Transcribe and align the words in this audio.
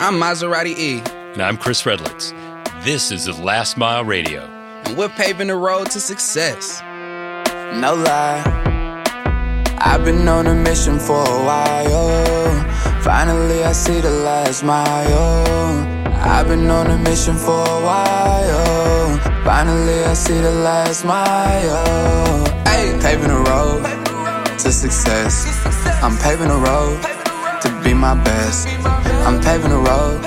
I'm 0.00 0.14
Maserati 0.14 0.76
E. 0.76 1.02
And 1.32 1.40
I'm 1.40 1.56
Chris 1.56 1.82
Redlitz. 1.84 2.32
This 2.82 3.10
is 3.10 3.26
the 3.26 3.32
Last 3.32 3.76
Mile 3.76 4.04
Radio. 4.04 4.42
And 4.84 4.96
we're 4.98 5.08
paving 5.08 5.46
the 5.46 5.56
road 5.56 5.90
to 5.92 6.00
success. 6.00 6.80
No 6.82 7.94
lie, 7.94 8.42
I've 9.78 10.04
been 10.04 10.26
on 10.28 10.46
a 10.46 10.54
mission 10.54 10.98
for 10.98 11.20
a 11.20 11.44
while. 11.46 13.02
Finally, 13.02 13.64
I 13.64 13.72
see 13.72 14.00
the 14.00 14.10
last 14.10 14.64
mile. 14.64 16.06
I've 16.16 16.48
been 16.48 16.68
on 16.70 16.90
a 16.90 16.98
mission 16.98 17.36
for 17.36 17.60
a 17.60 17.80
while. 17.84 19.18
Finally, 19.44 20.04
I 20.04 20.14
see 20.14 20.40
the 20.40 20.52
last 20.52 21.04
mile. 21.04 22.44
Hey, 22.66 22.98
paving 23.00 23.28
the 23.28 23.38
road 23.38 23.84
to 24.58 24.72
success. 24.72 25.46
I'm 26.02 26.16
paving 26.18 26.48
the 26.48 26.56
road 26.58 27.13
to 27.64 27.82
be 27.82 27.94
my 27.94 28.14
best. 28.24 28.68
I'm 29.26 29.40
paving 29.40 29.70
the 29.70 29.78
road. 29.78 30.20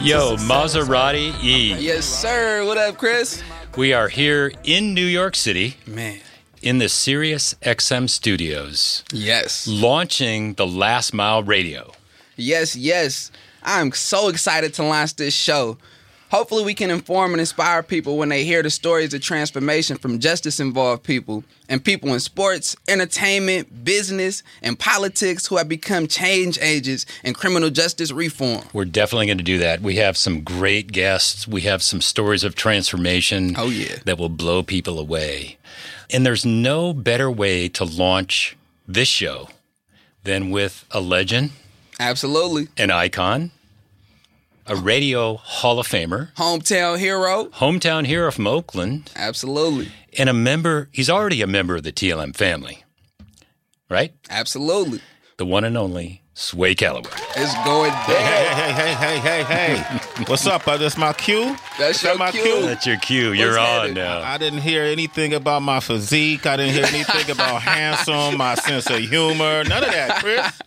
Yo, 0.00 0.36
Maserati 0.36 1.32
E. 1.42 1.74
Yes, 1.78 2.06
sir. 2.06 2.64
What 2.64 2.78
up, 2.78 2.96
Chris? 2.96 3.42
We 3.76 3.92
are 3.92 4.08
here 4.08 4.52
in 4.64 4.94
New 4.94 5.04
York 5.04 5.36
City. 5.36 5.76
Man. 5.86 6.20
In 6.62 6.78
the 6.78 6.88
Sirius 6.88 7.54
XM 7.62 8.08
studios. 8.08 9.04
Yes. 9.12 9.66
Launching 9.68 10.54
the 10.54 10.66
Last 10.66 11.12
Mile 11.12 11.42
Radio. 11.42 11.92
Yes, 12.36 12.74
yes. 12.74 13.30
I'm 13.62 13.92
so 13.92 14.28
excited 14.28 14.72
to 14.74 14.82
launch 14.82 15.16
this 15.16 15.34
show. 15.34 15.76
Hopefully, 16.32 16.64
we 16.64 16.72
can 16.72 16.90
inform 16.90 17.32
and 17.32 17.40
inspire 17.40 17.82
people 17.82 18.16
when 18.16 18.30
they 18.30 18.42
hear 18.42 18.62
the 18.62 18.70
stories 18.70 19.12
of 19.12 19.20
transformation 19.20 19.98
from 19.98 20.18
justice 20.18 20.60
involved 20.60 21.02
people 21.02 21.44
and 21.68 21.84
people 21.84 22.14
in 22.14 22.20
sports, 22.20 22.74
entertainment, 22.88 23.84
business, 23.84 24.42
and 24.62 24.78
politics 24.78 25.46
who 25.46 25.58
have 25.58 25.68
become 25.68 26.06
change 26.06 26.58
agents 26.62 27.04
in 27.22 27.34
criminal 27.34 27.68
justice 27.68 28.12
reform. 28.12 28.62
We're 28.72 28.86
definitely 28.86 29.26
going 29.26 29.36
to 29.36 29.44
do 29.44 29.58
that. 29.58 29.82
We 29.82 29.96
have 29.96 30.16
some 30.16 30.40
great 30.42 30.90
guests. 30.90 31.46
We 31.46 31.60
have 31.62 31.82
some 31.82 32.00
stories 32.00 32.44
of 32.44 32.54
transformation 32.54 33.54
oh, 33.58 33.68
yeah. 33.68 33.98
that 34.06 34.16
will 34.16 34.30
blow 34.30 34.62
people 34.62 34.98
away. 34.98 35.58
And 36.08 36.24
there's 36.24 36.46
no 36.46 36.94
better 36.94 37.30
way 37.30 37.68
to 37.68 37.84
launch 37.84 38.56
this 38.88 39.08
show 39.08 39.50
than 40.24 40.48
with 40.50 40.86
a 40.92 41.02
legend. 41.02 41.50
Absolutely. 42.00 42.68
An 42.78 42.90
icon 42.90 43.50
a 44.66 44.76
radio 44.76 45.36
Hall 45.36 45.78
of 45.78 45.86
Famer, 45.88 46.32
hometown 46.34 46.98
hero, 46.98 47.46
hometown 47.46 48.06
hero 48.06 48.30
from 48.30 48.46
Oakland, 48.46 49.10
absolutely, 49.16 49.88
and 50.18 50.28
a 50.28 50.32
member. 50.34 50.88
He's 50.92 51.10
already 51.10 51.42
a 51.42 51.46
member 51.46 51.76
of 51.76 51.82
the 51.82 51.92
TLM 51.92 52.34
family, 52.36 52.84
right? 53.90 54.12
Absolutely, 54.30 55.00
the 55.36 55.46
one 55.46 55.64
and 55.64 55.76
only 55.76 56.22
Sway 56.34 56.74
Calloway. 56.74 57.10
It's 57.36 57.54
going 57.64 57.90
down. 57.90 58.04
Hey, 58.06 58.48
hey, 58.54 58.72
hey, 58.72 58.94
hey, 58.94 59.18
hey, 59.18 59.42
hey! 59.76 60.24
What's 60.28 60.46
up? 60.46 60.66
Uh, 60.66 60.76
that's 60.78 60.96
my 60.96 61.12
cue. 61.12 61.56
That's 61.78 61.98
Is 61.98 62.02
your 62.04 62.12
that 62.14 62.18
my 62.18 62.30
cue. 62.30 62.42
cue. 62.42 62.62
That's 62.62 62.86
your 62.86 62.96
cue. 62.98 63.32
You're 63.32 63.48
What's 63.48 63.58
on 63.58 63.64
happening? 63.66 63.94
now. 63.94 64.20
I 64.22 64.38
didn't 64.38 64.60
hear 64.60 64.82
anything 64.84 65.34
about 65.34 65.60
my 65.62 65.80
physique. 65.80 66.46
I 66.46 66.56
didn't 66.56 66.74
hear 66.74 66.84
anything 66.86 67.30
about 67.30 67.60
handsome, 67.62 68.38
my 68.38 68.54
sense 68.54 68.88
of 68.88 69.00
humor. 69.00 69.64
None 69.64 69.84
of 69.84 69.90
that, 69.90 70.20
Chris. 70.22 70.60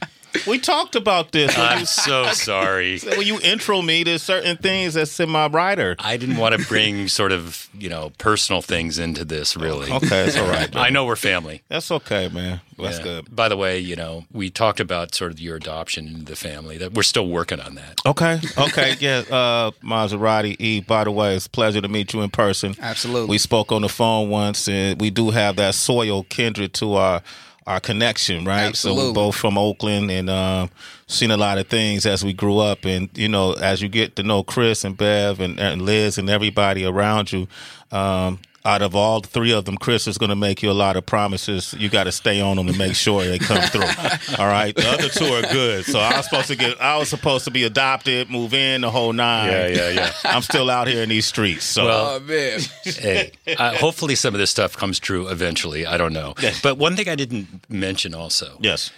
We 0.47 0.59
talked 0.59 0.95
about 0.95 1.31
this. 1.31 1.55
When 1.57 1.65
I'm 1.65 1.79
you, 1.79 1.85
so 1.85 2.25
sorry. 2.33 2.99
when 2.99 3.25
you 3.25 3.39
intro 3.41 3.81
me, 3.81 4.03
to 4.03 4.19
certain 4.19 4.57
things 4.57 4.93
that's 4.95 5.19
in 5.19 5.29
my 5.29 5.47
writer. 5.47 5.95
I 5.99 6.17
didn't 6.17 6.37
want 6.37 6.59
to 6.59 6.67
bring 6.67 7.07
sort 7.07 7.31
of, 7.31 7.69
you 7.77 7.89
know, 7.89 8.11
personal 8.17 8.61
things 8.61 8.99
into 8.99 9.25
this, 9.25 9.55
really. 9.57 9.91
Okay, 9.91 10.25
it's 10.27 10.37
all 10.37 10.47
right. 10.49 10.73
I 10.75 10.89
know 10.89 11.05
we're 11.05 11.15
family. 11.15 11.63
That's 11.69 11.89
okay, 11.91 12.27
man. 12.29 12.61
That's 12.77 12.97
Yeah. 12.97 13.03
good. 13.03 13.35
By 13.35 13.47
the 13.49 13.55
way, 13.57 13.79
you 13.79 13.95
know, 13.95 14.25
we 14.33 14.49
talked 14.49 14.79
about 14.79 15.15
sort 15.15 15.31
of 15.31 15.39
your 15.39 15.55
adoption 15.55 16.07
into 16.07 16.25
the 16.25 16.35
family. 16.35 16.77
That 16.77 16.93
we're 16.93 17.03
still 17.03 17.27
working 17.27 17.59
on 17.59 17.75
that. 17.75 17.99
Okay. 18.05 18.39
Okay. 18.57 18.95
yeah. 18.99 19.19
Uh, 19.31 19.71
Maserati 19.83 20.55
E. 20.59 20.81
By 20.81 21.05
the 21.05 21.11
way, 21.11 21.35
it's 21.35 21.45
a 21.45 21.49
pleasure 21.49 21.81
to 21.81 21.87
meet 21.87 22.13
you 22.13 22.21
in 22.21 22.29
person. 22.29 22.75
Absolutely. 22.81 23.29
We 23.29 23.37
spoke 23.37 23.71
on 23.71 23.81
the 23.81 23.89
phone 23.89 24.29
once, 24.29 24.67
and 24.67 24.99
we 24.99 25.09
do 25.09 25.29
have 25.31 25.55
that 25.55 25.75
soil 25.75 26.23
kindred 26.23 26.73
to 26.75 26.95
our 26.95 27.21
our 27.67 27.79
connection, 27.79 28.45
right? 28.45 28.63
Absolutely. 28.63 29.01
So 29.01 29.07
we're 29.07 29.13
both 29.13 29.35
from 29.35 29.57
Oakland 29.57 30.11
and 30.11 30.29
um, 30.29 30.69
seen 31.07 31.31
a 31.31 31.37
lot 31.37 31.57
of 31.57 31.67
things 31.67 32.05
as 32.05 32.23
we 32.23 32.33
grew 32.33 32.59
up, 32.59 32.85
and 32.85 33.09
you 33.17 33.27
know, 33.27 33.53
as 33.53 33.81
you 33.81 33.89
get 33.89 34.15
to 34.17 34.23
know 34.23 34.43
Chris 34.43 34.83
and 34.83 34.95
Bev 34.97 35.39
and, 35.39 35.59
and 35.59 35.81
Liz 35.81 36.17
and 36.17 36.29
everybody 36.29 36.85
around 36.85 37.31
you. 37.31 37.47
Um, 37.91 38.39
out 38.65 38.81
of 38.81 38.95
all 38.95 39.21
three 39.21 39.53
of 39.53 39.65
them, 39.65 39.77
Chris 39.77 40.07
is 40.07 40.17
going 40.17 40.29
to 40.31 40.35
make 40.35 40.63
you 40.63 40.71
a 40.71 40.73
lot 40.73 40.97
of 40.97 41.05
promises. 41.05 41.73
You 41.77 41.87
got 41.89 42.05
to 42.05 42.11
stay 42.11 42.41
on 42.41 42.57
them 42.57 42.67
to 42.67 42.77
make 42.77 42.95
sure 42.95 43.23
they 43.23 43.37
come 43.39 43.61
through. 43.61 43.81
all 44.39 44.47
right, 44.47 44.75
the 44.75 44.87
other 44.87 45.09
two 45.09 45.25
are 45.25 45.43
good. 45.53 45.85
So 45.85 45.99
I 45.99 46.17
was 46.17 46.25
supposed 46.25 46.47
to 46.47 46.55
get, 46.55 46.81
I 46.81 46.97
was 46.97 47.09
supposed 47.09 47.45
to 47.45 47.51
be 47.51 47.63
adopted, 47.63 48.29
move 48.29 48.53
in, 48.53 48.81
the 48.81 48.89
whole 48.91 49.13
nine. 49.13 49.51
Yeah, 49.51 49.67
yeah, 49.67 49.89
yeah. 49.89 50.11
I'm 50.23 50.41
still 50.41 50.69
out 50.69 50.87
here 50.87 51.03
in 51.03 51.09
these 51.09 51.25
streets. 51.25 51.63
So 51.65 51.85
Well, 51.85 52.05
Oh 52.15 52.19
man. 52.21 52.59
hey, 52.83 53.31
uh, 53.57 53.75
hopefully 53.75 54.15
some 54.15 54.33
of 54.33 54.39
this 54.39 54.49
stuff 54.51 54.75
comes 54.75 54.99
true 54.99 55.27
eventually. 55.27 55.85
I 55.85 55.97
don't 55.97 56.13
know. 56.13 56.33
But 56.63 56.77
one 56.77 56.95
thing 56.95 57.07
I 57.09 57.15
didn't 57.15 57.69
mention 57.69 58.13
also 58.15 58.57
yes, 58.59 58.91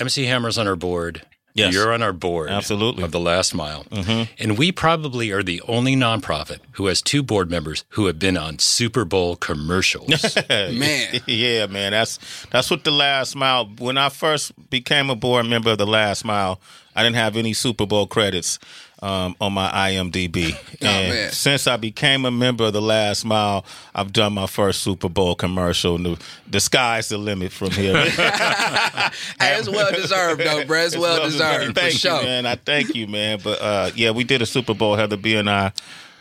MC 0.00 0.24
Hammer's 0.26 0.58
on 0.58 0.66
our 0.68 0.76
board. 0.76 1.22
Yes. 1.54 1.72
You're 1.72 1.92
on 1.92 2.02
our 2.02 2.12
board. 2.12 2.50
Absolutely. 2.50 3.04
Of 3.04 3.12
the 3.12 3.20
last 3.20 3.54
mile. 3.54 3.84
Mm-hmm. 3.84 4.32
And 4.42 4.58
we 4.58 4.72
probably 4.72 5.30
are 5.30 5.42
the 5.42 5.62
only 5.68 5.94
nonprofit 5.94 6.58
who 6.72 6.86
has 6.86 7.00
two 7.00 7.22
board 7.22 7.48
members 7.48 7.84
who 7.90 8.06
have 8.06 8.18
been 8.18 8.36
on 8.36 8.58
Super 8.58 9.04
Bowl 9.04 9.36
commercials. 9.36 10.08
Man. 10.50 11.20
yeah, 11.26 11.66
man. 11.66 11.92
That's 11.92 12.18
that's 12.50 12.70
what 12.70 12.82
the 12.82 12.90
last 12.90 13.36
mile. 13.36 13.66
When 13.78 13.96
I 13.96 14.08
first 14.08 14.52
became 14.68 15.10
a 15.10 15.16
board 15.16 15.46
member 15.46 15.70
of 15.70 15.78
the 15.78 15.86
last 15.86 16.24
mile, 16.24 16.60
I 16.96 17.04
didn't 17.04 17.16
have 17.16 17.36
any 17.36 17.52
Super 17.52 17.86
Bowl 17.86 18.08
credits 18.08 18.58
um, 19.02 19.36
on 19.40 19.52
my 19.52 19.68
IMDb. 19.70 20.56
and 20.80 21.12
man. 21.12 21.32
since 21.32 21.66
I 21.66 21.76
became 21.76 22.24
a 22.24 22.30
member 22.30 22.64
of 22.64 22.72
the 22.72 22.82
last 22.82 23.24
mile, 23.24 23.64
I've 23.94 24.12
done 24.12 24.34
my 24.34 24.46
first 24.46 24.82
Super 24.82 25.08
Bowl 25.08 25.34
commercial. 25.34 25.98
The, 25.98 26.18
the 26.48 26.60
sky's 26.60 27.08
the 27.08 27.18
limit 27.18 27.52
from 27.52 27.70
here. 27.70 27.94
Hey, 29.38 29.56
it's 29.58 29.68
well 29.68 29.92
deserved 29.92 30.40
though, 30.40 30.64
bro. 30.64 30.80
It's 30.80 30.96
well 30.96 31.22
deserved. 31.22 31.74
Thank 31.74 31.92
for 31.92 31.98
sure. 31.98 32.20
you, 32.20 32.26
man. 32.26 32.46
I 32.46 32.56
thank 32.56 32.94
you, 32.94 33.06
man. 33.06 33.38
But 33.42 33.60
uh, 33.60 33.90
yeah, 33.94 34.10
we 34.10 34.24
did 34.24 34.42
a 34.42 34.46
Super 34.46 34.74
Bowl. 34.74 34.96
Heather 34.96 35.16
B 35.16 35.36
and 35.36 35.48
I 35.48 35.72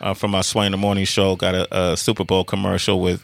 uh, 0.02 0.14
from 0.14 0.36
our 0.36 0.44
Sway 0.44 0.66
in 0.66 0.72
the 0.72 0.78
Morning 0.78 1.06
show 1.06 1.36
got 1.36 1.56
a, 1.56 1.92
a 1.92 1.98
Super 1.98 2.24
Bowl 2.24 2.44
commercial 2.44 3.02
with 3.02 3.24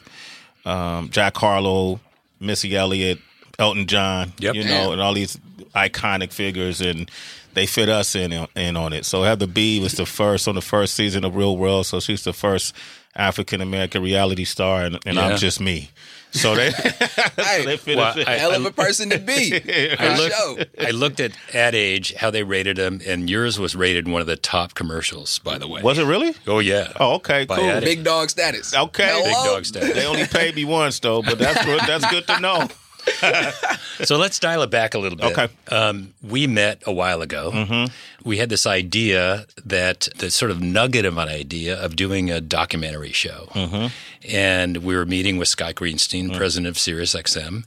um, 0.65 1.09
Jack 1.09 1.37
Harlow, 1.37 1.99
Missy 2.39 2.75
Elliott, 2.75 3.19
Elton 3.59 3.85
John. 3.85 4.33
Yep. 4.39 4.55
You 4.55 4.63
know, 4.63 4.91
and 4.91 5.01
all 5.01 5.13
these 5.13 5.37
iconic 5.75 6.31
figures 6.31 6.81
and. 6.81 7.11
They 7.53 7.65
fit 7.65 7.89
us 7.89 8.15
in 8.15 8.31
in 8.55 8.77
on 8.77 8.93
it. 8.93 9.05
So 9.05 9.23
Heather 9.23 9.47
B 9.47 9.79
was 9.79 9.93
the 9.93 10.05
first 10.05 10.47
on 10.47 10.55
the 10.55 10.61
first 10.61 10.93
season 10.93 11.23
of 11.25 11.35
Real 11.35 11.57
World. 11.57 11.85
So 11.85 11.99
she's 11.99 12.23
the 12.23 12.33
first 12.33 12.73
African 13.15 13.59
American 13.61 14.01
reality 14.03 14.45
star, 14.45 14.83
and, 14.85 14.99
and 15.05 15.15
Yeah. 15.17 15.27
I'm 15.27 15.37
just 15.37 15.59
me. 15.59 15.89
So 16.31 16.53
they, 16.53 16.69
so 16.71 17.63
they 17.65 17.75
fit 17.77 17.97
well, 17.97 18.05
us 18.09 18.17
in. 18.17 18.27
I- 18.27 18.35
Hell 18.37 18.53
of 18.53 18.63
a 18.63 18.71
person 18.71 19.09
to 19.09 19.17
be. 19.17 19.51
I 19.99 20.15
looked, 20.15 20.35
sure. 20.35 20.85
I 20.87 20.91
looked 20.91 21.19
at 21.19 21.31
Ad 21.55 21.73
Age, 21.73 22.13
how 22.13 22.29
they 22.29 22.43
rated 22.43 22.77
them, 22.77 23.01
and 23.05 23.27
yours 23.27 23.57
was 23.59 23.75
rated 23.75 24.07
one 24.07 24.21
of 24.21 24.27
the 24.27 24.35
top 24.35 24.75
commercials, 24.75 25.39
by 25.39 25.57
the 25.57 25.67
way. 25.67 25.81
was 25.81 25.97
it 25.97 26.05
really? 26.05 26.35
Oh, 26.45 26.59
yeah. 26.59 26.93
Oh, 26.99 27.15
okay, 27.15 27.45
By 27.45 27.55
cool. 27.57 27.65
Ad 27.65 27.77
Age. 27.83 27.83
Big 27.83 28.03
dog 28.03 28.29
status. 28.29 28.75
Okay. 28.75 29.09
Hello? 29.11 29.23
Big 29.23 29.33
dog 29.33 29.65
status. 29.65 29.93
They 29.95 30.05
only 30.05 30.27
paid 30.27 30.53
me 30.55 30.65
once 30.65 30.99
though, 30.99 31.23
but 31.23 31.39
that's 31.39 31.65
good. 31.65 31.81
That's 31.87 32.07
good 32.11 32.27
to 32.27 32.39
know. 32.39 32.67
So 34.05 34.17
let's 34.17 34.39
dial 34.39 34.61
it 34.61 34.69
back 34.69 34.93
a 34.93 34.99
little 34.99 35.17
bit. 35.17 35.37
Okay. 35.37 35.49
Um, 35.69 36.13
we 36.23 36.47
met 36.47 36.81
a 36.85 36.91
while 36.91 37.21
ago. 37.21 37.51
Mm-hmm. 37.51 37.93
We 38.27 38.37
had 38.37 38.49
this 38.49 38.65
idea 38.65 39.45
that 39.65 40.07
the 40.17 40.31
sort 40.31 40.51
of 40.51 40.61
nugget 40.61 41.05
of 41.05 41.17
an 41.17 41.27
idea 41.27 41.77
of 41.77 41.95
doing 41.95 42.31
a 42.31 42.39
documentary 42.39 43.11
show. 43.11 43.49
Mm-hmm. 43.51 43.87
And 44.29 44.77
we 44.77 44.95
were 44.95 45.05
meeting 45.05 45.37
with 45.37 45.49
Scott 45.49 45.75
Greenstein, 45.75 46.35
president 46.35 46.67
of 46.67 46.75
SiriusXM. 46.75 47.65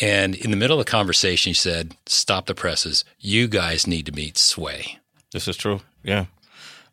And 0.00 0.34
in 0.34 0.50
the 0.50 0.56
middle 0.56 0.78
of 0.80 0.86
the 0.86 0.90
conversation, 0.90 1.50
he 1.50 1.54
said, 1.54 1.94
Stop 2.06 2.46
the 2.46 2.54
presses. 2.54 3.04
You 3.18 3.48
guys 3.48 3.86
need 3.86 4.06
to 4.06 4.12
meet 4.12 4.38
Sway. 4.38 4.98
This 5.32 5.48
is 5.48 5.56
true. 5.56 5.80
Yeah. 6.02 6.26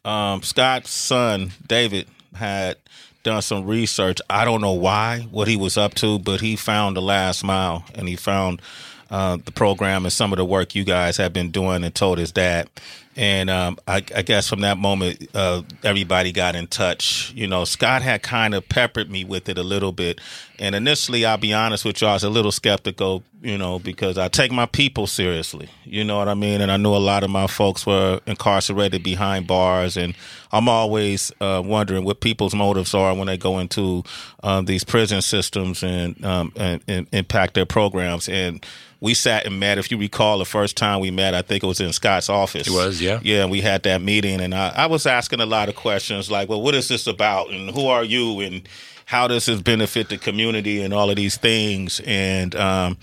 Um, 0.04 0.44
Scott's 0.44 0.92
son 0.92 1.52
David 1.66 2.08
had 2.36 2.78
done 3.24 3.42
some 3.42 3.66
research. 3.66 4.20
I 4.30 4.46
don't 4.46 4.62
know 4.62 4.74
why, 4.74 5.28
what 5.32 5.48
he 5.48 5.56
was 5.56 5.78
up 5.78 5.94
to, 5.96 6.20
but 6.20 6.42
he 6.42 6.56
found 6.56 6.96
the 6.96 7.02
last 7.02 7.44
mile 7.44 7.86
and 7.96 8.08
he 8.08 8.16
found 8.16 8.62
uh, 9.10 9.38
the 9.44 9.52
program 9.52 10.06
and 10.06 10.14
some 10.14 10.34
of 10.34 10.38
the 10.38 10.46
work 10.46 10.76
you 10.76 10.84
guys 10.84 11.18
have 11.18 11.34
been 11.34 11.52
doing 11.52 11.84
and 11.84 11.96
told 11.96 12.18
his 12.18 12.32
dad. 12.32 12.70
And 13.16 13.50
um, 13.50 13.78
I, 13.88 13.98
I 14.16 14.24
guess 14.24 14.50
from 14.50 14.62
that 14.62 14.78
moment, 14.78 15.30
uh, 15.36 15.62
everybody 15.84 16.32
got 16.32 16.56
in 16.56 16.68
touch. 16.68 17.32
You 17.36 17.46
know, 17.46 17.64
Scott 17.64 18.02
had 18.02 18.24
kind 18.24 18.56
of 18.56 18.68
peppered 18.68 19.12
me 19.12 19.24
with 19.24 19.50
it 19.50 19.58
a 19.58 19.64
little 19.64 19.92
bit. 19.92 20.20
And 20.58 20.74
initially, 20.74 21.26
I'll 21.26 21.38
be 21.38 21.54
honest 21.54 21.86
with 21.86 22.02
you, 22.02 22.08
I 22.08 22.14
was 22.14 22.24
a 22.24 22.30
little 22.30 22.52
skeptical, 22.52 23.24
you 23.42 23.58
know, 23.58 23.78
because 23.78 24.18
I 24.18 24.30
take 24.30 24.52
my 24.52 24.66
people 24.66 25.06
seriously. 25.06 25.70
You 25.84 26.04
know 26.04 26.18
what 26.18 26.28
I 26.28 26.34
mean? 26.34 26.62
And 26.62 26.72
I 26.72 26.78
knew 26.78 26.96
a 26.96 26.98
lot 26.98 27.24
of 27.24 27.30
my 27.30 27.48
folks 27.48 27.86
were 27.86 28.20
incarcerated 28.26 29.04
behind 29.04 29.46
bars. 29.46 29.96
And 29.98 30.16
I'm 30.52 30.68
always 30.68 31.32
uh, 31.40 31.62
wondering 31.64 32.06
what 32.06 32.20
people's 32.22 32.56
motives 32.56 32.94
are 32.94 33.14
when 33.14 33.28
they 33.28 33.38
go 33.38 33.60
into 33.60 34.04
um, 34.42 34.66
these 34.66 34.84
prison 34.84 35.22
systems 35.22 35.84
and, 35.84 36.24
um, 36.26 36.52
and, 36.56 36.82
and 36.88 37.08
impact 37.12 37.54
their 37.54 37.66
programs. 37.66 38.30
And 38.30 38.66
we 39.04 39.14
sat 39.14 39.46
and 39.46 39.60
met. 39.60 39.78
If 39.78 39.92
you 39.92 39.98
recall, 39.98 40.38
the 40.38 40.46
first 40.46 40.78
time 40.78 41.02
we 41.02 41.12
met, 41.12 41.34
I 41.34 41.42
think 41.42 41.62
it 41.62 41.68
was 41.68 41.82
in 41.82 41.92
Scott's 41.92 42.30
office. 42.30 42.68
It 42.68 42.74
was, 42.74 43.02
yeah. 43.04 43.20
Yeah, 43.22 43.46
we 43.46 43.62
had 43.62 43.84
that 43.84 44.02
meeting, 44.02 44.42
and 44.42 44.54
I, 44.56 44.70
I 44.70 44.86
was 44.88 45.06
asking 45.06 45.42
a 45.42 45.46
lot 45.46 45.70
of 45.70 45.76
questions 45.76 46.32
like, 46.32 46.50
well, 46.50 46.62
what 46.62 46.76
is 46.76 46.88
this 46.88 47.08
about, 47.08 47.52
and 47.52 47.70
who 47.70 47.88
are 47.88 48.04
you, 48.04 48.40
and 48.40 48.68
how 49.06 49.28
does 49.28 49.46
this 49.46 49.62
benefit 49.62 50.10
the 50.10 50.18
community, 50.18 50.82
and 50.82 50.94
all 50.94 51.10
of 51.10 51.16
these 51.16 51.38
things. 51.38 52.02
And 52.06 52.56
um, 52.56 52.98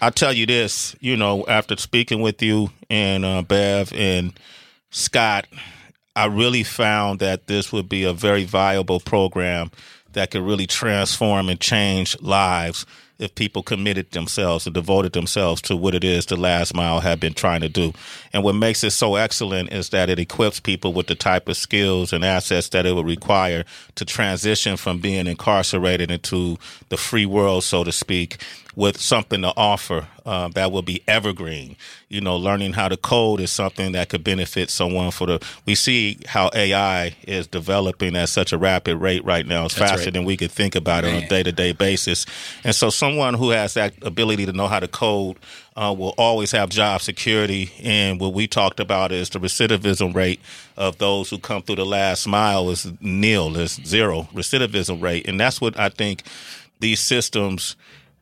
I'll 0.00 0.12
tell 0.12 0.32
you 0.32 0.46
this, 0.46 0.94
you 1.00 1.16
know, 1.16 1.44
after 1.46 1.76
speaking 1.76 2.20
with 2.20 2.42
you 2.42 2.70
and 2.90 3.24
uh, 3.24 3.42
Bev 3.42 3.92
and 3.94 4.38
Scott, 4.90 5.46
I 6.14 6.26
really 6.26 6.62
found 6.62 7.20
that 7.20 7.46
this 7.46 7.72
would 7.72 7.88
be 7.88 8.04
a 8.04 8.12
very 8.12 8.44
viable 8.44 9.00
program 9.00 9.70
that 10.12 10.30
could 10.30 10.42
really 10.42 10.66
transform 10.66 11.48
and 11.48 11.60
change 11.60 12.20
lives 12.20 12.86
if 13.18 13.34
people 13.34 13.62
committed 13.62 14.10
themselves 14.10 14.66
and 14.66 14.74
devoted 14.74 15.12
themselves 15.12 15.62
to 15.62 15.76
what 15.76 15.94
it 15.94 16.04
is 16.04 16.26
the 16.26 16.36
last 16.36 16.74
mile 16.74 17.00
have 17.00 17.18
been 17.18 17.32
trying 17.32 17.60
to 17.62 17.68
do. 17.68 17.92
And 18.32 18.42
what 18.44 18.54
makes 18.54 18.84
it 18.84 18.90
so 18.90 19.16
excellent 19.16 19.72
is 19.72 19.88
that 19.90 20.10
it 20.10 20.18
equips 20.18 20.60
people 20.60 20.92
with 20.92 21.06
the 21.06 21.14
type 21.14 21.48
of 21.48 21.56
skills 21.56 22.12
and 22.12 22.24
assets 22.24 22.68
that 22.70 22.84
it 22.84 22.94
would 22.94 23.06
require 23.06 23.64
to 23.94 24.04
transition 24.04 24.76
from 24.76 24.98
being 24.98 25.26
incarcerated 25.26 26.10
into 26.10 26.58
the 26.88 26.96
free 26.96 27.26
world, 27.26 27.64
so 27.64 27.84
to 27.84 27.92
speak, 27.92 28.38
with 28.76 29.00
something 29.00 29.40
to 29.40 29.52
offer 29.56 30.06
uh, 30.26 30.48
that 30.48 30.70
will 30.70 30.82
be 30.82 31.02
evergreen. 31.08 31.76
You 32.10 32.20
know, 32.20 32.36
learning 32.36 32.74
how 32.74 32.88
to 32.88 32.96
code 32.96 33.40
is 33.40 33.50
something 33.50 33.92
that 33.92 34.10
could 34.10 34.22
benefit 34.22 34.68
someone 34.70 35.10
for 35.10 35.26
the. 35.26 35.46
We 35.64 35.74
see 35.74 36.18
how 36.26 36.50
AI 36.54 37.16
is 37.26 37.46
developing 37.46 38.14
at 38.14 38.28
such 38.28 38.52
a 38.52 38.58
rapid 38.58 38.98
rate 38.98 39.24
right 39.24 39.46
now. 39.46 39.64
It's 39.64 39.74
That's 39.74 39.90
faster 39.90 40.06
right. 40.06 40.12
than 40.12 40.24
we 40.24 40.36
could 40.36 40.52
think 40.52 40.74
about 40.74 41.04
it 41.04 41.14
on 41.14 41.22
a 41.22 41.28
day 41.28 41.42
to 41.42 41.52
day 41.52 41.72
basis. 41.72 42.26
And 42.64 42.74
so, 42.74 42.90
someone 42.90 43.34
who 43.34 43.50
has 43.50 43.74
that 43.74 43.94
ability 44.02 44.44
to 44.46 44.52
know 44.52 44.68
how 44.68 44.78
to 44.78 44.88
code 44.88 45.38
uh, 45.74 45.94
will 45.96 46.14
always 46.18 46.52
have 46.52 46.68
job 46.68 47.00
security. 47.00 47.72
And 47.82 48.20
what 48.20 48.34
we 48.34 48.46
talked 48.46 48.78
about 48.78 49.10
is 49.10 49.30
the 49.30 49.38
recidivism 49.38 50.14
rate 50.14 50.40
of 50.76 50.98
those 50.98 51.30
who 51.30 51.38
come 51.38 51.62
through 51.62 51.76
the 51.76 51.86
last 51.86 52.26
mile 52.26 52.68
is 52.70 52.92
nil, 53.00 53.56
is 53.56 53.80
zero 53.86 54.28
recidivism 54.34 55.02
rate. 55.02 55.26
And 55.26 55.40
that's 55.40 55.62
what 55.62 55.78
I 55.78 55.88
think 55.88 56.24
these 56.80 57.00
systems 57.00 57.76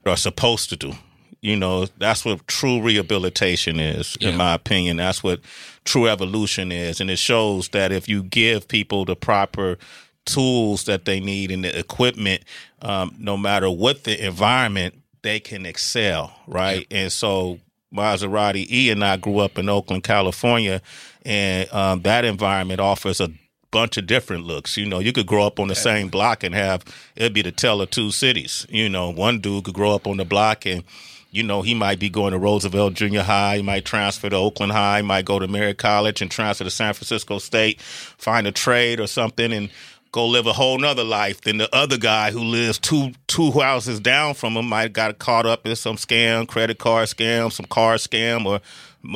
are 0.07 0.17
supposed 0.17 0.71
to 0.71 0.77
do. 0.77 0.93
You 1.41 1.57
know, 1.57 1.87
that's 1.99 2.25
what 2.25 2.47
true 2.47 2.81
rehabilitation 2.81 3.79
is, 3.79 4.17
in 4.21 4.37
my 4.37 4.55
opinion. 4.55 4.97
That's 4.97 5.23
what 5.23 5.41
true 5.85 6.09
evolution 6.09 6.73
is. 6.73 7.03
And 7.03 7.11
it 7.11 7.19
shows 7.19 7.69
that 7.71 7.93
if 7.93 8.09
you 8.09 8.23
give 8.23 8.67
people 8.67 9.05
the 9.05 9.15
proper 9.15 9.77
tools 10.25 10.85
that 10.85 11.05
they 11.05 11.21
need 11.21 11.51
and 11.51 11.65
the 11.65 11.79
equipment, 11.79 12.45
um, 12.81 13.15
no 13.19 13.37
matter 13.37 13.69
what 13.69 14.05
the 14.05 14.25
environment, 14.25 14.95
they 15.21 15.39
can 15.39 15.67
excel, 15.67 16.35
right? 16.47 16.87
And 16.91 17.13
so 17.13 17.61
Maserati 17.95 18.67
E 18.71 18.91
and 18.91 19.05
I 19.05 19.19
grew 19.19 19.39
up 19.39 19.59
in 19.59 19.69
Oakland, 19.69 20.03
California, 20.03 20.81
and 21.27 21.71
um, 21.73 22.01
that 22.03 22.25
environment 22.25 22.81
offers 22.81 23.21
a 23.21 23.29
bunch 23.75 23.97
of 23.97 24.07
different 24.07 24.45
looks. 24.45 24.77
You 24.77 24.87
know, 24.87 25.01
you 25.01 25.13
could 25.13 25.27
grow 25.27 25.45
up 25.45 25.59
on 25.59 25.67
the 25.67 25.75
same 25.75 26.07
block 26.07 26.45
and 26.45 26.55
have 26.55 26.85
it'd 27.17 27.35
be 27.35 27.43
the 27.43 27.51
tell 27.51 27.81
of 27.81 27.91
two 27.91 28.13
cities. 28.13 28.67
You 28.71 28.89
know, 28.89 29.11
one 29.11 29.41
dude 29.41 29.65
could 29.65 29.75
grow 29.75 29.93
up 29.93 30.07
on 30.07 30.17
the 30.17 30.25
block 30.25 30.65
and 30.65 30.85
you 31.33 31.43
know, 31.43 31.63
he 31.63 31.75
might 31.75 31.99
be 31.99 32.09
going 32.09 32.31
to 32.31 32.39
Roosevelt 32.39 32.95
Junior 32.95 33.23
High, 33.23 33.57
he 33.57 33.63
might 33.63 33.85
transfer 33.85 34.31
to 34.31 34.37
Oakland 34.37 34.71
High, 34.71 34.99
he 34.99 35.03
might 35.05 35.25
go 35.25 35.41
to 35.41 35.49
Merritt 35.49 35.79
College 35.79 36.23
and 36.23 36.31
transfer 36.31 36.63
to 36.63 36.71
San 36.71 36.95
Francisco 36.95 37.41
State, 37.41 37.81
find 37.81 38.47
a 38.47 38.53
trade 38.53 39.01
or 39.01 39.09
something 39.09 39.53
and 39.53 39.69
go 40.15 40.29
live 40.29 40.47
a 40.47 40.53
whole 40.53 40.79
nother 40.79 41.03
life 41.03 41.41
than 41.41 41.59
the 41.59 41.75
other 41.75 41.99
guy 41.99 42.31
who 42.31 42.39
lives 42.39 42.79
two 42.79 43.11
two 43.27 43.51
houses 43.51 43.99
down 43.99 44.33
from 44.33 44.57
him 44.57 44.65
might 44.65 44.93
got 44.93 45.19
caught 45.19 45.45
up 45.45 45.67
in 45.67 45.75
some 45.75 45.97
scam, 45.97 46.47
credit 46.47 46.79
card 46.79 47.09
scam, 47.09 47.51
some 47.51 47.67
car 47.67 47.97
scam, 47.97 48.47
or 48.47 48.61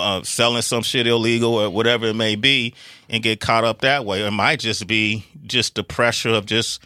uh, 0.01 0.21
selling 0.25 0.61
some 0.61 0.83
shit 0.83 1.07
illegal 1.07 1.55
or 1.55 1.71
whatever 1.71 2.07
it 2.07 2.17
may 2.17 2.35
be, 2.35 2.75
and 3.09 3.23
get 3.23 3.39
caught 3.39 3.63
up 3.63 3.83
that 3.83 4.05
way. 4.05 4.27
It 4.27 4.33
might 4.33 4.59
just 4.59 4.89
be 4.89 5.25
just 5.47 5.77
the 5.77 5.85
pressure 5.85 6.31
of 6.31 6.47
just 6.47 6.83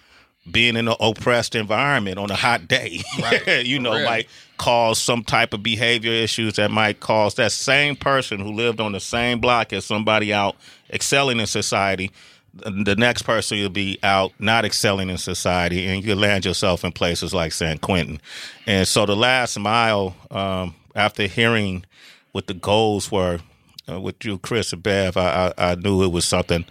being 0.51 0.77
in 0.77 0.89
an 0.89 0.97
oppressed 1.01 1.55
environment 1.55 2.19
on 2.19 2.31
a 2.31 2.35
hot 2.35 2.69
day. 2.69 3.01
you 3.65 3.79
know, 3.79 3.93
might 4.05 4.29
cause 4.59 4.99
some 4.99 5.25
type 5.25 5.55
of 5.55 5.63
behavior 5.63 6.13
issues 6.13 6.57
that 6.57 6.71
might 6.71 7.01
cause 7.01 7.37
that 7.37 7.51
same 7.51 7.97
person 7.97 8.41
who 8.41 8.53
lived 8.53 8.79
on 8.79 8.93
the 8.93 9.01
same 9.01 9.41
block 9.41 9.73
as 9.73 9.87
somebody 9.87 10.35
out 10.35 10.55
excelling 10.91 11.41
in 11.41 11.47
society 11.47 12.11
the 12.55 12.97
next 12.97 13.23
person 13.23 13.59
you'll 13.59 13.71
be 13.71 13.99
out 14.03 14.33
not 14.39 14.65
excelling 14.65 15.09
in 15.09 15.19
society 15.19 15.87
and 15.87 16.05
you 16.05 16.15
land 16.15 16.45
yourself 16.45 16.85
in 16.85 16.93
places 16.93 17.33
like 17.33 17.53
San 17.53 17.79
Quentin. 17.79 18.21
And 18.67 18.87
so 18.87 19.07
the 19.07 19.17
last 19.17 19.59
mile, 19.59 20.15
um, 20.31 20.75
after 20.95 21.27
hearing 21.27 21.85
what 22.33 22.47
the 22.47 22.55
goals 22.55 23.11
were 23.11 23.41
uh, 23.89 24.01
with 24.01 24.25
you, 24.25 24.39
Chris 24.39 24.73
and 24.73 24.83
Bev, 24.83 25.17
I, 25.17 25.53
I, 25.57 25.73
I 25.73 25.75
knew 25.77 26.03
it 26.03 26.13
was 26.13 26.25
something 26.27 26.65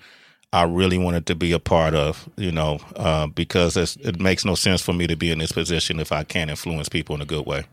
I 0.54 0.64
really 0.64 0.98
wanted 0.98 1.26
to 1.28 1.36
be 1.36 1.52
a 1.54 1.60
part 1.60 1.96
of, 1.96 2.30
you 2.36 2.52
know, 2.52 2.80
uh, 2.96 3.28
because 3.28 3.78
it 3.78 4.20
makes 4.20 4.44
no 4.46 4.56
sense 4.56 4.82
for 4.82 4.94
me 4.94 5.08
to 5.08 5.16
be 5.16 5.32
in 5.32 5.40
this 5.40 5.52
position 5.52 6.00
if 6.00 6.12
I 6.12 6.24
can't 6.24 6.50
influence 6.50 6.90
people 6.90 7.16
in 7.16 7.22
a 7.22 7.26
good 7.26 7.46
way. 7.46 7.64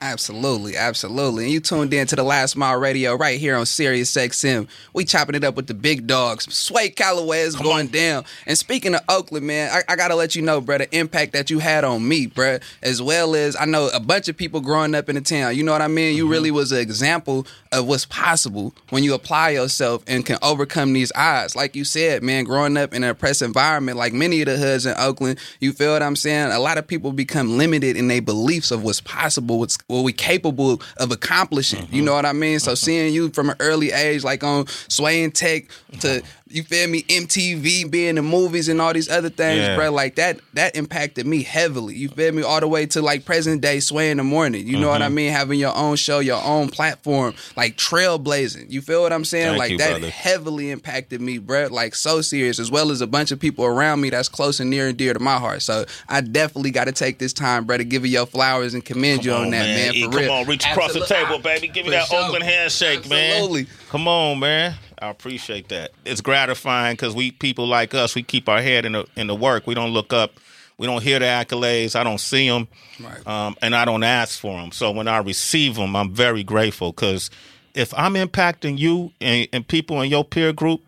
Absolutely, 0.00 0.76
absolutely. 0.76 1.44
And 1.44 1.52
you 1.52 1.60
tuned 1.60 1.94
in 1.94 2.06
to 2.08 2.16
the 2.16 2.22
Last 2.22 2.56
Mile 2.56 2.78
Radio 2.78 3.14
right 3.14 3.38
here 3.38 3.56
on 3.56 3.64
Sirius 3.64 4.14
XM. 4.14 4.68
We 4.92 5.04
chopping 5.04 5.34
it 5.34 5.44
up 5.44 5.56
with 5.56 5.66
the 5.66 5.74
big 5.74 6.06
dogs. 6.06 6.52
Sway 6.54 6.90
Calloway 6.90 7.40
is 7.40 7.56
going 7.56 7.86
down. 7.88 8.24
And 8.46 8.58
speaking 8.58 8.94
of 8.94 9.00
Oakland, 9.08 9.46
man, 9.46 9.70
I, 9.72 9.92
I 9.92 9.96
gotta 9.96 10.14
let 10.14 10.34
you 10.34 10.42
know, 10.42 10.60
bro, 10.60 10.78
the 10.78 10.96
impact 10.96 11.32
that 11.32 11.50
you 11.50 11.58
had 11.58 11.84
on 11.84 12.06
me, 12.06 12.26
bro, 12.26 12.58
as 12.82 13.00
well 13.00 13.34
as 13.34 13.56
I 13.58 13.64
know 13.64 13.88
a 13.94 14.00
bunch 14.00 14.28
of 14.28 14.36
people 14.36 14.60
growing 14.60 14.94
up 14.94 15.08
in 15.08 15.14
the 15.14 15.20
town. 15.20 15.56
You 15.56 15.62
know 15.62 15.72
what 15.72 15.82
I 15.82 15.88
mean? 15.88 16.16
You 16.16 16.24
mm-hmm. 16.24 16.32
really 16.32 16.50
was 16.50 16.72
an 16.72 16.78
example 16.78 17.46
of 17.72 17.86
what's 17.86 18.04
possible 18.06 18.74
when 18.90 19.02
you 19.02 19.14
apply 19.14 19.50
yourself 19.50 20.02
and 20.06 20.24
can 20.24 20.38
overcome 20.42 20.92
these 20.92 21.12
odds. 21.14 21.56
Like 21.56 21.74
you 21.74 21.84
said, 21.84 22.22
man, 22.22 22.44
growing 22.44 22.76
up 22.76 22.94
in 22.94 23.02
an 23.04 23.10
oppressed 23.10 23.42
environment, 23.42 23.96
like 23.96 24.12
many 24.12 24.40
of 24.42 24.46
the 24.46 24.56
hoods 24.56 24.86
in 24.86 24.94
Oakland, 24.98 25.38
you 25.60 25.72
feel 25.72 25.92
what 25.92 26.02
I'm 26.02 26.16
saying? 26.16 26.52
A 26.52 26.58
lot 26.58 26.78
of 26.78 26.86
people 26.86 27.12
become 27.12 27.56
limited 27.56 27.96
in 27.96 28.08
their 28.08 28.22
beliefs 28.22 28.70
of 28.70 28.84
what's 28.84 29.00
possible, 29.00 29.58
what's 29.58 29.76
what 29.86 30.02
we 30.02 30.12
capable 30.12 30.80
of 30.96 31.10
accomplishing. 31.10 31.80
You 31.80 31.86
mm-hmm. 31.86 32.04
know 32.06 32.14
what 32.14 32.26
I 32.26 32.32
mean? 32.32 32.58
So 32.58 32.72
mm-hmm. 32.72 32.76
seeing 32.76 33.14
you 33.14 33.30
from 33.30 33.50
an 33.50 33.56
early 33.60 33.92
age, 33.92 34.24
like 34.24 34.42
on 34.42 34.66
Sway 34.66 35.24
and 35.24 35.34
Tech 35.34 35.64
to 36.00 36.22
you 36.54 36.62
feel 36.62 36.88
me, 36.88 37.02
MTV, 37.02 37.90
being 37.90 38.16
in 38.16 38.24
movies 38.24 38.68
and 38.68 38.80
all 38.80 38.92
these 38.92 39.08
other 39.10 39.28
things, 39.28 39.60
Yeah. 39.60 39.76
bro. 39.76 39.90
Like 39.90 40.14
that 40.16 40.40
that 40.54 40.76
impacted 40.76 41.26
me 41.26 41.42
heavily. 41.42 41.94
You 41.96 42.08
feel 42.08 42.32
me? 42.32 42.42
All 42.42 42.60
the 42.60 42.68
way 42.68 42.86
to 42.86 43.02
like 43.02 43.24
present 43.24 43.60
day 43.60 43.80
Sway 43.80 44.10
in 44.10 44.16
the 44.18 44.24
morning. 44.24 44.66
You 44.66 44.78
know 44.78 44.88
what 44.88 45.02
I 45.02 45.06
Mm-hmm. 45.06 45.14
mean? 45.14 45.32
Having 45.32 45.58
your 45.58 45.74
own 45.76 45.96
show, 45.96 46.20
your 46.20 46.42
own 46.42 46.68
platform, 46.68 47.34
like 47.56 47.76
trailblazing. 47.76 48.70
You 48.70 48.80
feel 48.80 49.02
what 49.02 49.12
I'm 49.12 49.24
saying? 49.24 49.48
Thank 49.48 49.58
like 49.58 49.70
you, 49.72 49.78
that 49.78 49.90
brother. 49.90 50.10
heavily 50.10 50.70
impacted 50.70 51.20
me, 51.20 51.38
bro. 51.38 51.66
Like 51.70 51.94
so 51.94 52.20
serious, 52.20 52.58
as 52.58 52.70
well 52.70 52.90
as 52.90 53.00
a 53.00 53.06
bunch 53.06 53.30
of 53.32 53.40
people 53.40 53.64
around 53.64 54.00
me 54.00 54.10
that's 54.10 54.28
close 54.28 54.60
and 54.60 54.70
near 54.70 54.88
and 54.88 54.96
dear 54.96 55.12
to 55.12 55.20
my 55.20 55.36
heart. 55.38 55.62
So 55.62 55.84
I 56.08 56.20
definitely 56.20 56.70
got 56.70 56.84
to 56.84 56.92
take 56.92 57.18
this 57.18 57.32
time, 57.32 57.64
bro, 57.64 57.78
to 57.78 57.84
give 57.84 58.04
you 58.06 58.12
your 58.12 58.26
flowers 58.26 58.74
and 58.74 58.84
commend 58.84 59.24
you 59.24 59.32
on, 59.32 59.50
that, 59.50 59.64
man. 59.66 59.94
E, 59.94 60.04
for 60.04 60.10
come 60.10 60.20
real. 60.20 60.32
on, 60.32 60.46
reach 60.46 60.64
across 60.66 60.92
the 60.92 61.04
table, 61.06 61.38
baby. 61.38 61.68
Give 61.68 61.84
me 61.84 61.90
that 61.90 62.06
sure. 62.08 62.22
Oakland 62.24 62.44
handshake, 62.44 63.00
Absolutely. 63.00 63.62
man. 63.64 63.70
Come 63.90 64.08
on, 64.08 64.38
man. 64.38 64.74
I 65.04 65.10
appreciate 65.10 65.68
that. 65.68 65.92
It's 66.06 66.22
gratifying 66.22 66.94
because 66.94 67.14
we 67.14 67.30
people 67.30 67.66
like 67.66 67.92
us, 67.94 68.14
we 68.14 68.22
keep 68.22 68.48
our 68.48 68.62
head 68.62 68.86
in 68.86 68.92
the 68.92 69.06
in 69.16 69.26
the 69.26 69.34
work. 69.34 69.66
We 69.66 69.74
don't 69.74 69.90
look 69.90 70.12
up. 70.14 70.32
We 70.78 70.86
don't 70.86 71.02
hear 71.02 71.18
the 71.18 71.26
accolades. 71.26 71.94
I 71.94 72.02
don't 72.02 72.18
see 72.18 72.48
them, 72.48 72.66
Right. 72.98 73.24
um, 73.28 73.54
and 73.62 73.76
I 73.76 73.84
don't 73.84 74.02
ask 74.02 74.40
for 74.40 74.60
them. 74.60 74.72
So 74.72 74.90
when 74.90 75.06
I 75.06 75.18
receive 75.18 75.76
them, 75.76 75.94
I'm 75.94 76.12
very 76.12 76.42
grateful 76.42 76.90
because 76.90 77.30
if 77.74 77.92
I'm 77.94 78.14
impacting 78.14 78.78
you 78.78 79.12
and, 79.20 79.46
and 79.52 79.68
people 79.68 80.00
in 80.00 80.10
your 80.10 80.24
peer 80.24 80.52
group 80.52 80.80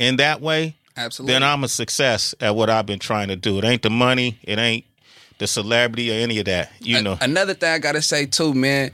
in 0.00 0.16
that 0.16 0.40
way, 0.40 0.74
Absolutely. 0.96 1.34
then 1.34 1.42
I'm 1.44 1.62
a 1.62 1.68
success 1.68 2.34
at 2.40 2.56
what 2.56 2.70
I've 2.70 2.86
been 2.86 2.98
trying 2.98 3.28
to 3.28 3.36
do. 3.36 3.58
It 3.58 3.64
ain't 3.64 3.82
the 3.82 3.90
money. 3.90 4.38
It 4.42 4.58
ain't 4.58 4.84
the 5.38 5.46
celebrity 5.46 6.10
or 6.10 6.14
any 6.14 6.38
of 6.38 6.46
that. 6.46 6.72
You 6.80 7.00
know. 7.02 7.16
Another 7.20 7.54
thing 7.54 7.70
I 7.70 7.78
gotta 7.78 8.02
say 8.02 8.26
too, 8.26 8.52
man. 8.54 8.90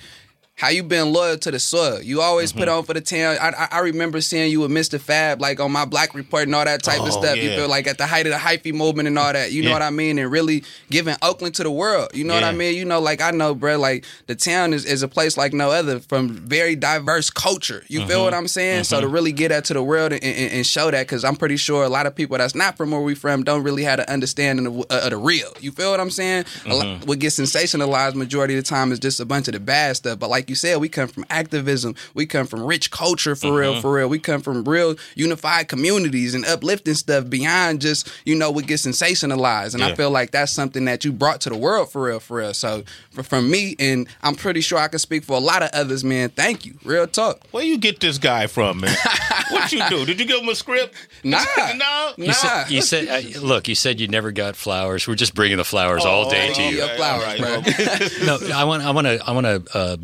How 0.59 0.71
you 0.71 0.83
been 0.83 1.13
loyal 1.13 1.37
to 1.37 1.51
the 1.51 1.59
soil? 1.59 2.01
You 2.01 2.23
always 2.23 2.51
Mm-hmm. 2.51 2.61
put 2.61 2.69
on 2.69 2.85
for 2.85 2.95
the 2.95 3.03
town. 3.03 3.37
I, 3.39 3.49
I, 3.51 3.69
I 3.73 3.79
remember 3.81 4.23
seeing 4.23 4.51
you 4.51 4.61
with 4.61 4.71
Mr. 4.71 4.99
Fab, 4.99 5.39
like 5.39 5.61
on 5.61 5.71
my 5.71 5.85
Black 5.85 6.15
Report 6.15 6.45
and 6.45 6.55
all 6.55 6.65
that 6.65 6.83
type 6.83 7.01
of 7.01 7.09
Oh, 7.09 7.11
stuff. 7.11 7.37
You 7.37 7.51
feel 7.51 7.69
like 7.69 7.87
at 7.87 7.99
the 7.99 8.07
height 8.07 8.25
of 8.27 8.33
the 8.33 8.39
hyphy 8.39 8.73
movement 8.73 9.07
and 9.07 9.19
all 9.19 9.31
that. 9.35 9.53
You 9.53 9.65
know 9.65 9.73
what 9.73 9.83
I 9.83 9.91
mean? 9.91 10.19
And 10.19 10.31
really 10.31 10.65
giving 10.91 11.15
Oakland 11.21 11.55
to 11.57 11.63
the 11.63 11.71
world. 11.71 12.09
You 12.15 12.25
know 12.25 12.33
what 12.33 12.43
I 12.45 12.53
mean? 12.53 12.75
You 12.75 12.87
know, 12.87 13.01
like 13.01 13.21
I 13.21 13.33
know, 13.33 13.55
bro. 13.55 13.77
Like 13.79 14.07
the 14.29 14.35
town 14.35 14.73
is, 14.73 14.87
is 14.87 15.03
a 15.03 15.09
place 15.09 15.37
like 15.37 15.53
no 15.53 15.71
other 15.71 16.01
from 16.01 16.31
very 16.31 16.75
diverse 16.75 17.29
culture. 17.29 17.83
You 17.89 18.01
Mm-hmm. 18.01 18.09
feel 18.09 18.25
what 18.25 18.33
I'm 18.33 18.49
saying? 18.49 18.85
So 18.85 19.01
to 19.03 19.09
really 19.09 19.33
get 19.33 19.49
that 19.49 19.67
to 19.67 19.75
the 19.75 19.83
world 19.83 20.13
and, 20.13 20.25
and, 20.25 20.53
and 20.53 20.67
show 20.67 20.91
that, 20.91 21.07
because 21.07 21.23
I'm 21.25 21.37
pretty 21.37 21.59
sure 21.59 21.85
a 21.85 21.89
lot 21.91 22.07
of 22.07 22.15
people 22.15 22.39
that's 22.39 22.55
not 22.55 22.79
from 22.79 22.93
where 22.93 23.01
we 23.03 23.15
from 23.15 23.43
don't 23.45 23.63
really 23.63 23.83
have 23.83 23.99
an 23.99 24.07
understanding 24.09 24.67
of, 24.67 24.79
uh, 24.91 25.01
of 25.05 25.11
the 25.11 25.17
real. 25.19 25.53
You 25.61 25.73
feel 25.73 25.91
what 25.91 26.01
I'm 26.01 26.09
saying? 26.11 26.45
A 26.65 26.75
lot- 26.75 26.87
Mm-hmm. 26.87 27.07
what 27.07 27.19
gets 27.19 27.39
sensationalized 27.39 28.15
majority 28.15 28.57
of 28.57 28.63
the 28.65 28.69
time 28.69 28.93
is 28.93 28.99
just 29.01 29.19
a 29.21 29.25
bunch 29.27 29.49
of 29.49 29.53
the 29.55 29.61
bad 29.61 29.97
stuff. 29.97 30.19
But 30.19 30.31
like 30.31 30.46
you 30.49 30.55
said, 30.57 30.79
we 30.79 30.89
come 30.89 31.09
from 31.09 31.25
activism. 31.31 31.95
We 32.15 32.27
come 32.27 32.47
from 32.47 32.63
rich 32.65 32.91
culture 32.91 33.35
for 33.35 33.47
Mm-hmm. 33.47 33.57
real, 33.57 33.81
for 33.81 33.93
real. 33.93 34.09
We 34.09 34.19
come 34.19 34.41
from 34.41 34.65
real 34.65 34.97
unified 35.15 35.69
communities 35.69 36.35
and 36.35 36.45
uplifting 36.45 36.95
stuff 36.95 37.29
beyond 37.31 37.81
just, 37.81 38.09
you 38.25 38.35
know, 38.35 38.51
what 38.51 38.67
gets 38.67 38.87
sensationalized. 38.87 39.75
And 39.75 39.83
I 39.85 39.95
feel 39.95 40.11
like 40.11 40.31
that's 40.33 40.53
something 40.53 40.85
that 40.87 41.05
you 41.05 41.13
brought 41.13 41.41
to 41.43 41.51
the 41.51 41.57
world 41.57 41.91
for 41.93 42.03
real, 42.03 42.19
for 42.21 42.39
real. 42.39 42.55
So 42.55 42.83
for, 43.11 43.23
from 43.23 43.51
me, 43.51 43.77
and 43.79 44.09
I'm 44.23 44.35
pretty 44.35 44.61
sure 44.61 44.79
I 44.79 44.89
can 44.89 44.99
speak 44.99 45.25
for 45.25 45.37
a 45.37 45.41
lot 45.41 45.63
of 45.63 45.71
others, 45.73 46.03
man, 46.05 46.31
thank 46.31 46.67
you. 46.67 46.75
Real 46.85 47.07
talk. 47.07 47.41
Where 47.53 47.65
you 47.65 47.79
get 47.79 48.01
this 48.01 48.19
guy 48.19 48.47
from, 48.47 48.81
man? 48.81 48.97
what 49.51 49.73
you 49.73 49.83
do? 49.89 50.05
Did 50.05 50.19
you 50.21 50.27
give 50.27 50.41
him 50.43 50.49
a 50.49 50.55
script? 50.55 50.95
Nah. 51.23 51.39
no. 51.77 52.13
You 52.17 52.27
Nah. 52.29 52.33
said, 52.33 52.71
you 52.71 52.83
said 52.83 53.09
uh, 53.09 53.41
look, 53.41 53.69
you 53.69 53.75
said 53.75 54.01
you 54.01 54.09
never 54.09 54.33
got 54.33 54.57
flowers. 54.57 55.07
We're 55.07 55.15
just 55.15 55.35
bringing 55.35 55.57
the 55.59 55.65
flowers 55.65 56.05
all 56.05 56.29
day 56.29 56.53
to 56.53 56.63
oh, 56.63 56.69
you. 56.69 56.77
yeah. 56.79 56.97
flowers, 56.97 57.39
bro. 57.41 58.27
no, 58.27 58.39
I 58.55 58.65
want, 58.65 58.83
I 58.83 58.91
want 58.91 59.07
to, 59.07 59.21
I 59.27 59.31
want 59.33 59.47
to 59.47 59.77
uh, 59.79 59.97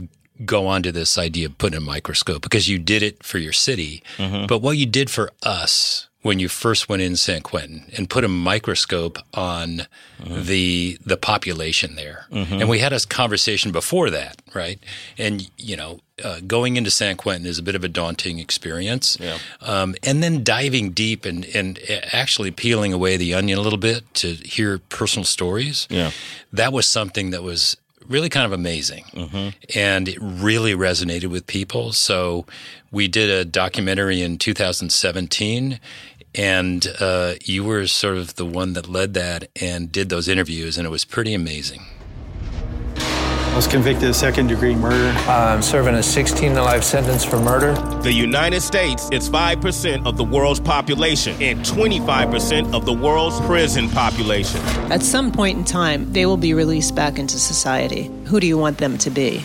go 0.47 0.67
on 0.67 0.83
to 0.83 0.93
this 0.93 1.17
idea 1.19 1.47
of 1.47 1.59
putting 1.59 1.79
a 1.79 1.81
microscope 1.81 2.43
because 2.43 2.69
you 2.69 2.79
did 2.79 3.03
it 3.03 3.23
for 3.23 3.39
your 3.39 3.53
city, 3.53 4.03
but 4.19 4.59
what 4.63 4.77
you 4.77 4.87
did 4.87 5.11
for 5.11 5.31
us 5.43 6.09
when 6.23 6.39
you 6.39 6.49
first 6.49 6.89
went 6.89 7.03
in 7.03 7.17
San 7.17 7.41
Quentin 7.41 7.83
and 7.97 8.09
put 8.09 8.23
a 8.23 8.29
microscope 8.29 9.19
on 9.35 9.87
the 10.25 10.99
the 11.05 11.17
population 11.17 11.97
there, 11.97 12.27
and 12.31 12.69
we 12.69 12.79
had 12.79 12.93
a 12.93 13.01
conversation 13.01 13.73
before 13.73 14.09
that, 14.11 14.41
right? 14.55 14.79
And 15.19 15.51
you 15.59 15.77
know, 15.77 15.99
uh, 16.23 16.39
going 16.47 16.77
into 16.77 16.91
San 16.93 17.17
Quentin 17.17 17.45
is 17.47 17.59
a 17.59 17.63
bit 17.63 17.75
of 17.75 17.83
a 17.83 17.89
daunting 17.89 18.39
experience, 18.39 19.17
Yeah. 19.21 19.39
um, 19.61 19.97
and 20.05 20.23
then 20.23 20.45
diving 20.45 20.91
deep 20.93 21.25
and 21.25 21.45
and 21.57 21.81
actually 22.13 22.53
peeling 22.53 22.93
away 22.93 23.17
the 23.17 23.35
onion 23.35 23.59
a 23.59 23.63
little 23.63 23.79
bit 23.79 24.03
to 24.15 24.35
hear 24.35 24.79
personal 24.91 25.25
stories 25.25 25.89
Yeah. 25.91 26.13
that 26.53 26.73
was 26.73 26.87
something 26.87 27.31
that 27.31 27.43
was 27.43 27.77
really 28.09 28.29
kind 28.29 28.47
of 28.47 28.53
amazing. 28.53 29.05
And 29.75 30.09
it 30.09 30.19
really 30.21 30.75
resonated 30.75 31.29
with 31.29 31.47
people. 31.47 31.93
So 31.93 32.47
we 32.91 33.09
did 33.09 33.31
a 33.31 33.45
documentary 33.45 34.23
in 34.23 34.39
2017 34.39 35.81
and 36.35 36.87
uh, 36.99 37.35
you 37.45 37.63
were 37.65 37.87
sort 37.87 38.17
of 38.17 38.37
the 38.37 38.47
one 38.47 38.73
that 38.73 38.89
led 38.89 39.15
that 39.15 39.49
and 39.61 39.93
did 39.93 40.09
those 40.09 40.29
interviews 40.29 40.79
and 40.79 40.87
it 40.87 40.91
was 40.91 41.05
pretty 41.05 41.35
amazing 41.35 41.83
I 43.53 43.55
was 43.55 43.67
convicted 43.67 44.09
of 44.09 44.17
second 44.17 44.47
degree 44.47 44.75
murder. 44.75 45.15
I'm 45.29 45.61
serving 45.61 45.95
a 45.95 46.03
16 46.03 46.55
to 46.55 46.63
life 46.63 46.83
sentence 46.83 47.23
for 47.23 47.39
murder. 47.39 47.75
The 48.01 48.11
United 48.11 48.63
States 48.63 49.11
is 49.13 49.29
5% 49.29 50.07
of 50.07 50.17
the 50.17 50.25
world's 50.25 50.59
population 50.59 51.37
and 51.39 51.61
25% 51.61 52.73
of 52.73 52.87
the 52.87 52.95
world's 52.95 53.39
prison 53.43 53.91
population. 53.91 54.59
At 54.91 55.03
some 55.03 55.31
point 55.31 55.59
in 55.59 55.65
time, 55.65 56.11
they 56.15 56.25
will 56.25 56.39
be 56.39 56.55
released 56.55 56.95
back 56.95 57.19
into 57.19 57.39
society. 57.39 58.11
Who 58.25 58.41
do 58.41 58.47
you 58.47 58.57
want 58.57 58.79
them 58.79 58.97
to 58.97 59.11
be? 59.11 59.45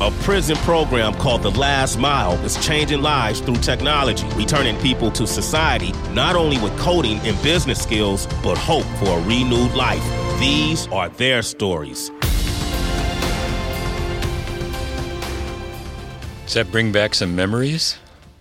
A 0.00 0.12
prison 0.22 0.56
program 0.58 1.12
called 1.14 1.42
The 1.42 1.50
Last 1.50 1.98
Mile 1.98 2.34
is 2.44 2.64
changing 2.64 3.02
lives 3.02 3.40
through 3.40 3.56
technology, 3.56 4.24
returning 4.36 4.78
people 4.80 5.10
to 5.10 5.26
society 5.26 5.90
not 6.12 6.36
only 6.36 6.58
with 6.58 6.78
coding 6.78 7.18
and 7.24 7.42
business 7.42 7.82
skills, 7.82 8.28
but 8.44 8.56
hope 8.56 8.84
for 9.00 9.18
a 9.18 9.22
renewed 9.22 9.74
life. 9.74 10.04
These 10.38 10.86
are 10.88 11.08
their 11.08 11.42
stories. 11.42 12.12
Does 16.46 16.54
that 16.54 16.70
bring 16.70 16.92
back 16.92 17.14
some 17.14 17.34
memories 17.34 17.98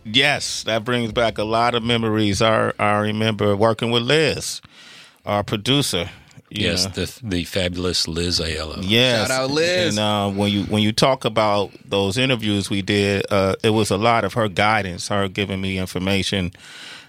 Yes, 0.07 0.61
that 0.63 0.85
brings 0.85 1.11
back 1.11 1.39
a 1.39 1.43
lot 1.43 1.73
of 1.73 1.81
memories. 1.81 2.39
I 2.39 2.71
I 2.77 2.97
remember 2.97 3.55
working 3.55 3.89
with 3.89 4.03
Liz, 4.03 4.61
our 5.25 5.43
producer. 5.43 6.11
yes 6.51 6.85
know. 6.85 6.91
the 6.91 7.19
the 7.23 7.43
fabulous 7.43 8.07
liz 8.07 8.39
Aiello 8.39 8.77
Yes. 8.83 9.27
Shout 9.27 9.31
out, 9.31 9.49
Liz. 9.49 9.97
And 9.97 9.99
uh, 9.99 10.29
when 10.29 10.51
you 10.51 10.63
when 10.65 10.83
you 10.83 10.91
talk 10.91 11.25
about 11.25 11.71
those 11.83 12.19
interviews 12.19 12.69
we 12.69 12.83
did, 12.83 13.25
uh, 13.31 13.55
it 13.63 13.71
was 13.71 13.89
a 13.89 13.97
lot 13.97 14.23
of 14.23 14.33
her 14.33 14.47
guidance, 14.47 15.07
her 15.07 15.27
giving 15.27 15.59
me 15.59 15.79
information 15.79 16.51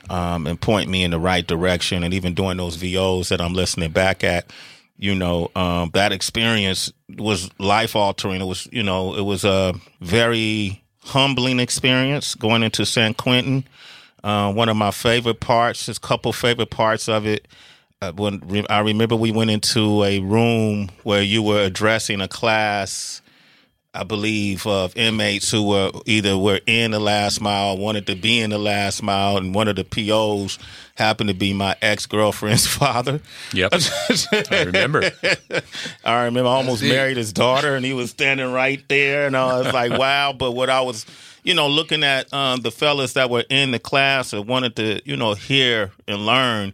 um, 0.08 0.46
and 0.46 0.58
point 0.58 0.88
me 0.88 1.04
in 1.04 1.10
the 1.10 1.20
right 1.20 1.46
direction, 1.46 2.02
and 2.02 2.14
even 2.14 2.32
doing 2.32 2.56
those 2.56 2.76
VOs 2.76 3.28
that 3.28 3.42
I'm 3.42 3.52
listening 3.52 3.90
back 3.90 4.24
at. 4.24 4.50
You 4.98 5.14
know, 5.14 5.50
um, 5.54 5.90
that 5.92 6.12
experience 6.12 6.90
was 7.18 7.50
life 7.58 7.94
altering. 7.94 8.40
It 8.40 8.46
was, 8.46 8.66
you 8.72 8.82
know, 8.82 9.14
it 9.14 9.20
was 9.20 9.44
a 9.44 9.74
very 10.00 10.82
humbling 11.06 11.60
experience 11.60 12.34
going 12.34 12.62
into 12.62 12.84
San 12.84 13.14
Quentin. 13.14 13.64
Uh, 14.24 14.52
one 14.52 14.68
of 14.68 14.76
my 14.76 14.90
favorite 14.90 15.40
parts, 15.40 15.86
just 15.86 16.04
a 16.04 16.06
couple 16.06 16.32
favorite 16.32 16.70
parts 16.70 17.08
of 17.08 17.26
it. 17.26 17.46
Uh, 18.02 18.12
when 18.12 18.66
I 18.68 18.80
remember 18.80 19.16
we 19.16 19.32
went 19.32 19.50
into 19.50 20.04
a 20.04 20.20
room 20.20 20.90
where 21.04 21.22
you 21.22 21.42
were 21.42 21.62
addressing 21.62 22.20
a 22.20 22.28
class, 22.28 23.22
I 23.96 24.04
believe, 24.04 24.66
of 24.66 24.96
inmates 24.96 25.50
who 25.50 25.62
were 25.68 25.90
either 26.04 26.36
were 26.36 26.60
in 26.66 26.90
the 26.92 27.00
last 27.00 27.40
mile, 27.40 27.76
wanted 27.78 28.06
to 28.08 28.14
be 28.14 28.40
in 28.40 28.50
the 28.50 28.58
last 28.58 29.02
mile, 29.02 29.36
and 29.36 29.54
one 29.54 29.68
of 29.68 29.76
the 29.76 29.84
POs 29.84 30.58
happened 30.96 31.28
to 31.28 31.34
be 31.34 31.52
my 31.52 31.76
ex 31.82 32.06
girlfriend's 32.06 32.66
father. 32.78 33.20
yep 33.52 33.72
i 34.50 34.62
remember 34.64 35.10
I 36.04 36.24
remember 36.24 36.48
I 36.48 36.52
almost 36.54 36.80
That's 36.80 36.92
it. 36.92 36.94
married 36.94 37.16
his 37.16 37.32
daughter, 37.32 37.74
and 37.76 37.84
he 37.84 37.92
was 37.92 38.10
standing 38.10 38.52
right 38.52 38.82
there, 38.88 39.26
and 39.26 39.36
I 39.36 39.58
was 39.60 39.72
like, 39.72 39.98
"Wow!" 39.98 40.32
But 40.32 40.52
what 40.52 40.70
I 40.70 40.80
was, 40.82 41.06
you 41.42 41.54
know, 41.54 41.68
looking 41.68 42.04
at 42.04 42.32
um, 42.32 42.60
the 42.60 42.70
fellas 42.70 43.14
that 43.14 43.30
were 43.30 43.44
in 43.50 43.70
the 43.70 43.78
class 43.78 44.32
and 44.32 44.46
wanted 44.46 44.76
to, 44.76 45.00
you 45.04 45.16
know, 45.16 45.34
hear 45.34 45.92
and 46.08 46.24
learn, 46.26 46.72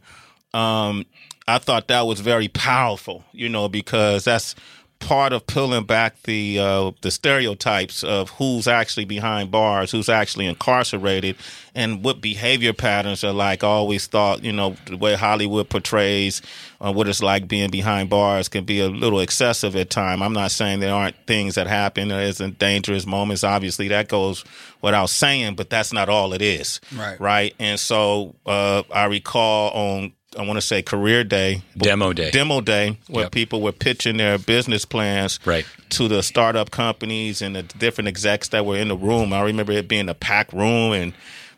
um, 0.55 1.05
I 1.49 1.59
thought 1.59 1.89
that 1.89 2.03
was 2.03 2.21
very 2.21 2.49
powerful, 2.49 3.25
you 3.33 3.49
know, 3.49 3.69
because 3.69 4.25
that's 4.25 4.55
part 5.03 5.33
of 5.33 5.47
pulling 5.47 5.85
back 5.85 6.21
the 6.23 6.59
uh, 6.59 6.93
the 7.01 7.11
stereotypes 7.11 8.03
of 8.05 8.31
who's 8.31 8.69
actually 8.69 9.05
behind 9.05 9.51
bars, 9.51 9.91
who's 9.91 10.09
actually 10.09 10.47
incarcerated, 10.47 11.37
and 11.75 12.05
what 12.05 12.21
behavior 12.21 12.73
patterns 12.73 13.25
are 13.25 13.33
like. 13.33 13.65
I 13.65 13.69
always 13.69 14.07
thought, 14.07 14.45
you 14.45 14.53
know, 14.53 14.77
the 14.87 14.97
way 14.97 15.15
Hollywood 15.15 15.69
portrays 15.69 16.41
uh, 16.81 16.93
what 16.93 17.09
it's 17.09 17.23
like 17.23 17.49
being 17.49 17.71
behind 17.71 18.11
bars 18.11 18.49
can 18.49 18.65
be 18.65 18.81
a 18.81 18.89
little 18.89 19.21
excessive 19.21 19.77
at 19.77 19.91
times. 19.91 20.23
I'm 20.23 20.33
not 20.33 20.51
saying 20.51 20.81
there 20.81 20.95
aren't 20.95 21.17
things 21.27 21.57
that 21.57 21.67
happen. 21.67 22.09
There 22.09 22.23
isn't 22.23 22.59
dangerous 22.59 23.07
moments. 23.07 23.45
Obviously, 23.45 23.89
that 23.89 24.09
goes 24.09 24.45
without 24.81 25.11
saying, 25.11 25.57
but 25.57 25.71
that's 25.71 25.93
not 25.93 26.09
all 26.09 26.33
it 26.33 26.43
is. 26.43 26.81
Right. 26.97 27.21
Right. 27.21 27.55
And 27.59 27.79
so 27.79 28.35
uh, 28.47 28.83
I 28.93 29.05
recall 29.07 29.71
on 29.71 30.13
I 30.39 30.43
want 30.47 30.57
to 30.57 30.61
say 30.63 30.83
career 30.83 31.25
day, 31.25 31.63
Demo 31.77 32.13
day. 32.13 32.31
demo 32.31 32.61
day, 32.61 32.97
where 33.09 33.25
Yep. 33.25 33.33
people 33.33 33.61
were 33.61 33.73
pitching 33.73 34.17
their 34.17 34.39
business 34.39 34.85
plans 34.85 35.39
Right. 35.45 35.67
to 35.91 36.09
the 36.09 36.23
startup 36.23 36.71
companies 36.71 37.43
and 37.43 37.55
the 37.57 37.63
different 37.63 38.09
execs 38.09 38.49
that 38.49 38.65
were 38.65 38.77
in 38.79 38.89
the 38.89 38.97
room. 38.97 39.33
I 39.33 39.43
remember 39.43 39.73
it 39.73 39.89
being 39.89 40.09
a 40.09 40.15
packed 40.15 40.53
room 40.53 40.93
and 40.93 41.13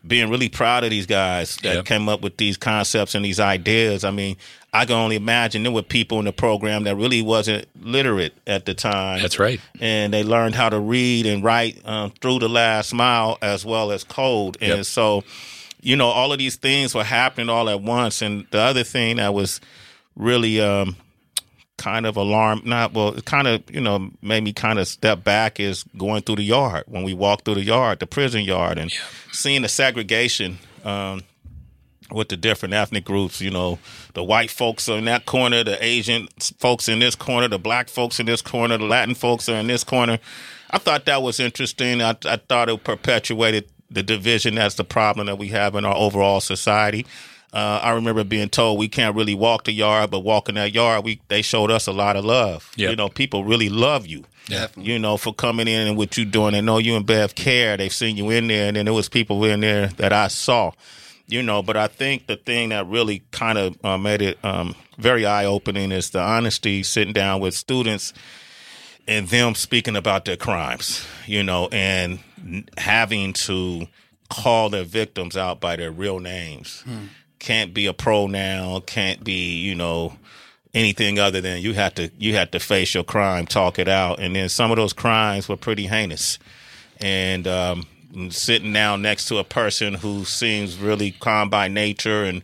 being 0.05 0.29
really 0.29 0.49
proud 0.49 0.83
of 0.83 0.91
these 0.91 1.05
guys 1.07 1.57
that 1.63 1.75
Yep. 1.77 1.85
came 1.85 2.09
up 2.09 2.21
with 2.21 2.37
these 2.37 2.57
concepts 2.57 3.15
and 3.15 3.25
these 3.25 3.39
ideas. 3.39 4.03
I 4.03 4.11
mean, 4.11 4.35
I 4.71 4.85
can 4.85 4.95
only 4.95 5.15
imagine 5.15 5.63
there 5.63 5.71
were 5.71 5.81
people 5.81 6.19
in 6.19 6.25
the 6.25 6.33
program 6.33 6.83
that 6.83 6.95
really 6.95 7.21
wasn't 7.21 7.65
literate 7.81 8.33
at 8.45 8.65
the 8.65 8.73
time. 8.75 9.21
That's 9.21 9.39
right. 9.39 9.59
And 9.79 10.13
they 10.13 10.21
learned 10.23 10.53
how 10.53 10.69
to 10.69 10.79
read 10.79 11.25
and 11.25 11.43
write 11.43 11.79
um, 11.85 12.11
through 12.21 12.39
the 12.39 12.49
last 12.49 12.93
mile 12.93 13.37
as 13.41 13.65
well 13.65 13.91
as 13.91 14.03
code. 14.03 14.57
And 14.61 14.77
Yep. 14.79 14.85
so, 14.85 15.23
you 15.81 15.95
know, 15.95 16.07
all 16.07 16.31
of 16.31 16.39
these 16.39 16.55
things 16.55 16.95
were 16.95 17.03
happening 17.03 17.49
all 17.49 17.69
at 17.69 17.81
once. 17.81 18.21
And 18.21 18.47
the 18.51 18.59
other 18.59 18.83
thing 18.83 19.17
that 19.17 19.33
was 19.33 19.61
really 20.15 20.59
um, 20.59 20.95
kind 21.77 22.05
of 22.05 22.17
alarmed, 22.17 22.65
not 22.65 22.93
well, 22.93 23.09
it 23.09 23.25
kind 23.25 23.47
of, 23.47 23.63
you 23.69 23.81
know, 23.81 24.11
made 24.21 24.43
me 24.43 24.53
kind 24.53 24.79
of 24.79 24.87
step 24.87 25.23
back 25.23 25.59
is 25.59 25.83
going 25.97 26.23
through 26.23 26.37
the 26.37 26.43
yard 26.43 26.83
when 26.87 27.03
we 27.03 27.13
walked 27.13 27.45
through 27.45 27.55
the 27.55 27.63
yard, 27.63 27.99
the 27.99 28.07
prison 28.07 28.43
yard, 28.43 28.77
and 28.77 28.91
seeing 29.31 29.61
the 29.61 29.69
segregation. 29.69 30.57
Um, 30.83 31.23
with 32.11 32.29
the 32.29 32.37
different 32.37 32.73
ethnic 32.73 33.03
groups, 33.03 33.41
you 33.41 33.49
know, 33.49 33.79
the 34.13 34.23
white 34.23 34.51
folks 34.51 34.87
are 34.87 34.97
in 34.97 35.05
that 35.05 35.25
corner, 35.25 35.63
the 35.63 35.83
Asian 35.83 36.27
folks 36.59 36.87
in 36.87 36.99
this 36.99 37.15
corner, 37.15 37.47
the 37.47 37.57
black 37.57 37.89
folks 37.89 38.19
in 38.19 38.27
this 38.27 38.43
corner, 38.43 38.77
the 38.77 38.85
Latin 38.85 39.15
folks 39.15 39.49
are 39.49 39.55
in 39.55 39.65
this 39.67 39.83
corner. 39.83 40.19
I 40.69 40.77
thought 40.77 41.05
that 41.05 41.21
was 41.23 41.39
interesting. 41.39 42.01
I, 42.01 42.15
I 42.25 42.37
thought 42.37 42.69
it 42.69 42.83
perpetuated 42.83 43.69
the 43.89 44.03
division 44.03 44.55
that's 44.55 44.75
the 44.75 44.83
problem 44.83 45.27
that 45.27 45.37
we 45.37 45.49
have 45.49 45.75
in 45.75 45.85
our 45.85 45.95
overall 45.95 46.41
society. 46.41 47.05
Uh, 47.53 47.79
I 47.81 47.91
remember 47.91 48.23
being 48.25 48.49
told 48.49 48.77
we 48.77 48.89
can't 48.89 49.15
really 49.15 49.35
walk 49.35 49.63
the 49.63 49.71
yard, 49.71 50.11
but 50.11 50.19
walking 50.19 50.55
that 50.55 50.73
yard, 50.73 51.05
we 51.05 51.21
they 51.29 51.41
showed 51.41 51.71
us 51.71 51.87
a 51.87 51.93
lot 51.93 52.17
of 52.17 52.25
love. 52.25 52.69
Yep. 52.75 52.89
You 52.89 52.95
know, 52.97 53.07
people 53.09 53.45
really 53.45 53.69
love 53.69 54.05
you. 54.05 54.25
Definitely. 54.47 54.91
You 54.91 54.99
know, 54.99 55.17
for 55.17 55.33
coming 55.33 55.67
in 55.67 55.87
and 55.87 55.97
what 55.97 56.17
you're 56.17 56.25
doing. 56.25 56.53
They 56.53 56.61
know 56.61 56.77
you 56.77 56.95
and 56.95 57.05
Bev 57.05 57.33
care. 57.35 57.77
They've 57.77 57.93
seen 57.93 58.17
you 58.17 58.29
in 58.29 58.47
there, 58.47 58.67
and 58.67 58.75
then 58.77 58.85
there 58.85 58.93
was 58.93 59.09
people 59.09 59.43
in 59.45 59.61
there 59.61 59.87
that 59.97 60.11
I 60.11 60.27
saw. 60.27 60.71
You 61.27 61.41
know, 61.41 61.63
but 61.63 61.75
I 61.77 61.87
think 61.87 62.27
the 62.27 62.35
thing 62.35 62.69
that 62.69 62.85
really 62.87 63.23
kind 63.31 63.57
of 63.57 63.83
uh, 63.83 63.97
made 63.97 64.21
it 64.21 64.37
um, 64.43 64.75
very 64.97 65.25
eye 65.25 65.45
opening 65.45 65.91
is 65.91 66.11
the 66.11 66.19
honesty 66.19 66.83
sitting 66.83 67.13
down 67.13 67.39
with 67.39 67.55
students 67.55 68.13
and 69.07 69.27
them 69.29 69.55
speaking 69.55 69.95
about 69.95 70.25
their 70.25 70.37
crimes, 70.37 71.05
you 71.25 71.41
know, 71.43 71.67
and 71.71 72.13
n- 72.13 72.19
having 72.77 73.33
to 73.33 73.87
call 74.29 74.69
their 74.69 74.83
victims 74.83 75.37
out 75.37 75.59
by 75.59 75.75
their 75.75 75.91
real 75.91 76.19
names. 76.19 76.83
Can't 77.39 77.73
be 77.73 77.85
a 77.85 77.93
pronoun, 77.93 78.81
can't 78.81 79.23
be, 79.23 79.55
you 79.59 79.75
know, 79.75 80.13
anything 80.73 81.19
other 81.19 81.41
than 81.41 81.61
you 81.61 81.73
have 81.73 81.93
to 81.95 82.11
you 82.17 82.35
have 82.35 82.51
to 82.51 82.59
face 82.59 82.93
your 82.93 83.03
crime, 83.03 83.45
talk 83.45 83.79
it 83.79 83.87
out. 83.87 84.19
And 84.19 84.35
then 84.35 84.49
some 84.49 84.71
of 84.71 84.77
those 84.77 84.93
crimes 84.93 85.47
were 85.47 85.57
pretty 85.57 85.87
heinous. 85.87 86.39
And 86.99 87.47
um 87.47 87.87
sitting 88.29 88.71
down 88.71 89.01
next 89.01 89.27
to 89.27 89.37
a 89.37 89.43
person 89.43 89.93
who 89.95 90.23
seems 90.23 90.77
really 90.77 91.11
calm 91.11 91.49
by 91.49 91.67
nature 91.67 92.23
and 92.23 92.41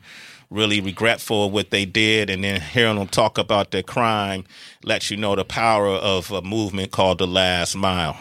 really 0.49 0.81
regretful 0.81 1.45
of 1.45 1.53
what 1.53 1.69
they 1.69 1.85
did 1.85 2.29
and 2.29 2.43
then 2.43 2.59
hearing 2.59 2.97
them 2.97 3.07
talk 3.07 3.37
about 3.37 3.71
their 3.71 3.81
crime 3.81 4.43
lets 4.83 5.09
you 5.09 5.15
know 5.15 5.33
the 5.33 5.45
power 5.45 5.87
of 5.87 6.29
a 6.31 6.41
movement 6.41 6.91
called 6.91 7.19
the 7.19 7.27
last 7.27 7.73
mile 7.73 8.17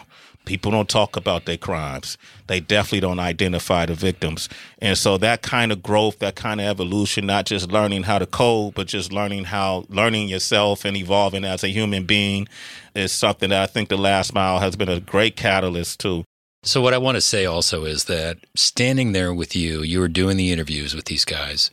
People 0.50 0.72
don't 0.72 0.88
talk 0.88 1.14
about 1.14 1.44
their 1.44 1.56
crimes. 1.56 2.18
They 2.48 2.58
definitely 2.58 2.98
don't 2.98 3.20
identify 3.20 3.86
the 3.86 3.94
victims. 3.94 4.48
And 4.80 4.98
so 4.98 5.16
that 5.18 5.42
kind 5.42 5.70
of 5.70 5.80
growth, 5.80 6.18
that 6.18 6.34
kind 6.34 6.60
of 6.60 6.66
evolution, 6.66 7.24
not 7.24 7.46
just 7.46 7.70
learning 7.70 8.02
how 8.02 8.18
to 8.18 8.26
code, 8.26 8.74
but 8.74 8.88
just 8.88 9.12
learning 9.12 9.44
how, 9.44 9.84
learning 9.88 10.28
yourself 10.28 10.84
and 10.84 10.96
evolving 10.96 11.44
as 11.44 11.62
a 11.62 11.68
human 11.68 12.02
being 12.02 12.48
is 12.96 13.12
something 13.12 13.50
that 13.50 13.62
I 13.62 13.66
think 13.66 13.90
the 13.90 13.96
last 13.96 14.34
mile 14.34 14.58
has 14.58 14.74
been 14.74 14.88
a 14.88 14.98
great 14.98 15.36
catalyst 15.36 16.00
to. 16.00 16.24
So, 16.64 16.82
what 16.82 16.94
I 16.94 16.98
want 16.98 17.14
to 17.14 17.20
say 17.20 17.46
also 17.46 17.84
is 17.84 18.06
that 18.06 18.38
standing 18.56 19.12
there 19.12 19.32
with 19.32 19.54
you, 19.54 19.82
you 19.82 20.00
were 20.00 20.08
doing 20.08 20.36
the 20.36 20.50
interviews 20.50 20.96
with 20.96 21.04
these 21.04 21.24
guys, 21.24 21.70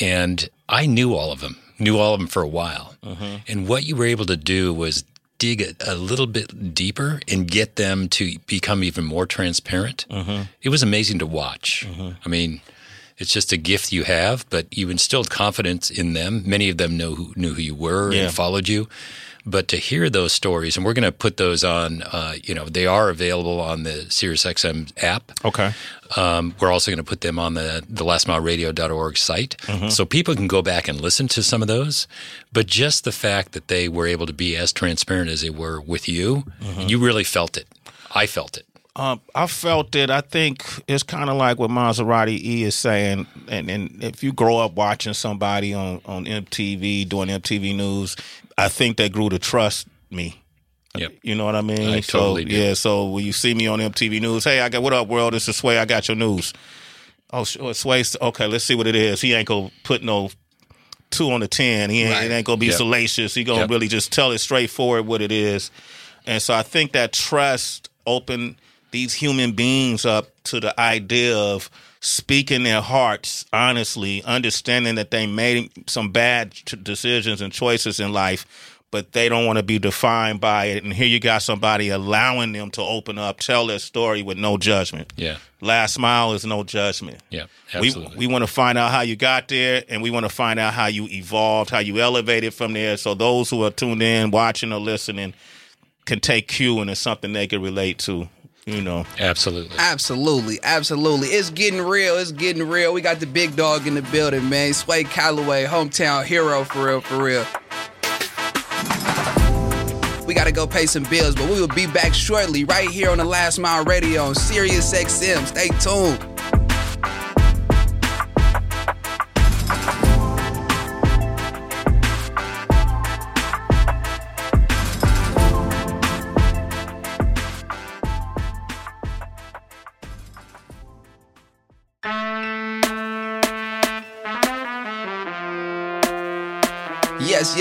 and 0.00 0.48
I 0.68 0.86
knew 0.86 1.12
all 1.12 1.32
of 1.32 1.40
them, 1.40 1.56
knew 1.80 1.98
all 1.98 2.14
of 2.14 2.20
them 2.20 2.28
for 2.28 2.42
a 2.42 2.48
while. 2.48 2.94
Mm-hmm. 3.02 3.36
And 3.48 3.66
what 3.66 3.82
you 3.82 3.96
were 3.96 4.06
able 4.06 4.26
to 4.26 4.36
do 4.36 4.72
was 4.72 5.02
dig 5.38 5.60
a, 5.62 5.74
a 5.92 5.94
little 5.94 6.26
bit 6.26 6.74
deeper 6.74 7.20
and 7.28 7.50
get 7.50 7.76
them 7.76 8.08
to 8.10 8.38
become 8.46 8.82
even 8.84 9.04
more 9.04 9.26
transparent. 9.26 10.06
Mm-hmm. 10.10 10.42
It 10.62 10.68
was 10.70 10.82
amazing 10.82 11.18
to 11.20 11.26
watch. 11.26 11.86
I 12.24 12.28
mean, 12.28 12.60
it's 13.18 13.30
just 13.32 13.52
a 13.52 13.56
gift 13.56 13.92
you 13.92 14.04
have, 14.04 14.44
but 14.50 14.66
you 14.76 14.90
instilled 14.90 15.30
confidence 15.30 15.90
in 15.90 16.12
them. 16.12 16.42
Many 16.46 16.68
of 16.68 16.76
them 16.78 16.96
know 16.96 17.14
who, 17.14 17.32
knew 17.36 17.54
who 17.54 17.62
you 17.62 17.74
were 17.74 18.12
Yeah. 18.12 18.24
and 18.24 18.34
followed 18.34 18.68
you. 18.68 18.88
But 19.48 19.68
to 19.68 19.76
hear 19.76 20.10
those 20.10 20.32
stories, 20.32 20.76
and 20.76 20.84
we're 20.84 20.92
going 20.92 21.04
to 21.04 21.12
put 21.12 21.36
those 21.36 21.62
on, 21.62 22.02
uh, 22.02 22.34
you 22.42 22.52
know, 22.52 22.64
they 22.64 22.84
are 22.84 23.08
available 23.10 23.60
on 23.60 23.84
the 23.84 24.06
SiriusXM 24.08 24.92
app. 25.02 25.30
Okay. 25.44 25.72
Um, 26.16 26.54
we're 26.60 26.72
also 26.72 26.90
going 26.90 26.98
to 26.98 27.04
put 27.04 27.20
them 27.20 27.38
on 27.38 27.54
the, 27.54 27.82
the 27.88 28.04
lastmileradio.org 28.04 29.16
site. 29.16 29.56
So 29.88 30.04
people 30.04 30.34
can 30.34 30.48
go 30.48 30.62
back 30.62 30.88
and 30.88 31.00
listen 31.00 31.28
to 31.28 31.42
some 31.42 31.62
of 31.62 31.68
those. 31.68 32.08
But 32.52 32.66
just 32.66 33.04
the 33.04 33.12
fact 33.12 33.52
that 33.52 33.68
they 33.68 33.88
were 33.88 34.06
able 34.06 34.26
to 34.26 34.32
be 34.32 34.56
as 34.56 34.72
transparent 34.72 35.30
as 35.30 35.42
they 35.42 35.50
were 35.50 35.80
with 35.80 36.08
you, 36.08 36.44
you 36.86 36.98
really 36.98 37.24
felt 37.24 37.56
it. 37.56 37.68
I 38.14 38.26
felt 38.26 38.56
it. 38.56 38.66
Um, 38.96 39.20
I 39.34 39.46
felt 39.46 39.94
it. 39.94 40.08
I 40.10 40.22
think 40.22 40.64
it's 40.88 41.02
kind 41.02 41.28
of 41.28 41.36
like 41.36 41.58
what 41.58 41.70
Maserati 41.70 42.38
E 42.42 42.62
is 42.64 42.74
saying, 42.74 43.26
and, 43.46 43.70
and 43.70 44.02
if 44.02 44.24
you 44.24 44.32
grow 44.32 44.56
up 44.56 44.72
watching 44.72 45.12
somebody 45.12 45.74
on 45.74 46.00
on 46.06 46.24
MTV 46.24 47.06
doing 47.06 47.28
MTV 47.28 47.76
news, 47.76 48.16
I 48.58 48.68
think 48.68 48.96
they 48.96 49.08
grew 49.08 49.28
to 49.28 49.38
trust 49.38 49.86
me. 50.10 50.42
Yep. 50.96 51.12
You 51.22 51.34
know 51.34 51.44
what 51.44 51.54
I 51.56 51.60
mean? 51.60 51.88
I 51.94 52.00
so 52.00 52.18
totally 52.34 52.44
yeah. 52.44 52.74
So 52.74 53.10
when 53.10 53.24
you 53.24 53.32
see 53.32 53.52
me 53.54 53.66
on 53.66 53.80
MTV 53.80 54.20
News, 54.20 54.44
hey, 54.44 54.60
I 54.60 54.68
got 54.70 54.82
what 54.82 54.92
up, 54.94 55.08
world? 55.08 55.34
This 55.34 55.48
is 55.48 55.56
Sway. 55.56 55.78
I 55.78 55.84
got 55.84 56.08
your 56.08 56.16
news. 56.16 56.54
Oh, 57.32 57.44
oh, 57.60 57.72
Sway. 57.72 58.02
Okay, 58.22 58.46
let's 58.46 58.64
see 58.64 58.74
what 58.74 58.86
it 58.86 58.94
is. 58.96 59.20
He 59.20 59.34
ain't 59.34 59.46
gonna 59.48 59.70
put 59.84 60.02
no 60.02 60.30
two 61.10 61.30
on 61.32 61.40
the 61.40 61.48
ten. 61.48 61.90
He 61.90 62.02
ain't, 62.02 62.12
Right. 62.12 62.30
it 62.30 62.34
ain't 62.34 62.46
gonna 62.46 62.56
be 62.56 62.66
Yep. 62.66 62.76
salacious. 62.76 63.34
He 63.34 63.44
gonna 63.44 63.60
Yep. 63.62 63.70
really 63.70 63.88
just 63.88 64.10
tell 64.10 64.32
it 64.32 64.38
straightforward 64.38 65.06
what 65.06 65.20
it 65.20 65.32
is. 65.32 65.70
And 66.26 66.40
so 66.42 66.54
I 66.54 66.62
think 66.62 66.92
that 66.92 67.12
trust 67.12 67.90
opened 68.06 68.56
these 68.90 69.12
human 69.12 69.52
beings 69.52 70.06
up 70.06 70.28
to 70.44 70.60
the 70.60 70.78
idea 70.80 71.36
of 71.36 71.68
speaking 72.00 72.62
their 72.62 72.80
hearts 72.80 73.44
honestly, 73.52 74.22
understanding 74.24 74.94
that 74.96 75.10
they 75.10 75.26
made 75.26 75.88
some 75.88 76.12
bad 76.12 76.52
t- 76.52 76.76
decisions 76.76 77.40
and 77.40 77.52
choices 77.52 78.00
in 78.00 78.12
life, 78.12 78.46
but 78.90 79.12
they 79.12 79.28
don't 79.28 79.46
want 79.46 79.58
to 79.58 79.62
be 79.62 79.78
defined 79.78 80.40
by 80.40 80.66
it. 80.66 80.84
And 80.84 80.92
here 80.92 81.06
you 81.06 81.18
got 81.20 81.42
somebody 81.42 81.88
allowing 81.88 82.52
them 82.52 82.70
to 82.72 82.82
open 82.82 83.18
up, 83.18 83.40
tell 83.40 83.66
their 83.66 83.78
story 83.78 84.22
with 84.22 84.38
no 84.38 84.56
judgment. 84.56 85.12
Yeah. 85.16 85.38
Last 85.60 85.98
mile 85.98 86.32
is 86.34 86.44
no 86.44 86.62
judgment. 86.62 87.18
Yeah. 87.30 87.46
We, 87.80 87.88
Absolutely. 87.88 88.16
we 88.16 88.26
want 88.26 88.42
to 88.42 88.46
find 88.46 88.78
out 88.78 88.92
how 88.92 89.00
you 89.00 89.16
got 89.16 89.48
there, 89.48 89.82
and 89.88 90.02
we 90.02 90.10
want 90.10 90.24
to 90.24 90.30
find 90.30 90.58
out 90.58 90.72
how 90.74 90.86
you 90.86 91.08
evolved, 91.10 91.70
how 91.70 91.80
you 91.80 91.98
elevated 91.98 92.54
from 92.54 92.72
there. 92.74 92.96
So 92.96 93.14
those 93.14 93.50
who 93.50 93.64
are 93.64 93.70
tuned 93.70 94.02
in, 94.02 94.30
watching 94.30 94.72
or 94.72 94.80
listening, 94.80 95.34
can 96.04 96.20
take 96.20 96.48
cue 96.48 96.80
and 96.80 96.88
it's 96.88 97.00
something 97.00 97.32
they 97.32 97.46
can 97.48 97.60
relate 97.60 97.98
to. 97.98 98.28
You 98.68 98.82
know, 98.82 99.06
Absolutely. 99.20 99.76
Absolutely, 99.78 100.58
absolutely. 100.64 101.28
It's 101.28 101.50
getting 101.50 101.80
real. 101.80 102.16
It's 102.16 102.32
getting 102.32 102.68
real. 102.68 102.92
We 102.92 103.00
got 103.00 103.20
the 103.20 103.26
big 103.26 103.54
dog 103.54 103.86
in 103.86 103.94
the 103.94 104.02
building, 104.02 104.48
man. 104.48 104.74
Sway 104.74 105.04
Calloway, 105.04 105.66
hometown 105.66 106.24
hero 106.24 106.64
for 106.64 106.86
real, 106.86 107.00
for 107.00 107.22
real. 107.22 107.46
We 110.26 110.34
gotta 110.34 110.50
go 110.50 110.66
pay 110.66 110.86
some 110.86 111.04
bills, 111.04 111.36
but 111.36 111.48
we 111.48 111.60
will 111.60 111.68
be 111.68 111.86
back 111.86 112.12
shortly, 112.12 112.64
right 112.64 112.90
here 112.90 113.08
on 113.08 113.18
the 113.18 113.24
Last 113.24 113.60
Mile 113.60 113.84
Radio 113.84 114.24
on 114.24 114.34
Sirius 114.34 114.92
XM. 114.92 115.46
Stay 115.46 115.68
tuned. 115.78 116.35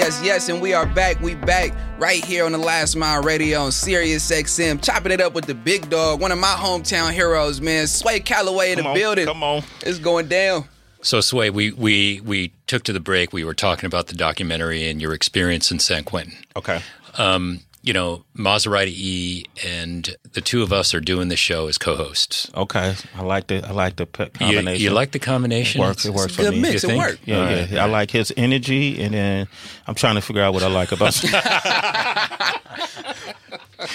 Yes, 0.06 0.18
yes, 0.18 0.26
yes, 0.26 0.50
and 0.50 0.62
we 0.62 0.72
are 0.72 0.86
back. 0.86 1.20
We 1.20 1.34
back 1.34 1.74
right 2.00 2.24
here 2.24 2.46
on 2.46 2.52
the 2.52 2.60
Last 2.60 2.96
Mile 2.96 3.24
Radio 3.24 3.62
on 3.62 3.72
Sirius 3.72 4.30
XM, 4.30 4.80
chopping 4.80 5.12
it 5.12 5.20
up 5.20 5.34
with 5.34 5.46
the 5.46 5.56
big 5.56 5.90
dog, 5.90 6.22
one 6.22 6.32
of 6.32 6.38
my 6.38 6.46
hometown 6.50 7.12
heroes, 7.12 7.60
man. 7.60 7.88
Sway 7.88 8.20
Calloway 8.20 8.74
in 8.74 8.76
come 8.76 8.84
the 8.84 8.90
on, 8.90 8.96
building. 8.96 9.26
come 9.26 9.42
on. 9.42 9.64
It's 9.82 9.98
going 9.98 10.28
down. 10.28 10.66
So, 11.02 11.22
Sway, 11.22 11.50
we, 11.50 11.72
we, 11.72 12.22
we 12.24 12.52
took 12.68 12.84
to 12.84 12.94
the 12.94 13.00
break. 13.00 13.34
We 13.34 13.44
were 13.44 13.56
talking 13.56 13.88
about 13.88 14.06
the 14.06 14.14
documentary 14.14 14.88
and 14.88 15.02
your 15.02 15.12
experience 15.12 15.72
in 15.72 15.80
San 15.80 16.04
Quentin. 16.04 16.36
Okay. 16.56 16.82
Um, 17.18 17.62
you 17.86 17.94
know, 17.94 18.26
Maserati 18.36 18.88
E 18.96 19.46
and 19.64 20.16
the 20.34 20.42
two 20.42 20.64
of 20.64 20.74
us 20.74 20.94
are 20.96 21.00
doing 21.00 21.28
the 21.30 21.36
show 21.38 21.68
as 21.68 21.78
co-hosts. 21.78 22.50
Okay. 22.56 22.96
I 23.16 23.22
like 23.22 23.46
the 23.48 23.64
I 23.64 23.72
like 23.72 23.96
the 23.98 24.08
pe- 24.08 24.26
You, 24.26 24.30
combination. 24.58 24.84
you 24.84 24.90
like 24.90 25.12
the 25.12 25.20
combination? 25.20 25.82
it 25.82 25.86
works. 25.86 26.06
It 26.06 26.14
works 26.14 26.34
a 26.34 26.36
for 26.36 26.42
good 26.42 26.54
me. 26.56 26.62
mix. 26.62 26.82
You 26.84 26.90
It 26.90 26.92
think? 26.92 27.04
worked. 27.04 27.28
Yeah, 27.28 27.38
All 27.40 27.52
yeah. 27.68 27.84
I 27.84 27.88
like 27.88 28.10
his 28.10 28.34
energy, 28.36 29.00
and 29.04 29.14
then 29.14 29.48
I'm 29.88 29.94
trying 29.96 30.16
to 30.16 30.22
figure 30.22 30.42
out 30.42 30.54
what 30.56 30.64
I 30.64 30.68
like 30.68 30.92
about. 30.92 31.14
Him. 31.24 31.30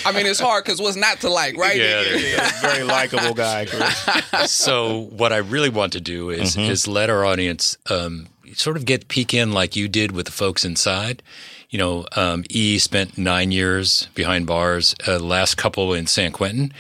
I 0.05 0.13
mean, 0.13 0.27
it's 0.27 0.41
hard 0.41 0.65
because 0.65 0.81
what's 0.81 0.97
not 0.97 1.21
to 1.21 1.29
like, 1.31 1.57
right? 1.57 1.77
Yeah, 1.77 2.03
there 2.03 2.17
you 2.19 2.37
go. 2.37 2.49
Very 2.63 2.85
likable 2.85 3.35
guy, 3.35 3.67
Chris. 3.67 4.51
so 4.53 5.09
what 5.11 5.33
I 5.33 5.39
really 5.39 5.69
want 5.71 5.93
to 5.95 6.01
do 6.01 6.31
is 6.31 6.55
Mm-hmm. 6.57 6.71
is 6.71 6.87
let 6.89 7.11
our 7.11 7.25
audience 7.25 7.77
um, 7.91 8.29
sort 8.55 8.77
of 8.77 8.85
get 8.85 9.09
peek 9.09 9.35
in 9.35 9.53
like 9.53 9.75
you 9.77 9.89
did 9.89 10.13
with 10.13 10.27
the 10.27 10.33
folks 10.33 10.65
inside. 10.65 11.23
You 11.71 11.79
know, 11.79 12.07
um, 12.17 12.45
E 12.51 12.79
spent 12.79 13.17
nine 13.17 13.53
years 13.53 14.09
behind 14.15 14.47
bars, 14.47 14.95
uh, 15.07 15.19
last 15.21 15.57
couple 15.57 15.95
in 15.95 16.07
San 16.09 16.33
Quentin, 16.33 16.73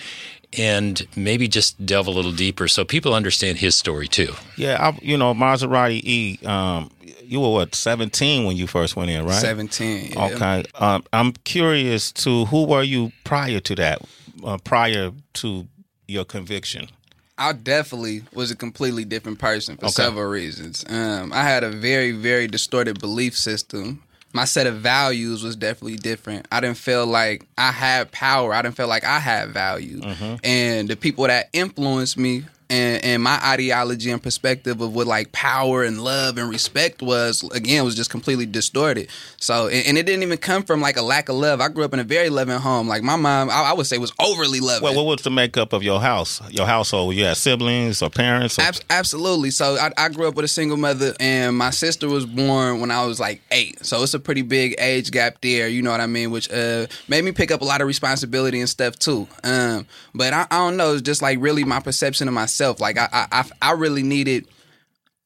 and 0.59 1.07
maybe 1.15 1.47
just 1.47 1.85
delve 1.87 2.09
a 2.09 2.11
little 2.11 2.33
deeper 2.33 2.67
so 2.67 2.85
people 2.85 3.15
understand 3.15 3.59
his 3.59 3.77
story 3.77 4.09
too. 4.09 4.35
Yeah, 4.57 4.79
I, 4.91 4.99
you 5.01 5.17
know, 5.17 5.33
Maserati 5.33 6.03
E. 6.05 6.39
Um, 6.45 6.91
you 7.23 7.39
were 7.41 7.53
what 7.53 7.77
17 7.77 8.45
when 8.45 8.57
you 8.57 8.67
first 8.67 8.97
went 8.97 9.11
in, 9.11 9.25
right? 9.25 9.35
17. 9.41 10.13
yeah. 10.13 10.25
Okay. 10.35 10.65
Um, 10.75 11.05
I'm 11.13 11.33
curious 11.45 12.11
to 12.13 12.47
who 12.47 12.65
were 12.67 12.83
you 12.83 13.13
prior 13.23 13.61
to 13.61 13.75
that? 13.77 14.03
Uh, 14.45 14.59
prior 14.59 15.13
to 15.35 15.69
your 16.09 16.25
conviction. 16.25 16.89
I 17.39 17.53
definitely 17.53 18.23
was 18.35 18.51
a 18.51 18.57
completely 18.57 19.05
different 19.05 19.39
person 19.39 19.77
for 19.77 19.87
Okay. 19.87 19.93
several 19.93 20.29
reasons. 20.29 20.85
Um, 20.89 21.33
I 21.33 21.45
had 21.45 21.63
a 21.63 21.71
very, 21.71 22.11
very 22.11 22.49
distorted 22.49 22.99
belief 23.01 23.37
system. 23.37 24.03
My 24.33 24.45
set 24.45 24.67
of 24.67 24.77
values 24.77 25.43
was 25.43 25.57
definitely 25.57 25.97
different. 25.97 26.47
I 26.53 26.61
didn't 26.61 26.77
feel 26.77 27.07
like 27.07 27.47
I 27.59 27.73
had 27.73 28.13
power. 28.13 28.55
I 28.55 28.63
didn't 28.63 28.77
feel 28.77 28.89
like 28.89 29.05
I 29.05 29.19
had 29.19 29.51
value. 29.51 30.01
Mm-hmm. 30.01 30.35
And 30.45 30.89
the 30.89 30.97
people 30.97 31.27
that 31.27 31.49
influenced 31.53 32.17
me 32.17 32.45
and, 32.71 33.05
and 33.05 33.23
my 33.23 33.39
ideology 33.45 34.11
and 34.11 34.23
perspective 34.23 34.81
of 34.81 34.95
what 34.95 35.07
like 35.07 35.33
power 35.33 35.83
and 35.83 36.03
love 36.03 36.39
and 36.39 36.49
respect 36.49 37.03
was 37.03 37.43
again 37.53 37.85
was 37.85 37.95
just 37.95 38.11
completely 38.11 38.47
distorted. 38.47 39.09
So 39.39 39.67
and, 39.67 39.87
and 39.89 39.99
it 39.99 40.07
didn't 40.07 40.23
even 40.23 40.39
come 40.39 40.63
from 40.63 40.81
like 40.81 40.97
a 40.97 41.03
lack 41.03 41.29
of 41.29 41.35
love. 41.35 41.61
I 41.61 41.69
grew 41.69 41.85
up 41.85 41.93
in 41.93 42.01
a 42.01 42.05
very 42.05 42.31
loving 42.31 42.59
home. 42.59 42.89
Like 42.89 43.03
my 43.03 43.17
mom, 43.17 43.51
I, 43.51 43.71
I 43.71 43.73
would 43.73 43.87
say 43.87 43.99
was 43.99 44.13
overly 44.21 44.61
loving. 44.61 44.85
Well, 44.85 44.95
what 44.95 45.07
was 45.07 45.23
the 45.23 45.31
makeup 45.31 45.73
of 45.73 45.83
your 45.83 46.01
house? 46.01 46.41
Your 46.51 46.67
household? 46.67 47.15
You 47.15 47.25
had 47.25 47.37
siblings 47.37 48.03
or 48.03 48.11
parents? 48.11 48.59
Or, 48.59 48.63
Abs- 48.63 48.83
absolutely. 48.89 49.51
So 49.51 49.77
I, 49.77 49.91
I 49.97 50.09
grew 50.09 50.29
up 50.29 50.35
with 50.35 50.45
a 50.45 50.49
single 50.49 50.77
mother, 50.77 51.15
and 51.19 51.57
my 51.57 51.71
sister 51.71 52.09
was 52.09 52.25
born 52.25 52.81
when 52.81 52.91
I 52.91 53.05
was 53.05 53.19
like 53.19 53.43
eight. 53.51 53.85
So 53.85 54.03
it's 54.03 54.15
a 54.15 54.21
pretty 54.21 54.43
big 54.43 54.77
age 54.79 55.11
gap 55.11 55.41
there. 55.41 55.67
You 55.67 55.83
know 55.83 55.91
what 55.91 56.01
I 56.01 56.07
mean? 56.07 56.31
Which 56.31 56.51
uh, 56.51 56.87
made 57.09 57.25
me 57.25 57.33
pick 57.33 57.51
up 57.51 57.63
a 57.63 57.65
lot 57.65 57.81
of 57.81 57.87
responsibility 57.89 58.61
and 58.61 58.69
stuff 58.69 58.97
too. 58.97 59.27
Um, 59.43 59.87
but 60.15 60.33
I, 60.33 60.47
I 60.51 60.59
don't 60.59 60.77
know. 60.77 60.93
It's 60.93 61.03
just 61.03 61.23
like 61.23 61.39
really 61.41 61.65
my 61.65 61.81
perception 61.81 62.29
of 62.29 62.35
myself. 62.35 62.60
Like 62.81 62.99
I, 62.99 63.09
I, 63.13 63.27
I, 63.33 63.45
I 63.63 63.73
really 63.73 64.03
needed, 64.03 64.47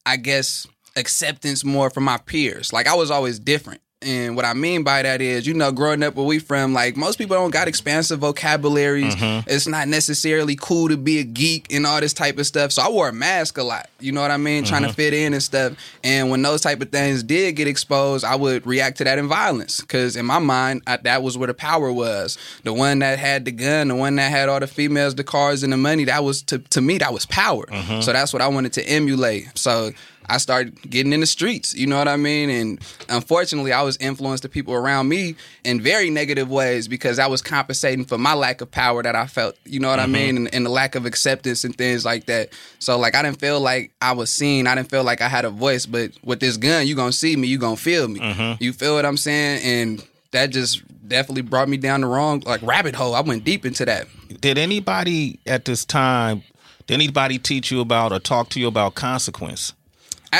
I 0.05 0.17
guess, 0.17 0.67
acceptance 0.95 1.63
more 1.63 1.89
from 1.89 2.05
my 2.05 2.17
peers. 2.17 2.71
Like 2.71 2.87
I 2.87 2.95
was 2.95 3.11
always 3.11 3.39
different. 3.39 3.81
And 4.01 4.35
what 4.35 4.45
I 4.45 4.53
mean 4.53 4.83
by 4.83 5.01
that 5.01 5.21
is, 5.21 5.47
you 5.47 5.53
know, 5.53 5.71
growing 5.71 6.03
up 6.03 6.15
where 6.15 6.25
we 6.25 6.37
from, 6.37 6.73
like 6.73 6.95
most 6.95 7.17
people 7.17 7.35
don't 7.35 7.49
got 7.49 7.67
expansive 7.67 8.19
vocabularies. 8.19 9.15
Mm-hmm. 9.15 9.49
It's 9.49 9.67
not 9.67 9.87
necessarily 9.87 10.55
cool 10.55 10.89
to 10.89 10.97
be 10.97 11.19
a 11.19 11.23
geek 11.23 11.73
and 11.73 11.87
all 11.87 11.99
this 12.01 12.13
type 12.13 12.37
of 12.37 12.45
stuff. 12.45 12.71
So 12.71 12.83
I 12.83 12.89
wore 12.89 13.07
a 13.07 13.13
mask 13.13 13.57
a 13.57 13.63
lot. 13.63 13.89
You 13.99 14.11
know 14.11 14.21
what 14.21 14.31
I 14.31 14.37
mean? 14.37 14.63
Trying 14.63 14.83
to 14.83 14.89
mm-hmm. 14.89 14.95
fit 14.95 15.13
in 15.13 15.33
and 15.33 15.41
stuff. 15.41 15.73
And 16.03 16.29
when 16.29 16.41
those 16.41 16.61
type 16.61 16.81
of 16.81 16.91
things 16.91 17.23
did 17.23 17.55
get 17.55 17.67
exposed, 17.67 18.25
I 18.25 18.35
would 18.35 18.67
react 18.67 18.97
to 18.97 19.05
that 19.05 19.17
in 19.17 19.27
violence. 19.27 19.79
Because 19.79 20.15
in 20.15 20.25
my 20.25 20.39
mind, 20.39 20.83
I, 20.85 20.97
that 20.97 21.23
was 21.23 21.37
where 21.37 21.47
the 21.47 21.53
power 21.53 21.91
was. 21.91 22.37
The 22.63 22.73
one 22.73 22.99
that 22.99 23.17
had 23.17 23.45
the 23.45 23.51
gun, 23.51 23.87
the 23.87 23.95
one 23.95 24.17
that 24.17 24.29
had 24.29 24.49
all 24.49 24.59
the 24.59 24.67
females, 24.67 25.15
the 25.15 25.23
cars, 25.23 25.63
and 25.63 25.73
the 25.73 25.77
money. 25.77 26.03
That 26.03 26.23
was 26.23 26.43
to 26.43 26.59
to 26.59 26.81
me, 26.81 26.97
that 26.99 27.13
was 27.13 27.25
power. 27.25 27.65
Mm-hmm. 27.65 28.01
So 28.01 28.13
that's 28.13 28.33
what 28.33 28.41
I 28.41 28.49
wanted 28.49 28.73
to 28.73 28.83
emulate. 28.87 29.57
So 29.57 29.91
I 30.27 30.37
started 30.37 30.89
getting 30.89 31.13
in 31.13 31.19
the 31.19 31.25
streets, 31.25 31.75
you 31.75 31.87
know 31.87 31.97
what 31.97 32.07
I 32.07 32.17
mean? 32.17 32.49
And 32.49 32.79
unfortunately, 33.09 33.73
I 33.73 33.81
was 33.81 33.97
influenced 33.97 34.43
the 34.43 34.49
people 34.49 34.73
around 34.73 35.07
me 35.07 35.35
in 35.63 35.81
very 35.81 36.09
negative 36.09 36.49
ways 36.49 36.87
because 36.87 37.19
I 37.19 37.27
was 37.27 37.41
compensating 37.41 38.05
for 38.05 38.17
my 38.17 38.33
lack 38.33 38.61
of 38.61 38.71
power 38.71 39.03
that 39.03 39.15
I 39.15 39.27
felt, 39.27 39.55
you 39.65 39.79
know 39.79 39.89
what 39.89 39.99
I 39.99 40.03
mm-hmm. 40.03 40.11
mean? 40.11 40.37
And, 40.37 40.53
and 40.53 40.65
the 40.65 40.69
lack 40.69 40.95
of 40.95 41.05
acceptance 41.05 41.63
and 41.63 41.75
things 41.77 42.05
like 42.05 42.25
that. 42.25 42.49
So, 42.79 42.97
like, 42.97 43.15
I 43.15 43.21
didn't 43.21 43.39
feel 43.39 43.59
like 43.59 43.91
I 44.01 44.13
was 44.13 44.31
seen. 44.31 44.67
I 44.67 44.75
didn't 44.75 44.89
feel 44.89 45.03
like 45.03 45.21
I 45.21 45.27
had 45.27 45.45
a 45.45 45.49
voice. 45.49 45.85
But 45.85 46.11
with 46.23 46.39
this 46.39 46.57
gun, 46.57 46.87
you 46.87 46.95
to 46.95 47.11
see 47.11 47.35
me, 47.35 47.47
you 47.47 47.59
to 47.59 47.75
feel 47.75 48.07
me. 48.07 48.19
Mm-hmm. 48.19 48.63
You 48.63 48.73
feel 48.73 48.95
what 48.95 49.05
I'm 49.05 49.17
saying? 49.17 49.61
And 49.63 50.07
that 50.31 50.47
just 50.47 50.81
definitely 51.07 51.43
brought 51.43 51.69
me 51.69 51.77
down 51.77 52.01
the 52.01 52.07
wrong, 52.07 52.41
like, 52.45 52.63
rabbit 52.63 52.95
hole. 52.95 53.13
I 53.13 53.21
went 53.21 53.43
deep 53.43 53.63
into 53.63 53.85
that. 53.85 54.07
Did 54.41 54.57
anybody 54.57 55.39
at 55.45 55.65
this 55.65 55.85
time? 55.85 56.43
Did 56.87 56.95
anybody 56.95 57.37
teach 57.37 57.69
you 57.71 57.79
about 57.79 58.11
or 58.11 58.19
talk 58.19 58.49
to 58.49 58.59
you 58.59 58.67
about 58.67 58.95
consequence? 58.95 59.73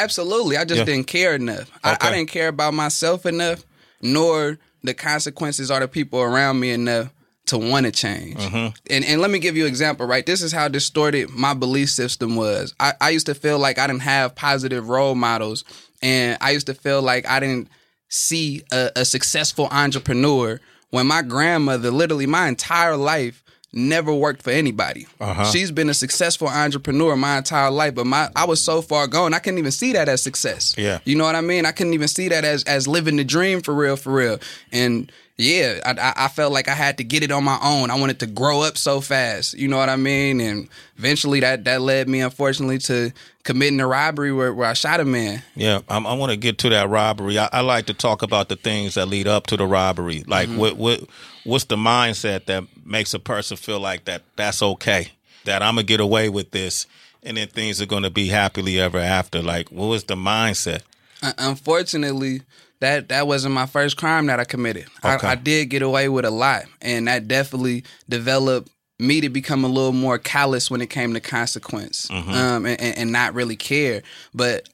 Absolutely. 0.04 0.58
I 0.58 0.66
just 0.66 0.80
Yeah. 0.80 0.86
didn't 0.86 1.08
care 1.08 1.36
enough. 1.36 1.70
I, 1.84 1.98
I 2.00 2.12
didn't 2.12 2.30
care 2.30 2.48
about 2.48 2.74
myself 2.74 3.26
enough, 3.26 3.64
nor 4.02 4.58
the 4.84 4.94
consequences 4.94 5.72
or 5.72 5.80
the 5.80 5.88
people 5.88 6.22
around 6.22 6.60
me 6.60 6.72
enough 6.72 7.10
to 7.48 7.58
want 7.58 7.86
to 7.86 7.92
change. 7.92 8.38
Mm-hmm. 8.38 8.76
And 8.90 9.06
and 9.06 9.22
let 9.22 9.30
me 9.32 9.40
give 9.40 9.56
you 9.56 9.64
an 9.66 9.70
example, 9.70 10.06
right? 10.08 10.26
This 10.26 10.42
is 10.42 10.52
how 10.52 10.68
distorted 10.68 11.30
my 11.30 11.54
belief 11.54 11.90
system 11.92 12.36
was. 12.36 12.74
I, 12.80 12.94
I 13.00 13.10
used 13.12 13.28
to 13.28 13.36
feel 13.36 13.60
like 13.60 13.78
I 13.78 13.86
didn't 13.88 14.02
have 14.02 14.34
positive 14.36 14.90
role 14.90 15.14
models, 15.16 15.64
and 16.02 16.38
I 16.42 16.52
used 16.52 16.68
to 16.68 16.74
feel 16.74 17.02
like 17.04 17.28
I 17.28 17.40
didn't 17.40 17.70
see 18.10 18.64
a, 18.72 18.92
a 18.96 19.06
successful 19.06 19.68
entrepreneur 19.72 20.60
when 20.90 21.06
my 21.08 21.22
grandmother, 21.22 21.92
literally 21.92 22.26
my 22.26 22.48
entire 22.48 22.96
life, 22.98 23.44
never 23.76 24.14
worked 24.14 24.42
for 24.42 24.50
anybody. 24.52 25.06
Uh-huh. 25.20 25.46
She's 25.52 25.72
been 25.72 25.90
a 25.90 25.94
successful 25.94 26.48
entrepreneur 26.48 27.16
my 27.16 27.38
entire 27.38 27.70
life, 27.72 27.94
but 27.96 28.06
my 28.06 28.30
I 28.36 28.46
was 28.46 28.62
so 28.62 28.82
far 28.82 29.08
gone, 29.08 29.34
I 29.34 29.40
couldn't 29.40 29.60
even 29.60 29.72
see 29.72 29.94
that 29.94 30.08
as 30.10 30.22
success. 30.22 30.74
Yeah. 30.78 31.00
You 31.06 31.16
know 31.16 31.26
what 31.26 31.36
I 31.36 31.42
mean? 31.42 31.66
I 31.66 31.72
couldn't 31.72 31.94
even 31.94 32.08
see 32.08 32.30
that 32.30 32.46
as 32.46 32.64
as 32.64 32.88
living 32.88 33.18
the 33.18 33.24
dream 33.24 33.62
for 33.62 33.74
real, 33.74 33.96
for 33.98 34.14
real. 34.14 34.40
And 34.72 35.12
yeah, 35.38 35.82
I, 35.86 35.92
I- 35.92 36.26
I 36.26 36.28
felt 36.30 36.54
like 36.54 36.70
I 36.70 36.74
had 36.74 36.98
to 37.00 37.04
get 37.04 37.22
it 37.22 37.30
on 37.32 37.44
my 37.44 37.60
own. 37.62 37.92
I 37.92 37.96
wanted 38.00 38.20
to 38.22 38.26
grow 38.26 38.62
up 38.62 38.78
so 38.78 39.02
fast. 39.02 39.54
You 39.54 39.68
know 39.68 39.76
what 39.78 39.90
I 39.90 39.98
mean? 39.98 40.40
And 40.40 40.70
eventually, 40.98 41.42
that 41.42 41.66
that 41.66 41.82
led 41.82 42.08
me, 42.08 42.22
unfortunately, 42.22 42.78
to 42.80 43.12
committing 43.44 43.82
a 43.82 43.86
robbery 43.88 44.32
where, 44.32 44.54
where 44.54 44.70
I 44.70 44.74
shot 44.74 45.02
a 45.02 45.06
man. 45.06 45.44
Yeah, 45.54 45.82
I'm, 45.90 46.08
I 46.08 46.14
want 46.14 46.32
to 46.32 46.38
get 46.38 46.58
to 46.60 46.70
that 46.70 46.88
robbery. 46.90 47.38
I, 47.38 47.50
I 47.52 47.60
like 47.62 47.88
to 47.88 47.94
talk 47.94 48.22
about 48.22 48.48
the 48.48 48.56
things 48.56 48.94
that 48.96 49.08
lead 49.10 49.28
up 49.28 49.48
to 49.48 49.58
the 49.58 49.66
robbery. 49.68 50.24
Like, 50.26 50.48
what 50.50 50.78
what 50.78 51.02
what's 51.46 51.66
the 51.66 51.78
mindset 51.78 52.46
that 52.46 52.66
makes 52.86 53.14
a 53.14 53.20
person 53.20 53.56
feel 53.58 53.80
like 53.80 54.06
that 54.06 54.24
that's 54.36 54.62
okay, 54.62 55.12
that 55.46 55.62
I'm 55.62 55.76
gonna 55.76 55.84
get 55.84 56.00
away 56.00 56.28
with 56.30 56.52
this, 56.52 56.88
and 57.24 57.38
then 57.38 57.48
things 57.48 57.82
are 57.82 57.86
gonna 57.86 58.10
be 58.10 58.28
happily 58.28 58.80
ever 58.80 59.00
after. 59.00 59.42
Like, 59.42 59.72
what 59.72 59.88
was 59.88 60.04
the 60.04 60.16
mindset? 60.16 60.82
Un- 61.22 61.34
unfortunately, 61.38 62.42
that 62.80 63.10
that 63.10 63.28
wasn't 63.28 63.54
my 63.54 63.66
first 63.66 63.98
crime 63.98 64.26
that 64.28 64.40
I 64.40 64.44
committed. 64.44 64.86
Okay. 65.04 65.28
I, 65.28 65.32
I 65.32 65.36
did 65.36 65.70
get 65.70 65.82
away 65.82 66.10
with 66.10 66.26
a 66.26 66.32
lot, 66.32 66.64
and 66.82 67.08
that 67.08 67.28
definitely 67.28 67.84
developed 68.10 68.70
me 69.00 69.22
to 69.22 69.30
become 69.30 69.64
a 69.64 69.68
little 69.68 69.92
more 69.92 70.18
callous 70.18 70.72
when 70.72 70.82
it 70.82 70.90
came 70.90 71.14
to 71.14 71.20
consequence, 71.20 72.10
um, 72.10 72.66
and, 72.66 72.80
and 72.80 72.98
and 72.98 73.12
not 73.12 73.34
really 73.34 73.56
care. 73.56 74.02
But 74.34 74.70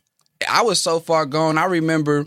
I 0.49 0.61
was 0.61 0.79
so 0.81 0.99
far 0.99 1.25
gone. 1.25 1.57
I 1.57 1.65
remember 1.65 2.25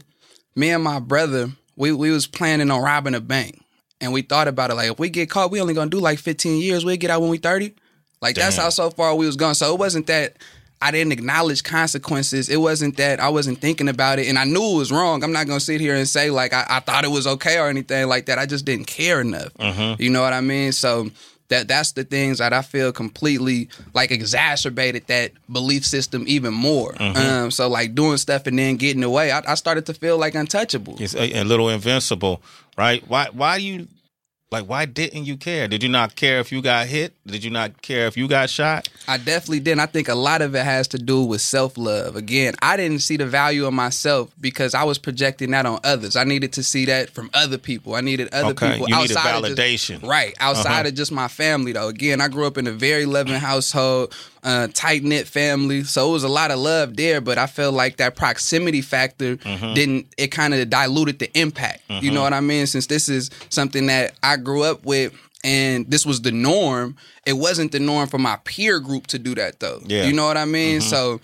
me 0.54 0.70
and 0.70 0.82
my 0.82 1.00
brother. 1.00 1.50
We 1.76 1.92
we 1.92 2.10
was 2.10 2.26
planning 2.26 2.70
on 2.70 2.82
robbing 2.82 3.14
a 3.14 3.20
bank, 3.20 3.60
and 4.04 4.12
we 4.12 4.22
thought 4.22 4.46
about 4.46 4.70
it 4.70 4.74
like 4.74 4.92
if 4.92 4.98
we 4.98 5.08
get 5.08 5.30
caught, 5.30 5.50
we 5.50 5.60
only 5.60 5.74
gonna 5.74 5.90
do 5.90 5.98
like 5.98 6.18
fifteen 6.18 6.60
years. 6.60 6.84
We'll 6.84 6.96
get 6.96 7.10
out 7.10 7.20
when 7.20 7.30
we 7.30 7.38
thirty. 7.38 7.74
Like 8.20 8.36
that's 8.36 8.56
how 8.56 8.70
so 8.70 8.90
far 8.90 9.14
we 9.14 9.26
was 9.26 9.36
gone. 9.36 9.54
So 9.54 9.72
it 9.74 9.78
wasn't 9.78 10.06
that 10.06 10.36
I 10.80 10.90
didn't 10.90 11.12
acknowledge 11.12 11.62
consequences. 11.62 12.48
It 12.48 12.58
wasn't 12.58 12.96
that 12.98 13.20
I 13.20 13.28
wasn't 13.28 13.58
thinking 13.60 13.88
about 13.88 14.18
it, 14.18 14.28
and 14.28 14.38
I 14.38 14.44
knew 14.44 14.74
it 14.74 14.76
was 14.76 14.92
wrong. 14.92 15.24
I'm 15.24 15.32
not 15.32 15.46
gonna 15.46 15.60
sit 15.60 15.80
here 15.80 15.94
and 15.94 16.08
say 16.08 16.30
like 16.30 16.52
I, 16.52 16.64
I 16.68 16.80
thought 16.80 17.04
it 17.04 17.10
was 17.10 17.26
okay 17.26 17.58
or 17.58 17.68
anything 17.68 18.06
like 18.08 18.26
that. 18.26 18.38
I 18.38 18.46
just 18.46 18.64
didn't 18.64 18.86
care 18.86 19.20
enough. 19.20 19.52
You 19.98 20.10
know 20.10 20.20
what 20.22 20.32
I 20.32 20.40
mean? 20.40 20.72
So 20.72 21.10
that 21.48 21.68
that's 21.68 21.92
the 21.92 22.04
things 22.04 22.38
that 22.38 22.52
I 22.52 22.62
feel 22.62 22.92
completely 22.92 23.68
like 23.92 24.10
exacerbated 24.10 25.06
that 25.08 25.32
belief 25.50 25.84
system 25.84 26.24
even 26.26 26.54
more. 26.54 26.94
Um, 27.00 27.50
so 27.50 27.68
like 27.68 27.94
doing 27.94 28.16
stuff 28.16 28.46
and 28.46 28.58
then 28.58 28.76
getting 28.76 29.04
away, 29.04 29.30
I, 29.30 29.42
I 29.46 29.54
started 29.54 29.84
to 29.86 29.94
feel 29.94 30.18
like 30.18 30.34
untouchable. 30.34 30.96
It's 30.98 31.14
a, 31.14 31.40
a 31.40 31.44
little 31.44 31.68
invincible, 31.68 32.42
right? 32.76 33.02
Why 33.08 33.28
why 33.32 33.58
do 33.58 33.64
you 33.64 33.88
like? 34.50 34.66
Why 34.66 34.84
didn't 34.84 35.24
you 35.24 35.36
care? 35.36 35.66
Did 35.66 35.82
you 35.82 35.88
not 35.88 36.14
care 36.14 36.38
if 36.38 36.52
you 36.52 36.62
got 36.62 36.86
hit? 36.86 37.12
Did 37.26 37.42
you 37.42 37.50
not 37.50 37.82
care 37.82 38.06
if 38.06 38.16
you 38.16 38.28
got 38.28 38.50
shot? 38.50 38.88
I 39.08 39.16
definitely 39.16 39.60
didn't. 39.60 39.80
I 39.80 39.86
think 39.86 40.08
a 40.08 40.14
lot 40.14 40.42
of 40.42 40.54
it 40.54 40.64
has 40.64 40.86
to 40.88 40.98
do 40.98 41.24
with 41.24 41.40
self 41.40 41.76
love. 41.76 42.14
Again, 42.16 42.54
I 42.62 42.76
didn't 42.76 43.00
see 43.00 43.16
the 43.16 43.26
value 43.26 43.66
of 43.66 43.72
myself 43.74 44.30
because 44.40 44.74
I 44.74 44.84
was 44.84 44.98
projecting 44.98 45.50
that 45.52 45.66
on 45.66 45.80
others. 45.82 46.14
I 46.14 46.24
needed 46.24 46.52
to 46.54 46.62
see 46.62 46.84
that 46.86 47.10
from 47.10 47.30
other 47.34 47.58
people. 47.58 47.94
I 47.96 48.00
needed 48.00 48.32
other 48.32 48.50
Okay, 48.50 48.72
people 48.72 48.88
you 48.88 48.94
outside 48.94 49.34
of 49.44 49.44
just- 49.56 49.58
validation. 49.58 50.06
right 50.06 50.34
outside 50.38 50.80
Uh-huh. 50.80 50.88
of 50.88 50.94
just 50.94 51.10
my 51.12 51.28
family. 51.28 51.72
Though 51.72 51.88
again, 51.88 52.20
I 52.20 52.28
grew 52.28 52.46
up 52.46 52.56
in 52.58 52.66
a 52.66 52.72
very 52.72 53.06
loving 53.06 53.34
household, 53.34 54.14
uh, 54.44 54.68
tight 54.74 55.02
knit 55.02 55.26
family, 55.26 55.82
so 55.84 56.08
it 56.08 56.12
was 56.12 56.22
a 56.24 56.28
lot 56.28 56.50
of 56.50 56.58
love 56.58 56.96
there. 56.96 57.20
But 57.20 57.38
I 57.38 57.46
felt 57.46 57.74
like 57.74 57.96
that 57.96 58.14
proximity 58.14 58.82
factor 58.82 59.36
Mm-hmm. 59.36 59.74
didn't. 59.74 60.06
It 60.18 60.28
kind 60.28 60.54
of 60.54 60.68
diluted 60.70 61.18
the 61.18 61.30
impact. 61.38 61.82
You 61.88 62.10
know 62.10 62.22
what 62.22 62.32
I 62.34 62.40
mean? 62.40 62.66
Since 62.66 62.86
this 62.86 63.08
is 63.08 63.30
something 63.48 63.86
that 63.86 64.14
I 64.22 64.36
grew 64.36 64.62
up 64.62 64.84
with. 64.84 65.12
And 65.42 65.90
this 65.90 66.06
was 66.06 66.22
the 66.22 66.32
norm. 66.32 66.96
It 67.26 67.34
wasn't 67.34 67.72
the 67.72 67.78
norm 67.78 68.08
for 68.08 68.16
my 68.16 68.38
peer 68.44 68.80
group 68.80 69.06
to 69.08 69.18
do 69.18 69.34
that, 69.34 69.60
though. 69.60 69.78
Yeah. 69.84 70.04
You 70.04 70.14
know 70.14 70.26
what 70.26 70.38
I 70.38 70.46
mean? 70.46 70.80
So 70.80 71.20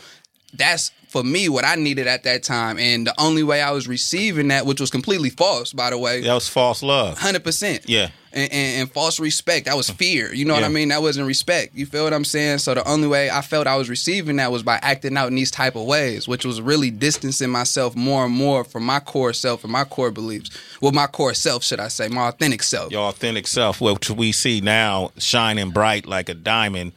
that's 0.53 0.93
for 1.11 1.23
me 1.25 1.49
what 1.49 1.65
I 1.65 1.75
needed 1.75 2.07
at 2.07 2.23
that 2.25 2.43
time. 2.43 2.79
And 2.79 3.07
the 3.07 3.15
only 3.21 3.43
way 3.43 3.61
I 3.63 3.73
was 3.73 3.89
receiving 3.89 4.49
that, 4.49 4.65
which 4.67 4.81
was 4.81 4.91
completely 4.91 5.31
false, 5.31 5.73
by 5.73 5.91
the 5.91 5.99
way, 5.99 6.21
That 6.23 6.35
was 6.35 6.49
false 6.49 6.83
love. 6.83 7.19
hundred 7.19 7.45
percent. 7.45 7.89
Yeah. 7.89 8.11
And, 8.33 8.53
and, 8.53 8.83
and 8.83 8.93
false 8.93 9.19
respect. 9.19 9.67
That 9.67 9.77
was 9.77 9.91
fear. 9.91 10.33
You 10.33 10.45
know 10.45 10.55
what 10.55 10.63
I 10.63 10.69
mean? 10.69 10.91
That 10.91 11.03
wasn't 11.03 11.27
respect. 11.27 11.75
You 11.75 11.85
feel 11.85 12.05
what 12.05 12.15
I'm 12.15 12.25
saying? 12.25 12.59
So 12.59 12.75
the 12.75 12.89
only 12.89 13.09
way 13.09 13.29
I 13.29 13.41
felt 13.41 13.67
I 13.67 13.75
was 13.75 13.89
receiving 13.91 14.37
that 14.37 14.53
was 14.53 14.63
by 14.63 14.79
acting 14.83 15.17
out 15.17 15.27
in 15.27 15.35
these 15.35 15.51
type 15.51 15.75
of 15.75 15.85
ways, 15.85 16.29
which 16.29 16.45
was 16.45 16.61
really 16.63 16.93
distancing 16.93 17.51
myself 17.51 17.97
more 17.97 18.25
and 18.25 18.33
more 18.33 18.63
from 18.63 18.85
my 18.85 19.01
core 19.01 19.33
self 19.33 19.65
and 19.65 19.73
my 19.73 19.83
core 19.83 20.13
beliefs. 20.13 20.49
Well, 20.81 20.93
my 20.93 21.09
core 21.09 21.35
self, 21.35 21.65
should 21.65 21.81
I 21.81 21.89
say, 21.89 22.07
my 22.07 22.29
authentic 22.29 22.63
self. 22.63 22.93
your 22.93 23.09
authentic 23.09 23.49
self, 23.49 23.81
which 23.81 24.09
we 24.11 24.31
see 24.31 24.61
now 24.61 25.11
shining 25.19 25.71
bright 25.71 26.07
like 26.07 26.29
a 26.29 26.35
diamond. 26.35 26.93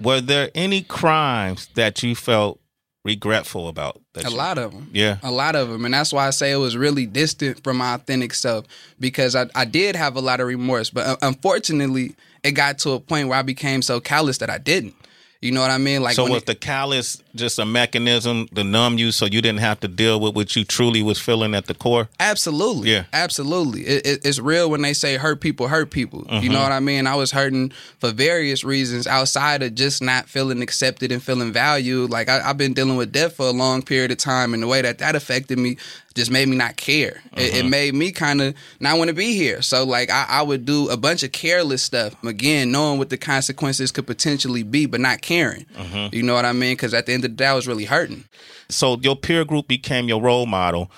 Were 0.00 0.20
there 0.20 0.48
any 0.54 0.82
crimes 0.82 1.66
that 1.74 2.04
you 2.04 2.14
felt 2.14 2.60
regretful 3.04 3.68
about? 3.68 4.00
That 4.14 4.24
A 4.26 4.30
lot 4.30 4.58
of 4.58 4.72
them. 4.72 4.90
Yeah. 4.92 5.18
A 5.22 5.30
lot 5.30 5.56
of 5.56 5.68
them. 5.68 5.84
And 5.84 5.94
that's 5.94 6.12
why 6.12 6.26
I 6.26 6.30
say 6.30 6.52
it 6.52 6.56
was 6.56 6.76
really 6.76 7.06
distant 7.06 7.62
from 7.62 7.78
my 7.78 7.94
authentic 7.94 8.34
self 8.34 8.66
because 8.98 9.34
I, 9.34 9.46
I 9.54 9.64
did 9.64 9.96
have 9.96 10.16
a 10.16 10.20
lot 10.20 10.40
of 10.40 10.46
remorse. 10.46 10.90
But 10.90 11.06
uh, 11.06 11.16
unfortunately, 11.22 12.14
it 12.42 12.52
got 12.52 12.78
to 12.80 12.92
a 12.92 13.00
point 13.00 13.28
where 13.28 13.38
I 13.38 13.42
became 13.42 13.82
so 13.82 14.00
callous 14.00 14.38
that 14.38 14.50
I 14.50 14.58
didn't. 14.58 14.94
You 15.40 15.52
know 15.52 15.60
what 15.60 15.70
I 15.70 15.78
mean? 15.78 16.02
Like 16.02 16.16
So 16.16 16.24
was 16.24 16.42
it- 16.42 16.46
the 16.46 16.54
callus 16.56 17.22
just 17.36 17.60
a 17.60 17.64
mechanism 17.64 18.48
to 18.56 18.64
numb 18.64 18.98
you, 18.98 19.12
so 19.12 19.24
you 19.26 19.40
didn't 19.40 19.60
have 19.60 19.78
to 19.80 19.86
deal 19.88 20.18
with 20.18 20.34
what 20.34 20.56
you 20.56 20.64
truly 20.64 21.00
was 21.00 21.20
feeling 21.20 21.54
at 21.54 21.66
the 21.66 21.74
core? 21.74 22.08
Absolutely. 22.18 22.90
Yeah. 22.90 23.04
Absolutely. 23.12 23.82
It, 23.82 24.04
it, 24.06 24.26
it's 24.26 24.40
real 24.40 24.68
when 24.68 24.82
they 24.82 24.92
say 24.92 25.16
hurt 25.16 25.40
people 25.40 25.68
hurt 25.68 25.90
people. 25.92 26.26
You 26.28 26.40
Mm-hmm. 26.40 26.52
know 26.52 26.62
what 26.62 26.72
I 26.72 26.80
mean? 26.80 27.06
I 27.06 27.14
was 27.14 27.30
hurting 27.30 27.70
for 28.00 28.10
various 28.10 28.64
reasons 28.64 29.06
outside 29.06 29.62
of 29.62 29.76
just 29.76 30.02
not 30.02 30.28
feeling 30.28 30.60
accepted 30.60 31.12
and 31.12 31.22
feeling 31.22 31.52
valued. 31.52 32.10
Like 32.10 32.28
I, 32.28 32.40
I've 32.40 32.58
been 32.58 32.74
dealing 32.74 32.96
with 32.96 33.12
death 33.12 33.34
for 33.36 33.46
a 33.46 33.52
long 33.52 33.82
period 33.82 34.10
of 34.10 34.18
time, 34.18 34.54
and 34.54 34.62
the 34.62 34.66
way 34.66 34.82
that 34.82 34.98
that 34.98 35.14
affected 35.14 35.58
me 35.60 35.76
just 36.18 36.30
made 36.30 36.46
me 36.48 36.56
not 36.56 36.76
care. 36.76 37.22
It, 37.36 37.52
Mm-hmm. 37.52 37.56
it 37.56 37.70
made 37.70 37.94
me 37.94 38.12
kind 38.12 38.42
of 38.42 38.54
not 38.80 38.98
want 38.98 39.08
to 39.08 39.14
be 39.14 39.34
here. 39.34 39.62
So 39.62 39.84
like 39.84 40.10
I, 40.10 40.26
I 40.28 40.42
would 40.42 40.66
do 40.66 40.88
a 40.90 40.96
bunch 40.98 41.22
of 41.22 41.32
careless 41.32 41.82
stuff. 41.82 42.14
Again, 42.24 42.70
knowing 42.70 42.98
what 42.98 43.08
the 43.08 43.16
consequences 43.16 43.90
could 43.90 44.06
potentially 44.06 44.62
be, 44.62 44.84
but 44.86 45.00
not 45.00 45.22
caring. 45.22 45.64
Mm-hmm. 45.76 46.14
You 46.14 46.22
know 46.22 46.34
what 46.34 46.44
I 46.44 46.52
mean? 46.52 46.72
Because 46.72 46.92
at 46.92 47.06
the 47.06 47.14
end 47.14 47.24
of 47.24 47.30
the 47.30 47.36
day, 47.36 47.46
I 47.46 47.54
was 47.54 47.66
really 47.66 47.86
hurting. 47.86 48.24
So 48.68 48.98
your 49.00 49.16
peer 49.16 49.44
group 49.46 49.66
became 49.68 50.08
your 50.08 50.20
role 50.20 50.44
model. 50.46 50.90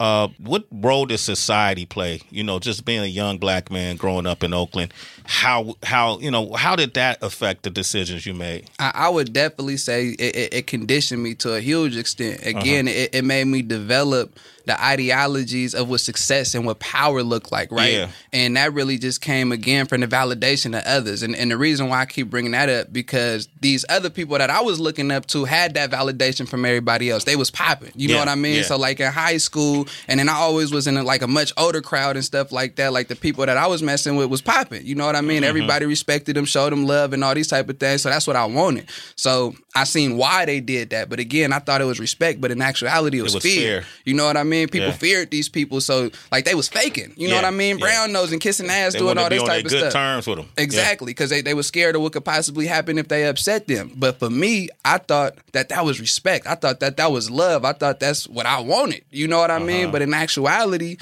Uh, 0.00 0.28
what 0.38 0.64
role 0.70 1.06
does 1.06 1.20
society 1.20 1.84
play? 1.84 2.20
You 2.30 2.44
know, 2.44 2.60
just 2.60 2.84
being 2.84 3.00
a 3.02 3.06
young 3.06 3.38
black 3.38 3.68
man 3.70 3.96
growing 3.96 4.26
up 4.26 4.44
in 4.44 4.54
Oakland, 4.54 4.94
how 5.28 5.76
how 5.82 6.18
you 6.20 6.30
know 6.30 6.54
how 6.54 6.74
did 6.74 6.94
that 6.94 7.22
affect 7.22 7.62
the 7.62 7.68
decisions 7.68 8.24
you 8.24 8.32
made? 8.32 8.70
I, 8.78 8.92
I 8.94 9.08
would 9.10 9.34
definitely 9.34 9.76
say 9.76 10.08
it, 10.08 10.36
it, 10.36 10.54
it 10.54 10.66
conditioned 10.66 11.22
me 11.22 11.34
to 11.36 11.54
a 11.54 11.60
huge 11.60 11.98
extent. 11.98 12.40
Uh-huh. 12.40 12.58
Again, 12.58 12.88
it, 12.88 13.14
it 13.14 13.24
made 13.26 13.44
me 13.44 13.60
develop 13.60 14.38
the 14.68 14.84
ideologies 14.84 15.74
of 15.74 15.88
what 15.88 15.98
success 15.98 16.54
and 16.54 16.66
what 16.66 16.78
power 16.78 17.22
look 17.22 17.50
like, 17.50 17.72
right? 17.72 17.94
Yeah. 17.94 18.10
And 18.34 18.54
that 18.58 18.74
really 18.74 18.98
just 18.98 19.22
came 19.22 19.50
again 19.50 19.86
from 19.86 20.02
the 20.02 20.06
validation 20.06 20.76
of 20.76 20.84
others. 20.84 21.22
And, 21.22 21.34
and 21.34 21.50
the 21.50 21.56
reason 21.56 21.88
why 21.88 22.02
I 22.02 22.04
keep 22.04 22.28
bringing 22.28 22.50
that 22.50 22.68
up 22.68 22.92
because 22.92 23.48
these 23.60 23.86
other 23.88 24.10
people 24.10 24.36
that 24.36 24.50
I 24.50 24.60
was 24.60 24.78
looking 24.78 25.10
up 25.10 25.24
to 25.28 25.46
had 25.46 25.72
that 25.74 25.90
validation 25.90 26.46
from 26.46 26.66
everybody 26.66 27.08
else. 27.08 27.24
They 27.24 27.34
was 27.34 27.50
popping. 27.50 27.92
You 27.94 28.08
know 28.08 28.18
what 28.18 28.28
I 28.28 28.34
mean? 28.34 28.56
yeah. 28.56 28.62
So 28.62 28.76
like 28.76 29.00
in 29.00 29.10
high 29.10 29.38
school, 29.38 29.88
and 30.06 30.20
then 30.20 30.28
I 30.28 30.34
always 30.34 30.70
was 30.70 30.86
in 30.86 30.98
a, 30.98 31.02
like 31.02 31.22
a 31.22 31.26
much 31.26 31.50
older 31.56 31.80
crowd 31.80 32.16
and 32.16 32.24
stuff 32.24 32.52
like 32.52 32.76
that. 32.76 32.92
Like 32.92 33.08
the 33.08 33.16
people 33.16 33.46
that 33.46 33.56
I 33.56 33.66
was 33.68 33.82
messing 33.82 34.16
with 34.16 34.28
was 34.28 34.42
popping. 34.42 34.84
You 34.84 34.94
know 34.94 35.06
what 35.06 35.16
I 35.16 35.17
mean? 35.20 35.38
Mm-hmm. 35.38 35.44
Everybody 35.48 35.86
respected 35.86 36.36
them, 36.36 36.44
showed 36.44 36.70
them 36.72 36.84
love, 36.86 37.12
and 37.12 37.22
all 37.24 37.34
these 37.34 37.48
type 37.48 37.68
of 37.68 37.78
things. 37.78 38.02
So 38.02 38.08
that's 38.10 38.26
what 38.26 38.36
I 38.36 38.44
wanted. 38.44 38.88
So 39.16 39.54
I 39.74 39.84
seen 39.84 40.16
why 40.16 40.44
they 40.44 40.60
did 40.60 40.90
that. 40.90 41.08
But 41.08 41.18
again, 41.20 41.52
I 41.52 41.58
thought 41.58 41.80
it 41.80 41.84
was 41.84 42.00
respect, 42.00 42.40
but 42.40 42.50
in 42.50 42.60
actuality, 42.62 43.18
it 43.18 43.22
was, 43.22 43.34
was 43.34 43.42
fear. 43.42 43.82
fear. 43.82 43.84
You 44.04 44.14
know 44.14 44.24
what 44.26 44.36
I 44.36 44.42
mean? 44.42 44.68
People 44.68 44.88
Yeah. 44.88 44.94
feared 44.94 45.30
these 45.30 45.48
people, 45.48 45.80
so 45.80 46.10
like 46.32 46.44
they 46.44 46.54
was 46.54 46.68
faking. 46.68 47.12
You 47.16 47.28
know 47.28 47.36
what 47.36 47.44
I 47.44 47.50
mean? 47.50 47.78
yeah. 47.78 47.84
Brown 47.84 48.12
nose 48.12 48.32
and 48.32 48.40
kissing 48.40 48.68
ass, 48.68 48.92
They 48.94 48.98
doing 48.98 49.18
all 49.18 49.28
this 49.28 49.42
type 49.42 49.64
of 49.64 49.70
good 49.70 49.78
stuff. 49.80 49.92
terms 49.92 50.26
with 50.26 50.38
them, 50.38 50.48
Exactly, 50.56 51.06
because 51.10 51.30
they, 51.30 51.40
they 51.42 51.54
were 51.54 51.62
scared 51.62 51.96
of 51.96 52.02
what 52.02 52.12
could 52.12 52.24
possibly 52.24 52.66
happen 52.66 52.98
if 52.98 53.08
they 53.08 53.26
upset 53.26 53.66
them. 53.68 53.92
But 53.96 54.18
for 54.18 54.30
me, 54.30 54.68
I 54.84 54.98
thought 54.98 55.36
that 55.52 55.68
that 55.70 55.84
was 55.84 56.00
respect. 56.00 56.46
I 56.46 56.54
thought 56.54 56.80
that 56.80 56.96
that 56.96 57.12
was 57.12 57.30
love. 57.30 57.64
I 57.64 57.72
thought 57.72 58.00
that's 58.00 58.26
what 58.28 58.46
I 58.46 58.60
wanted. 58.60 59.02
You 59.10 59.28
know 59.28 59.38
what 59.38 59.50
I 59.50 59.56
Uh-huh. 59.56 59.64
mean? 59.64 59.90
But 59.90 60.02
in 60.02 60.12
actuality, 60.14 60.96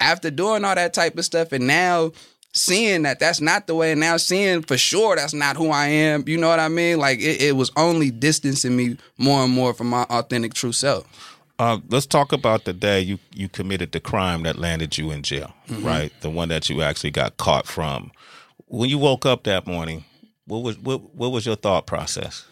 after 0.00 0.30
doing 0.30 0.64
all 0.64 0.74
that 0.74 0.94
type 0.94 1.18
of 1.18 1.24
stuff, 1.24 1.52
and 1.52 1.66
now 1.66 2.12
seeing 2.52 3.02
that 3.02 3.20
that's 3.20 3.40
not 3.40 3.66
the 3.66 3.74
way, 3.74 3.92
and 3.92 4.00
now 4.00 4.16
seeing 4.16 4.62
for 4.62 4.76
sure 4.76 5.16
that's 5.16 5.34
not 5.34 5.56
who 5.56 5.70
I 5.70 5.86
am. 5.86 6.24
You 6.26 6.36
know 6.38 6.48
what 6.48 6.60
I 6.60 6.68
mean? 6.68 6.98
Like 6.98 7.18
it, 7.20 7.40
it 7.42 7.56
was 7.56 7.70
only 7.76 8.10
distancing 8.10 8.76
me 8.76 8.96
more 9.18 9.44
and 9.44 9.52
more 9.52 9.74
from 9.74 9.88
my 9.88 10.02
authentic 10.04 10.54
true 10.54 10.72
self. 10.72 11.06
Uh, 11.58 11.78
let's 11.90 12.06
talk 12.06 12.32
about 12.32 12.64
the 12.64 12.72
day 12.72 13.00
you, 13.00 13.18
you 13.34 13.46
committed 13.46 13.92
the 13.92 14.00
crime 14.00 14.44
that 14.44 14.56
landed 14.56 14.96
you 14.96 15.10
in 15.10 15.22
jail, 15.22 15.52
Mm-hmm. 15.68 15.86
right? 15.86 16.12
The 16.22 16.30
one 16.30 16.48
that 16.48 16.70
you 16.70 16.80
actually 16.82 17.10
got 17.10 17.36
caught 17.36 17.66
from. 17.66 18.10
When 18.66 18.88
you 18.88 18.96
woke 18.98 19.26
up 19.26 19.44
that 19.44 19.66
morning, 19.66 20.04
what 20.46 20.62
was 20.62 20.78
what, 20.78 21.14
what 21.14 21.32
was 21.32 21.44
your 21.44 21.56
thought 21.56 21.86
process? 21.86 22.46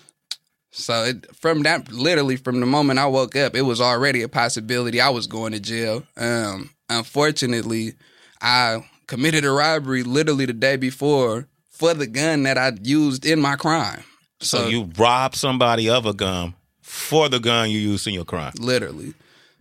So 0.70 1.04
it, 1.04 1.34
from 1.34 1.62
that, 1.62 1.90
literally 1.90 2.36
from 2.36 2.60
the 2.60 2.66
moment 2.66 2.98
I 2.98 3.06
woke 3.06 3.34
up, 3.34 3.56
it 3.56 3.62
was 3.62 3.80
already 3.80 4.20
a 4.22 4.28
possibility 4.28 5.00
I 5.00 5.08
was 5.08 5.26
going 5.26 5.52
to 5.52 5.58
jail. 5.60 6.04
Um, 6.16 6.70
unfortunately, 6.90 7.94
I 8.42 8.84
committed 9.08 9.44
a 9.44 9.50
robbery 9.50 10.04
literally 10.04 10.46
the 10.46 10.52
day 10.52 10.76
before 10.76 11.48
for 11.70 11.94
the 11.94 12.06
gun 12.06 12.44
that 12.44 12.56
I 12.56 12.72
used 12.82 13.26
in 13.26 13.40
my 13.40 13.56
crime. 13.56 14.04
So, 14.40 14.58
So, 14.58 14.68
you 14.68 14.90
robbed 14.96 15.34
somebody 15.34 15.90
of 15.90 16.06
a 16.06 16.12
gun 16.14 16.54
for 16.82 17.28
the 17.28 17.40
gun 17.40 17.70
you 17.70 17.80
used 17.80 18.06
in 18.06 18.14
your 18.14 18.24
crime. 18.24 18.52
literally. 18.60 19.14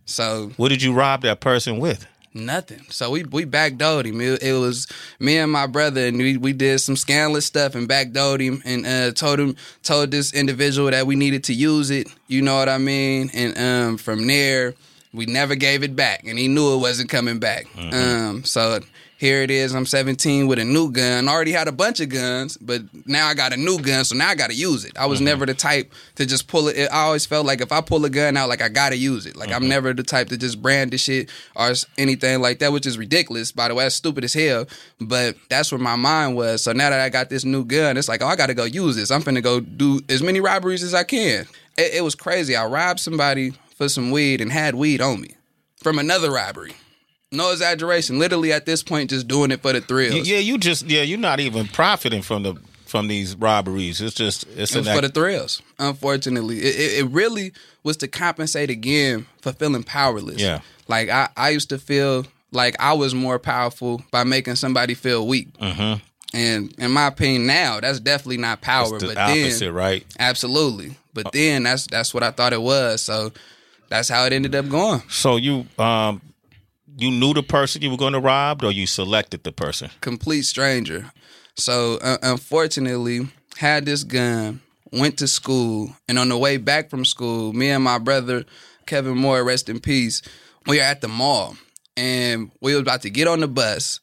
So 0.06 0.52
What 0.58 0.70
did 0.70 0.82
you 0.82 0.94
rob 0.94 1.22
that 1.24 1.40
person 1.42 1.80
with? 1.80 2.06
Nothing. 2.34 2.86
So 2.90 3.10
we 3.10 3.24
we 3.24 3.46
backdoored 3.46 4.06
him. 4.06 4.22
It, 4.22 4.44
it 4.44 4.54
was 4.54 4.86
me 5.20 5.38
and 5.38 5.52
my 5.52 5.66
brother, 5.66 6.06
and 6.06 6.18
we, 6.18 6.38
we 6.38 6.54
did 6.54 6.80
some 6.80 6.96
scandalous 6.96 7.46
stuff 7.46 7.74
and 7.74 7.90
backdoored 7.90 8.40
him, 8.42 8.62
and 8.64 8.86
uh, 8.86 9.12
told 9.14 9.40
him 9.40 9.56
told 9.82 10.12
this 10.12 10.34
individual 10.34 10.92
that 10.92 11.08
we 11.08 11.16
needed 11.16 11.44
to 11.46 11.54
use 11.54 11.90
it. 11.90 12.08
You 12.28 12.42
know 12.44 12.56
what 12.56 12.70
I 12.70 12.78
mean? 12.78 13.32
And 13.34 13.58
um, 13.58 13.98
from 13.98 14.28
there, 14.28 14.76
we 15.14 15.26
never 15.26 15.56
gave 15.56 15.82
it 15.84 15.96
back, 15.96 16.26
and 16.26 16.38
he 16.38 16.48
knew 16.48 16.76
it 16.76 16.78
wasn't 16.78 17.10
coming 17.10 17.40
back. 17.40 17.66
Um, 17.76 18.44
so 18.44 18.80
here 19.18 19.42
it 19.42 19.50
is. 19.50 19.74
I'm 19.74 19.88
17 19.88 20.46
with 20.46 20.60
a 20.60 20.64
new 20.64 20.92
gun. 20.92 21.28
I 21.28 21.32
already 21.32 21.52
had 21.52 21.68
a 21.68 21.72
bunch 21.72 22.00
of 22.00 22.10
guns, 22.10 22.56
but 22.56 22.84
now 23.08 23.28
I 23.28 23.34
got 23.34 23.52
a 23.52 23.58
new 23.58 23.80
gun, 23.80 24.06
so 24.06 24.16
now 24.16 24.30
I 24.30 24.36
got 24.36 24.52
to 24.52 24.56
use 24.56 24.86
it. 24.86 24.96
I 24.96 25.08
was 25.08 25.18
mm-hmm. 25.18 25.26
never 25.26 25.46
the 25.48 25.56
type 25.56 25.92
to 26.16 26.26
just 26.28 26.48
pull 26.48 26.68
it. 26.68 26.88
I 26.92 27.06
always 27.06 27.26
felt 27.26 27.48
like 27.48 27.60
if 27.60 27.72
I 27.72 27.82
pull 27.82 28.06
a 28.06 28.12
gun 28.12 28.38
out, 28.38 28.48
like 28.48 28.62
I 28.62 28.70
got 28.70 28.90
to 28.90 28.96
use 28.96 29.26
it. 29.26 29.36
Like 29.36 29.52
I'm 29.52 29.62
mm-hmm. 29.62 29.70
never 29.70 29.94
the 29.94 30.04
type 30.04 30.30
to 30.30 30.38
just 30.38 30.62
brand 30.62 30.92
the 30.92 31.00
shit 31.00 31.32
or 31.56 31.74
anything 31.98 32.42
like 32.42 32.60
that, 32.60 32.72
which 32.72 32.86
is 32.86 33.00
ridiculous. 33.00 33.52
By 33.52 33.70
the 33.70 33.74
way, 33.74 33.86
that's 33.86 33.96
stupid 33.96 34.24
as 34.24 34.36
hell. 34.36 34.68
But 35.02 35.36
that's 35.50 35.72
where 35.72 35.80
my 35.80 35.96
mind 35.96 36.36
was. 36.36 36.64
So 36.64 36.72
now 36.72 36.92
that 36.92 37.00
I 37.00 37.10
got 37.10 37.32
this 37.32 37.44
new 37.44 37.66
gun, 37.66 37.98
it's 37.98 38.08
like, 38.08 38.22
oh, 38.22 38.28
I 38.28 38.36
got 38.36 38.48
to 38.48 38.54
go 38.54 38.66
use 38.66 38.96
this. 38.96 39.10
I'm 39.10 39.24
finna 39.24 39.42
go 39.42 39.60
do 39.60 40.00
as 40.10 40.22
many 40.22 40.42
robberies 40.42 40.84
as 40.84 40.94
I 40.94 41.04
can. 41.04 41.48
It, 41.76 41.96
it 41.96 42.04
was 42.04 42.14
crazy. 42.14 42.56
I 42.56 42.68
robbed 42.68 43.00
somebody 43.00 43.54
for 43.76 43.90
some 43.90 44.12
weed 44.12 44.42
and 44.42 44.52
had 44.52 44.76
weed 44.76 45.02
on 45.02 45.22
me 45.22 45.32
from 45.82 45.98
another 45.98 46.32
robbery. 46.32 46.76
No 47.32 47.52
exaggeration. 47.52 48.20
Literally 48.20 48.54
at 48.54 48.66
this 48.66 48.84
point, 48.84 49.10
just 49.10 49.28
doing 49.28 49.52
it 49.52 49.62
for 49.62 49.74
the 49.74 49.82
thrills. 49.82 50.13
Y- 50.13 50.22
Yeah, 50.24 50.38
you 50.40 50.58
just 50.58 50.86
yeah, 50.86 51.02
you're 51.02 51.20
not 51.20 51.40
even 51.40 51.68
profiting 51.68 52.22
from 52.22 52.44
the 52.44 52.56
from 52.86 53.08
these 53.10 53.36
robberies. 53.36 54.00
It's 54.00 54.16
just 54.16 54.46
it's 54.56 54.74
It 54.76 54.86
for 54.86 55.02
the 55.02 55.10
thrills. 55.10 55.62
Unfortunately, 55.78 56.60
it, 56.60 56.76
it, 56.76 57.00
it 57.06 57.10
really 57.12 57.52
was 57.84 57.98
to 57.98 58.08
compensate 58.08 58.70
again 58.70 59.26
for 59.42 59.52
feeling 59.52 59.84
powerless. 59.84 60.40
Yeah. 60.42 60.62
like 60.88 61.10
I, 61.10 61.28
I 61.36 61.50
used 61.50 61.70
to 61.70 61.78
feel 61.78 62.26
like 62.52 62.76
I 62.80 62.94
was 62.94 63.13
more 63.13 63.40
powerful 63.40 64.02
by 64.12 64.24
making 64.24 64.56
somebody 64.56 64.94
feel 64.94 65.28
weak. 65.28 65.52
Mm-hmm. 65.60 66.02
And 66.34 66.74
in 66.78 66.92
my 66.92 67.08
opinion, 67.08 67.46
now 67.46 67.80
that's 67.80 68.00
definitely 68.00 68.38
not 68.38 68.62
power. 68.62 68.96
it's 68.96 69.04
the 69.04 69.08
but 69.10 69.18
opposite, 69.18 69.66
then, 69.66 69.74
right? 69.74 70.06
absolutely. 70.20 70.98
But 71.13 71.32
then 71.34 71.63
that's 71.63 71.88
that's 71.88 72.13
what 72.13 72.24
I 72.24 72.32
thought 72.32 72.54
it 72.54 72.62
was. 72.62 73.02
So 73.02 73.32
that's 73.90 74.08
how 74.10 74.24
it 74.26 74.34
ended 74.34 74.56
up 74.56 74.70
going. 74.70 75.02
So 75.10 75.36
you 75.38 75.66
um 75.78 76.22
you 76.98 77.12
knew 77.12 77.34
the 77.34 77.44
person 77.44 77.82
you 77.82 77.92
were 77.92 77.98
going 77.98 78.14
to 78.14 78.20
rob, 78.20 78.64
or 78.64 78.72
you 78.72 78.88
selected 78.88 79.44
the 79.44 79.52
person? 79.52 79.90
complete 80.02 80.44
stranger. 80.44 81.12
So 81.56 81.98
uh, 82.02 82.18
unfortunately, 82.22 83.28
had 83.58 83.86
this 83.86 84.04
gun, 84.04 84.62
went 84.92 85.18
to 85.20 85.28
school, 85.28 85.96
and 86.08 86.20
on 86.20 86.30
the 86.30 86.38
way 86.38 86.58
back 86.58 86.90
from 86.90 87.06
school, 87.06 87.54
me 87.54 87.70
and 87.70 87.84
my 87.84 87.98
brother 88.00 88.46
Kevin 88.86 89.18
Moore, 89.18 89.44
rest 89.44 89.70
in 89.70 89.80
peace, 89.80 90.22
we 90.66 90.78
were 90.78 90.84
at 90.84 91.02
the 91.02 91.08
mall, 91.08 91.56
and 91.96 92.52
we 92.62 92.74
was 92.74 92.82
about 92.82 93.02
to 93.04 93.10
get 93.10 93.28
on 93.28 93.42
the 93.42 93.48
bus, 93.48 94.00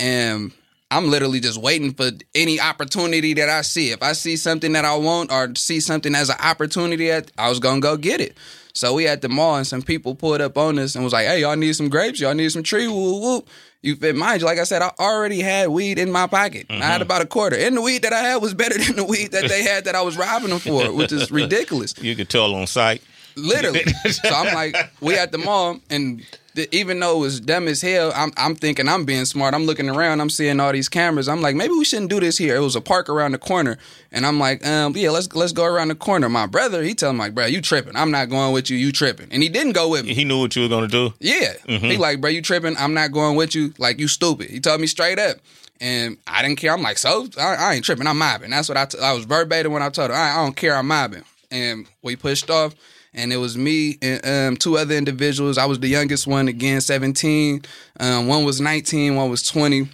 and 0.00 0.52
I'm 0.90 1.10
literally 1.10 1.40
just 1.40 1.60
waiting 1.60 1.92
for 1.92 2.10
any 2.34 2.60
opportunity 2.60 3.34
that 3.34 3.48
I 3.48 3.60
see. 3.62 3.90
If 3.90 4.02
I 4.02 4.12
see 4.12 4.36
something 4.36 4.72
that 4.72 4.84
I 4.84 4.96
want 4.96 5.30
or 5.30 5.52
see 5.54 5.80
something 5.80 6.14
as 6.14 6.30
an 6.30 6.36
opportunity, 6.40 7.12
I 7.12 7.48
was 7.48 7.58
gonna 7.58 7.80
go 7.80 7.96
get 7.96 8.20
it. 8.20 8.36
So 8.74 8.94
we 8.94 9.06
at 9.06 9.22
the 9.22 9.28
mall 9.28 9.56
and 9.56 9.66
some 9.66 9.82
people 9.82 10.14
pulled 10.14 10.40
up 10.40 10.56
on 10.56 10.78
us 10.78 10.94
and 10.94 11.04
was 11.04 11.12
like, 11.12 11.26
"Hey, 11.26 11.40
y'all 11.40 11.56
need 11.56 11.74
some 11.74 11.88
grapes? 11.88 12.20
Y'all 12.20 12.34
need 12.34 12.50
some 12.50 12.62
tree? 12.62 12.86
Woo 12.86 13.20
woo." 13.20 13.44
You 13.80 13.94
fit 13.94 14.16
mind 14.16 14.40
you, 14.40 14.46
like 14.46 14.58
I 14.58 14.64
said, 14.64 14.82
I 14.82 14.90
already 14.98 15.40
had 15.40 15.68
weed 15.68 16.00
in 16.00 16.10
my 16.10 16.26
pocket. 16.26 16.66
I 16.68 16.74
had 16.74 16.94
mm-hmm. 16.94 17.02
about 17.02 17.22
a 17.22 17.26
quarter, 17.26 17.56
and 17.56 17.76
the 17.76 17.80
weed 17.80 18.02
that 18.02 18.12
I 18.12 18.20
had 18.20 18.42
was 18.42 18.52
better 18.52 18.76
than 18.84 18.96
the 18.96 19.04
weed 19.04 19.32
that 19.32 19.48
they 19.48 19.62
had 19.62 19.84
that 19.84 19.94
I 19.94 20.02
was 20.02 20.16
robbing 20.16 20.50
them 20.50 20.58
for, 20.58 20.92
which 20.92 21.12
is 21.12 21.30
ridiculous 21.30 21.94
You 22.00 22.16
could 22.16 22.28
tell 22.28 22.54
on 22.54 22.66
sight. 22.66 23.02
literally. 23.36 23.84
so 24.10 24.30
I'm 24.30 24.52
like, 24.52 24.76
we 25.00 25.16
at 25.16 25.30
the 25.30 25.38
mall, 25.38 25.78
and 25.90 26.24
the, 26.58 26.76
even 26.76 27.00
though 27.00 27.16
it 27.16 27.20
was 27.20 27.40
dumb 27.40 27.68
as 27.68 27.80
hell, 27.80 28.12
I'm, 28.14 28.32
I'm 28.36 28.54
thinking 28.54 28.88
I'm 28.88 29.04
being 29.04 29.24
smart. 29.24 29.54
I'm 29.54 29.64
looking 29.64 29.88
around, 29.88 30.20
I'm 30.20 30.28
seeing 30.28 30.60
all 30.60 30.72
these 30.72 30.88
cameras. 30.88 31.28
I'm 31.28 31.40
like, 31.40 31.56
maybe 31.56 31.72
we 31.72 31.84
shouldn't 31.84 32.10
do 32.10 32.20
this 32.20 32.36
here. 32.36 32.56
It 32.56 32.60
was 32.60 32.76
a 32.76 32.80
park 32.80 33.08
around 33.08 33.32
the 33.32 33.38
corner, 33.38 33.78
and 34.12 34.26
I'm 34.26 34.38
like, 34.38 34.66
um, 34.66 34.94
yeah, 34.96 35.10
let's 35.10 35.32
let's 35.34 35.52
go 35.52 35.64
around 35.64 35.88
the 35.88 35.94
corner. 35.94 36.28
My 36.28 36.46
brother, 36.46 36.82
he 36.82 36.94
tell 36.94 37.12
me 37.12 37.20
like, 37.20 37.34
bro, 37.34 37.46
you 37.46 37.60
tripping? 37.60 37.96
I'm 37.96 38.10
not 38.10 38.28
going 38.28 38.52
with 38.52 38.68
you. 38.68 38.76
You 38.76 38.92
tripping? 38.92 39.28
And 39.30 39.42
he 39.42 39.48
didn't 39.48 39.72
go 39.72 39.88
with 39.88 40.04
me. 40.04 40.14
He 40.14 40.24
knew 40.24 40.40
what 40.40 40.54
you 40.54 40.62
were 40.62 40.68
going 40.68 40.88
to 40.88 41.10
do. 41.10 41.14
Yeah. 41.20 41.54
He 41.66 41.96
like, 41.96 42.20
bro, 42.20 42.30
you 42.30 42.42
tripping? 42.42 42.76
I'm 42.76 42.94
not 42.94 43.12
going 43.12 43.36
with 43.36 43.54
you. 43.54 43.72
Like, 43.78 43.98
you 43.98 44.08
stupid. 44.08 44.50
He 44.50 44.60
told 44.60 44.80
me 44.80 44.86
straight 44.86 45.18
up. 45.18 45.38
And 45.80 46.16
I 46.26 46.42
didn't 46.42 46.58
care. 46.58 46.72
I'm 46.72 46.82
like, 46.82 46.98
so 46.98 47.28
I, 47.38 47.54
I 47.54 47.74
ain't 47.74 47.84
tripping. 47.84 48.08
I'm 48.08 48.18
mobbing. 48.18 48.50
That's 48.50 48.68
what 48.68 48.76
I, 48.76 48.86
t- 48.86 48.98
I 48.98 49.12
was 49.12 49.24
verbatim 49.26 49.70
when 49.70 49.82
I 49.82 49.90
told 49.90 50.10
her. 50.10 50.16
I, 50.16 50.32
I 50.32 50.44
don't 50.44 50.56
care. 50.56 50.74
I'm 50.74 50.88
mobbing. 50.88 51.22
And 51.52 51.86
we 52.02 52.16
pushed 52.16 52.50
off. 52.50 52.74
And 53.18 53.32
it 53.32 53.36
was 53.36 53.58
me 53.58 53.98
and 54.00 54.24
um, 54.24 54.56
two 54.56 54.78
other 54.78 54.94
individuals. 54.94 55.58
I 55.58 55.66
was 55.66 55.80
the 55.80 55.88
youngest 55.88 56.28
one, 56.28 56.46
again, 56.46 56.80
17. 56.80 57.62
Um, 57.98 58.28
one 58.28 58.44
was 58.44 58.60
19, 58.60 59.16
one 59.16 59.28
was 59.28 59.42
20. 59.42 59.88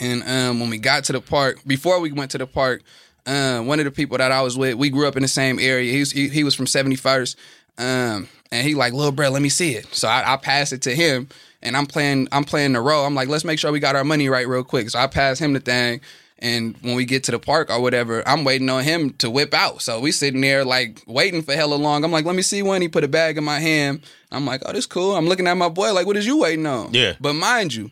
And 0.00 0.22
um, 0.24 0.58
when 0.58 0.68
we 0.68 0.78
got 0.78 1.04
to 1.04 1.12
the 1.12 1.20
park, 1.20 1.60
before 1.64 2.00
we 2.00 2.10
went 2.10 2.32
to 2.32 2.38
the 2.38 2.48
park, 2.48 2.82
um, 3.24 3.68
one 3.68 3.78
of 3.78 3.84
the 3.84 3.92
people 3.92 4.18
that 4.18 4.32
I 4.32 4.42
was 4.42 4.58
with, 4.58 4.74
we 4.74 4.90
grew 4.90 5.06
up 5.06 5.14
in 5.14 5.22
the 5.22 5.28
same 5.28 5.60
area. 5.60 5.92
He 5.92 6.00
was, 6.00 6.10
he, 6.10 6.28
he 6.28 6.42
was 6.42 6.56
from 6.56 6.66
71st. 6.66 7.36
Um, 7.78 8.28
and 8.50 8.66
he 8.66 8.74
like, 8.74 8.94
little 8.94 9.12
bro, 9.12 9.30
let 9.30 9.42
me 9.42 9.48
see 9.48 9.76
it. 9.76 9.94
So 9.94 10.08
I, 10.08 10.34
I 10.34 10.36
passed 10.36 10.72
it 10.72 10.82
to 10.82 10.94
him, 10.94 11.28
and 11.62 11.76
I'm 11.76 11.86
playing, 11.86 12.26
I'm 12.32 12.42
playing 12.42 12.72
the 12.72 12.80
role. 12.80 13.06
I'm 13.06 13.14
like, 13.14 13.28
let's 13.28 13.44
make 13.44 13.60
sure 13.60 13.70
we 13.70 13.78
got 13.78 13.94
our 13.94 14.02
money 14.02 14.28
right 14.28 14.48
real 14.48 14.64
quick. 14.64 14.90
So 14.90 14.98
I 14.98 15.06
passed 15.06 15.40
him 15.40 15.52
the 15.52 15.60
thing, 15.60 16.00
and 16.40 16.76
when 16.80 16.96
we 16.96 17.04
get 17.04 17.24
to 17.24 17.30
the 17.30 17.38
park 17.38 17.70
or 17.70 17.80
whatever, 17.80 18.26
I'm 18.26 18.44
waiting 18.44 18.70
on 18.70 18.82
him 18.82 19.10
to 19.14 19.30
whip 19.30 19.52
out. 19.52 19.82
So 19.82 20.00
we 20.00 20.10
sitting 20.10 20.40
there 20.40 20.64
like 20.64 21.02
waiting 21.06 21.42
for 21.42 21.52
hella 21.54 21.74
long. 21.74 22.02
I'm 22.02 22.12
like, 22.12 22.24
let 22.24 22.34
me 22.34 22.42
see 22.42 22.62
when 22.62 22.82
He 22.82 22.88
put 22.88 23.04
a 23.04 23.08
bag 23.08 23.36
in 23.36 23.44
my 23.44 23.60
hand. 23.60 24.02
I'm 24.32 24.46
like, 24.46 24.62
oh, 24.64 24.72
this 24.72 24.86
cool. 24.86 25.16
I'm 25.16 25.26
looking 25.26 25.46
at 25.46 25.56
my 25.56 25.68
boy 25.68 25.92
like, 25.92 26.06
what 26.06 26.16
is 26.16 26.26
you 26.26 26.38
waiting 26.38 26.66
on? 26.66 26.94
Yeah. 26.94 27.14
But 27.20 27.34
mind 27.34 27.74
you, 27.74 27.90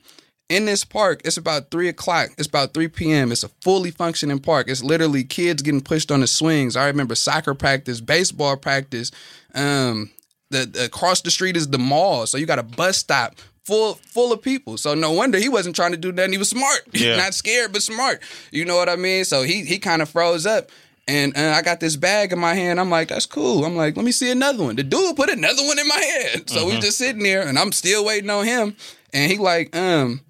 in 0.48 0.64
this 0.64 0.82
park, 0.82 1.20
it's 1.26 1.36
about 1.36 1.70
three 1.70 1.88
o'clock. 1.88 2.30
It's 2.38 2.48
about 2.48 2.72
three 2.72 2.88
p.m. 2.88 3.32
It's 3.32 3.42
a 3.42 3.50
fully 3.60 3.90
functioning 3.90 4.38
park. 4.38 4.68
It's 4.68 4.82
literally 4.82 5.24
kids 5.24 5.60
getting 5.60 5.82
pushed 5.82 6.10
on 6.10 6.20
the 6.20 6.26
swings. 6.26 6.74
I 6.74 6.86
remember 6.86 7.14
soccer 7.14 7.54
practice, 7.54 8.00
baseball 8.00 8.56
practice. 8.56 9.10
Um, 9.54 10.10
the, 10.50 10.64
the 10.64 10.86
across 10.86 11.20
the 11.20 11.30
street 11.30 11.56
is 11.56 11.68
the 11.68 11.78
mall, 11.78 12.26
so 12.26 12.38
you 12.38 12.46
got 12.46 12.58
a 12.58 12.62
bus 12.62 12.96
stop 12.96 13.34
full 13.68 13.94
full 13.94 14.32
of 14.32 14.42
people. 14.42 14.76
So 14.78 14.94
no 14.94 15.12
wonder 15.12 15.38
he 15.38 15.48
wasn't 15.48 15.76
trying 15.76 15.92
to 15.92 15.96
do 15.98 16.10
nothing. 16.10 16.32
He 16.32 16.38
was 16.38 16.48
smart, 16.50 16.80
Yeah. 16.92 17.16
not 17.16 17.34
scared, 17.34 17.72
but 17.72 17.82
smart. 17.82 18.20
You 18.50 18.64
know 18.64 18.76
what 18.76 18.88
I 18.88 18.96
mean? 18.96 19.24
So 19.24 19.42
he 19.42 19.64
he 19.64 19.78
kind 19.78 20.02
of 20.02 20.08
froze 20.08 20.46
up. 20.46 20.70
And 21.06 21.34
uh, 21.38 21.54
I 21.56 21.62
got 21.62 21.80
this 21.80 21.96
bag 21.96 22.32
in 22.32 22.38
my 22.38 22.54
hand. 22.54 22.78
I'm 22.78 22.90
like, 22.90 23.08
that's 23.08 23.24
cool. 23.24 23.64
I'm 23.64 23.76
like, 23.76 23.96
let 23.96 24.04
me 24.04 24.12
see 24.12 24.30
another 24.30 24.62
one. 24.64 24.76
The 24.76 24.82
dude 24.82 25.16
put 25.16 25.30
another 25.30 25.62
one 25.64 25.78
in 25.78 25.88
my 25.88 26.00
hand. 26.34 26.50
So 26.50 26.66
we 26.66 26.78
just 26.80 26.98
sitting 26.98 27.22
there, 27.22 27.48
and 27.48 27.58
I'm 27.58 27.72
still 27.72 28.04
waiting 28.04 28.28
on 28.28 28.44
him. 28.44 28.76
And 29.14 29.32
he 29.32 29.38
like, 29.38 29.74
um, 29.74 30.20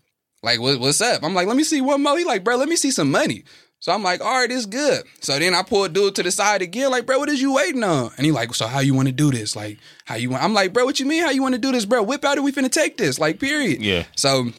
like, 0.40 0.61
what, 0.61 0.79
what's 0.79 1.01
up? 1.01 1.24
I'm 1.24 1.35
like, 1.35 1.48
let 1.48 1.57
me 1.57 1.64
see 1.64 1.81
one 1.81 2.01
more. 2.05 2.16
He 2.16 2.24
like, 2.24 2.44
bro, 2.44 2.55
let 2.57 2.68
me 2.68 2.77
see 2.77 2.92
some 2.92 3.11
money. 3.11 3.42
So 3.81 3.93
I'm 3.93 4.03
like, 4.03 4.21
all 4.21 4.41
right, 4.41 4.51
it's 4.51 4.67
good. 4.67 5.05
So 5.21 5.38
then 5.38 5.55
I 5.55 5.62
pull 5.62 5.88
dude 5.88 6.17
to 6.17 6.23
the 6.23 6.33
side 6.33 6.62
again, 6.62 6.91
like, 6.91 7.07
bro, 7.07 7.19
what 7.19 7.29
is 7.29 7.41
you 7.41 7.55
waiting 7.55 7.85
on? 7.85 8.11
And 8.17 8.27
he 8.27 8.33
like, 8.33 8.53
so 8.55 8.67
how 8.67 8.81
you 8.81 8.93
want 8.93 9.07
to 9.07 9.12
do 9.12 9.31
this? 9.31 9.55
Like, 9.55 9.79
how 10.05 10.17
you 10.17 10.31
want? 10.31 10.43
I'm 10.43 10.53
like, 10.53 10.73
bro, 10.73 10.85
what 10.85 10.99
you 10.99 11.07
mean? 11.07 11.23
How 11.23 11.31
you 11.31 11.43
want 11.43 11.55
to 11.55 11.61
do 11.61 11.71
this, 11.71 11.85
bro? 11.85 12.03
Whip 12.03 12.25
out 12.25 12.38
it. 12.38 12.43
We 12.43 12.51
finna 12.51 12.71
take 12.71 12.97
this. 12.97 13.21
Like, 13.21 13.38
period. 13.38 13.81
Yeah. 13.81 14.05
So 14.17 14.51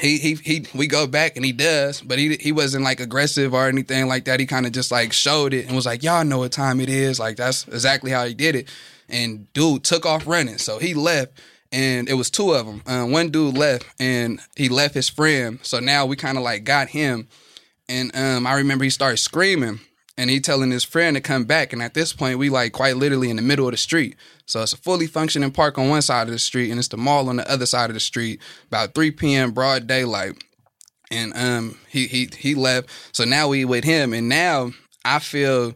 he 0.00 0.18
he 0.18 0.34
he 0.34 0.66
we 0.74 0.86
go 0.86 1.06
back 1.06 1.36
and 1.36 1.44
he 1.44 1.52
does, 1.52 2.00
but 2.00 2.18
he 2.18 2.36
he 2.36 2.52
wasn't 2.52 2.84
like 2.84 3.00
aggressive 3.00 3.54
or 3.54 3.66
anything 3.66 4.06
like 4.08 4.24
that. 4.26 4.40
He 4.40 4.46
kind 4.46 4.66
of 4.66 4.72
just 4.72 4.90
like 4.90 5.12
showed 5.12 5.52
it 5.52 5.66
and 5.66 5.76
was 5.76 5.86
like, 5.86 6.02
"Y'all 6.02 6.24
know 6.24 6.38
what 6.38 6.52
time 6.52 6.80
it 6.80 6.88
is." 6.88 7.18
Like 7.18 7.36
that's 7.36 7.66
exactly 7.68 8.10
how 8.10 8.24
he 8.24 8.34
did 8.34 8.54
it. 8.54 8.68
And 9.08 9.52
dude 9.52 9.84
took 9.84 10.06
off 10.06 10.26
running, 10.26 10.58
so 10.58 10.78
he 10.78 10.94
left. 10.94 11.40
And 11.72 12.08
it 12.08 12.14
was 12.14 12.30
two 12.30 12.52
of 12.52 12.66
them. 12.66 12.82
Uh, 12.84 13.06
one 13.06 13.30
dude 13.30 13.56
left, 13.56 13.86
and 14.00 14.40
he 14.56 14.68
left 14.68 14.92
his 14.92 15.08
friend. 15.08 15.60
So 15.62 15.78
now 15.78 16.04
we 16.04 16.16
kind 16.16 16.36
of 16.36 16.42
like 16.42 16.64
got 16.64 16.88
him. 16.88 17.28
And 17.90 18.14
um, 18.16 18.46
I 18.46 18.54
remember 18.54 18.84
he 18.84 18.90
started 18.90 19.16
screaming, 19.16 19.80
and 20.16 20.30
he 20.30 20.38
telling 20.38 20.70
his 20.70 20.84
friend 20.84 21.16
to 21.16 21.20
come 21.20 21.44
back. 21.44 21.72
And 21.72 21.82
at 21.82 21.92
this 21.94 22.12
point, 22.12 22.38
we 22.38 22.48
like 22.48 22.72
quite 22.72 22.96
literally 22.96 23.30
in 23.30 23.36
the 23.36 23.42
middle 23.42 23.66
of 23.66 23.72
the 23.72 23.78
street. 23.78 24.14
So 24.46 24.62
it's 24.62 24.72
a 24.72 24.76
fully 24.76 25.08
functioning 25.08 25.50
park 25.50 25.76
on 25.76 25.88
one 25.88 26.02
side 26.02 26.28
of 26.28 26.32
the 26.32 26.38
street, 26.38 26.70
and 26.70 26.78
it's 26.78 26.88
the 26.88 26.96
mall 26.96 27.28
on 27.28 27.36
the 27.36 27.50
other 27.50 27.66
side 27.66 27.90
of 27.90 27.94
the 27.94 28.00
street. 28.00 28.40
About 28.68 28.94
3 28.94 29.10
p.m. 29.10 29.50
broad 29.50 29.88
daylight. 29.88 30.32
And 31.10 31.32
um, 31.34 31.78
he 31.88 32.06
he 32.06 32.28
he 32.38 32.54
left. 32.54 32.88
So 33.10 33.24
now 33.24 33.48
we 33.48 33.64
with 33.64 33.82
him, 33.82 34.12
and 34.12 34.28
now 34.28 34.70
I 35.04 35.18
feel 35.18 35.74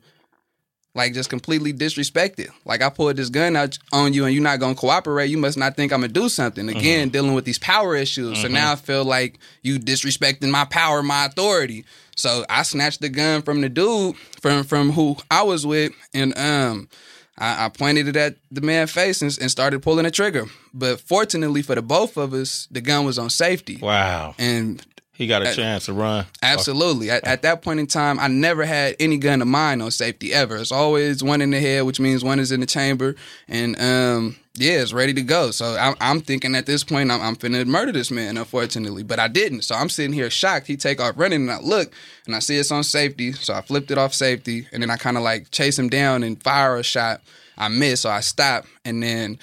like 0.95 1.13
just 1.13 1.29
completely 1.29 1.73
disrespected. 1.73 2.49
Like 2.65 2.83
I 2.83 2.89
pulled 2.89 3.17
this 3.17 3.29
gun 3.31 3.57
out 3.57 3.77
on 3.93 4.13
you, 4.13 4.25
and 4.25 4.33
you're 4.35 4.43
not 4.43 4.61
gonna 4.61 4.77
cooperate. 4.77 5.27
You 5.27 5.39
must 5.39 5.59
not 5.59 5.75
think 5.77 5.93
I'm 5.93 6.03
gonna 6.03 6.13
do 6.13 6.29
something. 6.29 6.69
Again, 6.69 7.09
dealing 7.09 7.35
with 7.35 7.45
these 7.45 7.59
power 7.59 7.97
issues. 7.97 8.41
So 8.41 8.47
now 8.49 8.73
I 8.73 8.77
feel 8.77 9.05
like 9.05 9.39
you 9.63 9.79
disrespecting 9.81 10.51
my 10.51 10.65
power, 10.67 11.03
my 11.03 11.27
authority. 11.27 11.85
So 12.17 12.45
I 12.49 12.63
snatched 12.63 13.01
the 13.01 13.09
gun 13.09 13.43
from 13.43 13.61
the 13.61 13.69
dude 13.69 14.17
from 14.41 14.65
from 14.65 14.93
who 14.93 15.17
I 15.31 15.43
was 15.43 15.67
with, 15.67 15.93
and 16.13 16.37
um. 16.39 16.89
I, 17.37 17.65
I 17.65 17.69
pointed 17.69 18.07
it 18.07 18.15
at 18.15 18.37
the 18.53 18.61
man's 18.61 18.93
face 18.93 19.21
and, 19.21 19.37
and 19.41 19.51
started 19.51 19.83
pulling 19.83 20.05
the 20.05 20.13
trigger. 20.13 20.45
But 20.73 21.01
fortunately 21.01 21.63
for 21.63 21.75
the 21.75 21.83
both 21.83 22.17
of 22.17 22.33
us, 22.33 22.69
the 22.71 22.81
gun 22.81 23.05
was 23.05 23.19
on 23.19 23.29
safety. 23.29 23.81
Wow. 23.83 24.37
And 24.39 24.81
He 25.15 25.27
got 25.27 25.45
a 25.45 25.53
chance 25.53 25.87
to 25.87 25.95
run. 25.95 26.27
Absolutely. 26.43 27.11
At, 27.11 27.27
at 27.27 27.43
that 27.43 27.63
point 27.63 27.81
in 27.81 27.89
time, 27.89 28.21
I 28.21 28.29
never 28.29 28.65
had 28.65 28.95
any 29.01 29.17
gun 29.17 29.43
of 29.43 29.49
mine 29.49 29.81
on 29.81 29.91
safety 29.91 30.33
ever. 30.33 30.57
It's 30.59 30.71
always 30.71 31.25
one 31.25 31.41
in 31.41 31.51
the 31.51 31.59
head, 31.59 31.83
which 31.83 31.99
means 31.99 32.23
one 32.23 32.39
is 32.39 32.53
in 32.53 32.61
the 32.61 32.67
chamber, 32.67 33.17
and 33.49 33.81
um, 33.81 34.37
yeah, 34.57 34.81
it's 34.81 34.93
ready 34.93 35.13
to 35.15 35.23
go. 35.23 35.51
So 35.51 35.77
I'm, 35.77 35.97
I'm 36.01 36.21
thinking 36.21 36.55
at 36.55 36.67
this 36.67 36.85
point, 36.85 37.11
I'm, 37.11 37.21
I'm 37.21 37.37
finna 37.37 37.67
murder 37.67 37.93
this 37.93 38.11
man, 38.11 38.37
unfortunately, 38.37 39.03
but 39.03 39.19
I 39.19 39.27
didn't. 39.27 39.63
So 39.63 39.75
I'm 39.75 39.89
sitting 39.89 40.13
here 40.13 40.31
shocked. 40.31 40.67
He 40.67 40.77
take 40.77 41.01
off 41.01 41.15
running, 41.17 41.43
and 41.43 41.51
I 41.51 41.61
look, 41.61 41.93
and 42.27 42.37
I 42.37 42.39
see 42.39 42.57
it's 42.57 42.71
on 42.71 42.85
safety. 42.85 43.33
So 43.33 43.53
I 43.53 43.63
flipped 43.63 43.91
it 43.91 43.99
off 43.99 44.15
safety, 44.15 44.69
and 44.73 44.83
then 44.83 44.91
I 44.91 44.97
kind 44.97 45.17
of 45.17 45.23
like 45.23 45.51
chase 45.51 45.79
him 45.79 45.89
down 45.89 46.23
and 46.23 46.43
fire 46.43 46.77
a 46.77 46.85
shot. 46.85 47.21
I 47.59 47.69
miss, 47.69 48.03
so 48.03 48.11
I 48.11 48.21
stop, 48.21 48.65
and 48.85 49.03
then 49.03 49.39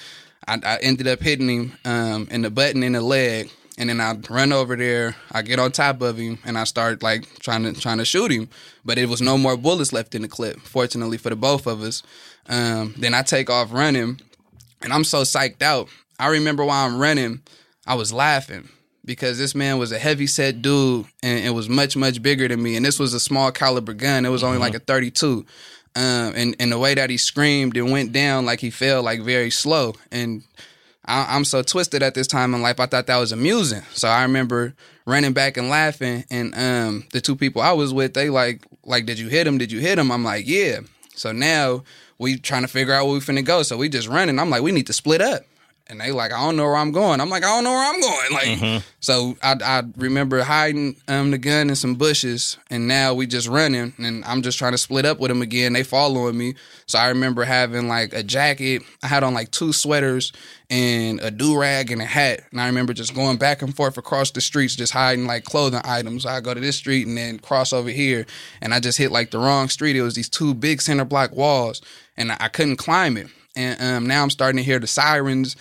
I, 0.48 0.60
I 0.64 0.76
ended 0.78 1.06
up 1.06 1.20
hitting 1.20 1.48
him 1.48 1.72
um, 1.84 2.28
in 2.30 2.42
the 2.42 2.50
button 2.50 2.82
in 2.82 2.92
the 2.92 3.00
leg 3.00 3.50
and 3.78 3.88
then 3.88 4.00
I 4.00 4.14
run 4.30 4.52
over 4.52 4.76
there. 4.76 5.16
I 5.30 5.42
get 5.42 5.58
on 5.58 5.72
top 5.72 6.02
of 6.02 6.16
him, 6.18 6.38
and 6.44 6.58
I 6.58 6.64
start 6.64 7.02
like 7.02 7.26
trying 7.38 7.62
to 7.62 7.72
trying 7.72 7.98
to 7.98 8.04
shoot 8.04 8.30
him, 8.30 8.48
but 8.84 8.98
it 8.98 9.08
was 9.08 9.22
no 9.22 9.38
more 9.38 9.56
bullets 9.56 9.92
left 9.92 10.14
in 10.14 10.22
the 10.22 10.28
clip. 10.28 10.60
Fortunately 10.60 11.16
for 11.16 11.30
the 11.30 11.36
both 11.36 11.66
of 11.66 11.82
us. 11.82 12.02
Um, 12.48 12.94
then 12.98 13.14
I 13.14 13.22
take 13.22 13.48
off 13.48 13.72
running, 13.72 14.20
and 14.84 14.92
I'm 14.92 15.04
so 15.04 15.22
psyched 15.22 15.62
out. 15.62 15.88
I 16.18 16.28
remember 16.28 16.64
while 16.64 16.86
I'm 16.86 16.98
running, 16.98 17.42
I 17.86 17.94
was 17.94 18.12
laughing 18.12 18.68
because 19.04 19.38
this 19.38 19.54
man 19.54 19.78
was 19.78 19.92
a 19.92 19.98
heavy 19.98 20.26
set 20.26 20.62
dude, 20.62 21.06
and 21.22 21.44
it 21.44 21.50
was 21.50 21.68
much 21.68 21.96
much 21.96 22.22
bigger 22.22 22.48
than 22.48 22.62
me. 22.62 22.76
And 22.76 22.84
this 22.84 22.98
was 22.98 23.14
a 23.14 23.20
small 23.20 23.50
caliber 23.50 23.94
gun. 23.94 24.24
It 24.24 24.30
was 24.30 24.44
only 24.44 24.58
like 24.58 24.74
a 24.74 24.78
32. 24.78 25.44
Um, 25.94 26.04
and 26.34 26.56
and 26.58 26.72
the 26.72 26.78
way 26.78 26.94
that 26.94 27.10
he 27.10 27.18
screamed 27.18 27.76
and 27.76 27.90
went 27.90 28.12
down 28.12 28.46
like 28.46 28.60
he 28.60 28.70
fell 28.70 29.02
like 29.02 29.20
very 29.20 29.50
slow 29.50 29.94
and 30.10 30.42
I, 31.04 31.36
I'm 31.36 31.44
so 31.44 31.62
twisted 31.62 32.02
at 32.02 32.14
this 32.14 32.26
time 32.26 32.54
in 32.54 32.62
life. 32.62 32.80
I 32.80 32.86
thought 32.86 33.06
that 33.06 33.18
was 33.18 33.32
amusing. 33.32 33.82
So 33.92 34.08
I 34.08 34.22
remember 34.22 34.74
running 35.04 35.32
back 35.32 35.56
and 35.56 35.68
laughing. 35.68 36.24
And 36.30 36.54
um, 36.54 37.04
the 37.12 37.20
two 37.20 37.36
people 37.36 37.62
I 37.62 37.72
was 37.72 37.92
with, 37.92 38.14
they 38.14 38.30
like, 38.30 38.64
like, 38.84 39.06
did 39.06 39.18
you 39.18 39.28
hit 39.28 39.46
him? 39.46 39.58
Did 39.58 39.72
you 39.72 39.80
hit 39.80 39.98
him? 39.98 40.10
I'm 40.10 40.24
like, 40.24 40.46
yeah. 40.46 40.80
So 41.14 41.32
now 41.32 41.84
we 42.18 42.38
trying 42.38 42.62
to 42.62 42.68
figure 42.68 42.94
out 42.94 43.06
where 43.06 43.14
we 43.14 43.20
finna 43.20 43.44
go. 43.44 43.62
So 43.62 43.76
we 43.76 43.88
just 43.88 44.08
running. 44.08 44.38
I'm 44.38 44.50
like, 44.50 44.62
we 44.62 44.72
need 44.72 44.86
to 44.86 44.92
split 44.92 45.20
up. 45.20 45.44
And 45.88 46.00
they 46.00 46.10
like, 46.10 46.32
I 46.32 46.38
don't 46.38 46.56
know 46.56 46.64
where 46.64 46.76
I'm 46.76 46.90
going. 46.92 47.20
I'm 47.20 47.28
like, 47.28 47.44
I 47.44 47.48
don't 47.48 47.64
know 47.64 47.72
where 47.72 47.92
I'm 47.92 48.00
going. 48.00 48.32
Like, 48.32 48.82
so 49.00 49.36
I, 49.42 49.56
I 49.62 49.82
remember 49.96 50.42
hiding 50.42 50.96
um, 51.06 51.30
the 51.32 51.38
gun 51.38 51.68
in 51.68 51.76
some 51.76 51.96
bushes, 51.96 52.56
and 52.70 52.88
now 52.88 53.12
we 53.12 53.26
just 53.26 53.46
running, 53.46 53.92
and 53.98 54.24
I'm 54.24 54.40
just 54.40 54.58
trying 54.58 54.72
to 54.72 54.78
split 54.78 55.04
up 55.04 55.20
with 55.20 55.28
them 55.28 55.42
again. 55.42 55.74
They 55.74 55.82
following 55.82 56.38
me, 56.38 56.54
so 56.86 56.98
I 56.98 57.08
remember 57.08 57.44
having 57.44 57.88
like 57.88 58.14
a 58.14 58.22
jacket. 58.22 58.82
I 59.02 59.08
had 59.08 59.22
on 59.22 59.34
like 59.34 59.50
two 59.50 59.74
sweaters 59.74 60.32
and 60.70 61.20
a 61.20 61.30
do 61.30 61.58
rag 61.58 61.90
and 61.90 62.00
a 62.00 62.06
hat, 62.06 62.44
and 62.52 62.60
I 62.60 62.66
remember 62.66 62.94
just 62.94 63.14
going 63.14 63.36
back 63.36 63.60
and 63.60 63.76
forth 63.76 63.98
across 63.98 64.30
the 64.30 64.40
streets, 64.40 64.74
just 64.74 64.94
hiding 64.94 65.26
like 65.26 65.44
clothing 65.44 65.82
items. 65.84 66.24
I 66.24 66.40
go 66.40 66.54
to 66.54 66.60
this 66.60 66.76
street 66.76 67.06
and 67.06 67.18
then 67.18 67.38
cross 67.38 67.72
over 67.72 67.90
here, 67.90 68.24
and 68.62 68.72
I 68.72 68.80
just 68.80 68.96
hit 68.96 69.12
like 69.12 69.30
the 69.30 69.38
wrong 69.38 69.68
street. 69.68 69.96
It 69.96 70.02
was 70.02 70.14
these 70.14 70.30
two 70.30 70.54
big 70.54 70.80
center 70.80 71.04
block 71.04 71.32
walls, 71.32 71.82
and 72.16 72.32
I 72.32 72.48
couldn't 72.48 72.76
climb 72.76 73.18
it. 73.18 73.26
And 73.54 73.80
um, 73.82 74.06
now 74.06 74.22
I'm 74.22 74.30
starting 74.30 74.56
to 74.56 74.62
hear 74.62 74.78
the 74.78 74.86
sirens 74.86 75.56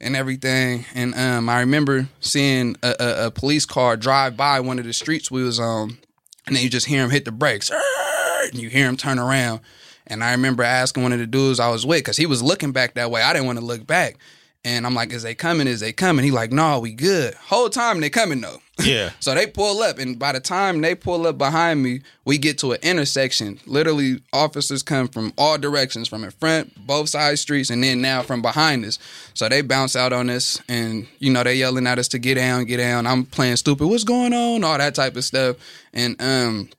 and 0.00 0.16
everything. 0.16 0.84
And 0.94 1.14
um, 1.14 1.48
I 1.48 1.60
remember 1.60 2.08
seeing 2.20 2.76
a, 2.82 2.94
a, 2.98 3.26
a 3.26 3.30
police 3.30 3.66
car 3.66 3.96
drive 3.96 4.36
by 4.36 4.60
one 4.60 4.78
of 4.78 4.84
the 4.84 4.92
streets 4.92 5.30
we 5.30 5.42
was 5.42 5.60
on, 5.60 5.98
and 6.46 6.56
then 6.56 6.62
you 6.62 6.68
just 6.68 6.86
hear 6.86 7.02
him 7.02 7.10
hit 7.10 7.24
the 7.24 7.32
brakes, 7.32 7.70
and 7.70 8.54
you 8.54 8.68
hear 8.68 8.88
him 8.88 8.96
turn 8.96 9.18
around. 9.18 9.60
And 10.06 10.24
I 10.24 10.32
remember 10.32 10.62
asking 10.62 11.02
one 11.02 11.12
of 11.12 11.18
the 11.18 11.26
dudes 11.26 11.60
I 11.60 11.68
was 11.70 11.86
with, 11.86 11.98
because 11.98 12.16
he 12.16 12.26
was 12.26 12.42
looking 12.42 12.72
back 12.72 12.94
that 12.94 13.10
way. 13.10 13.22
I 13.22 13.32
didn't 13.32 13.46
want 13.46 13.58
to 13.58 13.64
look 13.64 13.86
back. 13.86 14.16
And 14.64 14.84
I'm 14.84 14.94
like, 14.94 15.12
is 15.12 15.22
they 15.22 15.34
coming? 15.34 15.66
Is 15.66 15.80
they 15.80 15.92
coming? 15.92 16.24
He 16.24 16.30
like, 16.30 16.52
no, 16.52 16.80
we 16.80 16.92
good. 16.92 17.34
Whole 17.34 17.70
time 17.70 18.00
they 18.00 18.10
coming 18.10 18.40
though. 18.40 18.60
Yeah. 18.82 19.10
So 19.20 19.34
they 19.34 19.46
pull 19.46 19.82
up, 19.82 19.98
and 19.98 20.18
by 20.18 20.32
the 20.32 20.40
time 20.40 20.80
they 20.80 20.94
pull 20.94 21.26
up 21.26 21.36
behind 21.36 21.82
me, 21.82 22.00
we 22.24 22.38
get 22.38 22.56
to 22.58 22.72
an 22.72 22.78
intersection. 22.82 23.60
Literally, 23.66 24.22
officers 24.32 24.82
come 24.82 25.06
from 25.06 25.34
all 25.36 25.58
directions, 25.58 26.08
from 26.08 26.24
in 26.24 26.30
front, 26.30 26.86
both 26.86 27.10
side 27.10 27.38
streets, 27.38 27.68
and 27.68 27.84
then 27.84 28.00
now 28.00 28.22
from 28.22 28.40
behind 28.40 28.86
us. 28.86 28.98
So 29.34 29.50
they 29.50 29.60
bounce 29.60 29.96
out 29.96 30.14
on 30.14 30.30
us, 30.30 30.62
and 30.66 31.06
you 31.18 31.30
know 31.30 31.42
they 31.42 31.56
yelling 31.56 31.86
at 31.86 31.98
us 31.98 32.08
to 32.08 32.18
get 32.18 32.36
down, 32.36 32.64
get 32.64 32.78
down. 32.78 33.06
I'm 33.06 33.26
playing 33.26 33.56
stupid. 33.56 33.86
What's 33.86 34.04
going 34.04 34.32
on? 34.32 34.64
All 34.64 34.78
that 34.78 34.94
type 34.94 35.14
of 35.14 35.24
stuff. 35.24 35.56
And 35.92 36.16
um, 36.22 36.70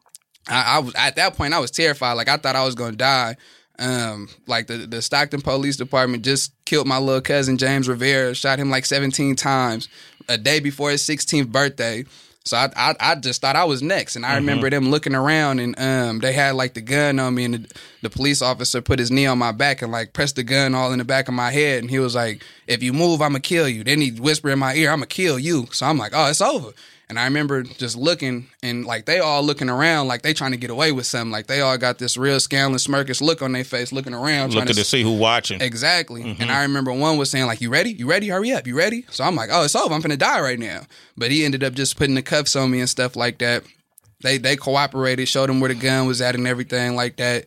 I, 0.47 0.77
I 0.77 0.79
was 0.79 0.95
at 0.95 1.15
that 1.17 1.35
point, 1.37 1.53
I 1.53 1.59
was 1.59 1.69
terrified. 1.69 2.13
Like 2.13 2.29
I 2.29 2.37
thought 2.37 2.55
I 2.55 2.65
was 2.65 2.73
gonna 2.73 2.95
die. 2.95 3.35
Um, 3.79 4.29
like 4.47 4.67
the 4.67 4.77
the 4.77 5.01
Stockton 5.01 5.41
Police 5.41 5.77
Department 5.77 6.23
just 6.23 6.53
killed 6.65 6.87
my 6.87 6.99
little 6.99 7.21
cousin 7.21 7.57
James 7.57 7.87
Rivera, 7.89 8.35
shot 8.35 8.59
him 8.59 8.69
like 8.69 8.85
17 8.85 9.35
times 9.35 9.87
a 10.29 10.37
day 10.37 10.59
before 10.59 10.91
his 10.91 11.01
16th 11.01 11.51
birthday. 11.51 12.05
So 12.43 12.57
I, 12.57 12.71
I 12.75 12.95
I 12.99 13.15
just 13.15 13.39
thought 13.39 13.55
I 13.55 13.65
was 13.65 13.83
next, 13.83 14.15
and 14.15 14.25
I 14.25 14.35
remember 14.35 14.67
them 14.69 14.89
looking 14.89 15.13
around, 15.13 15.59
and 15.59 15.79
um 15.79 16.19
they 16.19 16.33
had 16.33 16.55
like 16.55 16.73
the 16.73 16.81
gun 16.81 17.19
on 17.19 17.35
me, 17.35 17.45
and 17.45 17.53
the, 17.53 17.75
the 18.01 18.09
police 18.09 18.41
officer 18.41 18.81
put 18.81 18.97
his 18.97 19.11
knee 19.11 19.27
on 19.27 19.37
my 19.37 19.51
back 19.51 19.83
and 19.83 19.91
like 19.91 20.13
pressed 20.13 20.37
the 20.37 20.43
gun 20.43 20.73
all 20.73 20.91
in 20.91 20.97
the 20.97 21.05
back 21.05 21.27
of 21.27 21.35
my 21.35 21.51
head, 21.51 21.83
and 21.83 21.91
he 21.91 21.99
was 21.99 22.15
like, 22.15 22.43
"If 22.65 22.81
you 22.81 22.93
move, 22.93 23.21
I'ma 23.21 23.39
kill 23.43 23.69
you." 23.69 23.83
Then 23.83 24.01
he 24.01 24.09
whispered 24.11 24.49
in 24.49 24.59
my 24.59 24.73
ear, 24.73 24.91
"I'ma 24.91 25.05
kill 25.07 25.37
you." 25.37 25.67
So 25.71 25.85
I'm 25.85 25.99
like, 25.99 26.13
"Oh, 26.15 26.29
it's 26.31 26.41
over." 26.41 26.71
And 27.11 27.19
I 27.19 27.25
remember 27.25 27.63
just 27.63 27.97
looking 27.97 28.47
and 28.63 28.85
like 28.85 29.03
they 29.03 29.19
all 29.19 29.43
looking 29.43 29.69
around 29.69 30.07
like 30.07 30.21
they 30.21 30.33
trying 30.33 30.51
to 30.51 30.57
get 30.57 30.69
away 30.69 30.93
with 30.93 31.05
something. 31.05 31.29
Like 31.29 31.45
they 31.45 31.59
all 31.59 31.77
got 31.77 31.97
this 31.97 32.15
real 32.15 32.39
scandalous, 32.39 32.87
smirkish 32.87 33.19
look 33.19 33.41
on 33.41 33.51
their 33.51 33.65
face, 33.65 33.91
looking 33.91 34.13
around, 34.13 34.51
trying 34.51 34.61
Looking 34.61 34.77
to 34.77 34.85
see 34.85 35.03
who 35.03 35.17
watching. 35.17 35.59
Exactly. 35.59 36.23
Mm-hmm. 36.23 36.41
And 36.41 36.49
I 36.49 36.61
remember 36.61 36.93
one 36.93 37.17
was 37.17 37.29
saying 37.29 37.47
like, 37.47 37.59
"You 37.59 37.69
ready? 37.69 37.91
You 37.91 38.09
ready? 38.09 38.29
Hurry 38.29 38.53
up! 38.53 38.65
You 38.65 38.77
ready?" 38.77 39.03
So 39.09 39.25
I'm 39.25 39.35
like, 39.35 39.49
"Oh, 39.51 39.65
it's 39.65 39.75
over. 39.75 39.93
I'm 39.93 39.99
gonna 39.99 40.15
die 40.15 40.39
right 40.39 40.57
now." 40.57 40.83
But 41.17 41.31
he 41.31 41.43
ended 41.43 41.65
up 41.65 41.73
just 41.73 41.97
putting 41.97 42.15
the 42.15 42.21
cuffs 42.21 42.55
on 42.55 42.71
me 42.71 42.79
and 42.79 42.87
stuff 42.87 43.17
like 43.17 43.39
that. 43.39 43.65
They 44.23 44.37
they 44.37 44.55
cooperated, 44.55 45.27
showed 45.27 45.49
him 45.49 45.59
where 45.59 45.67
the 45.67 45.75
gun 45.75 46.07
was 46.07 46.21
at 46.21 46.35
and 46.35 46.47
everything 46.47 46.95
like 46.95 47.17
that, 47.17 47.45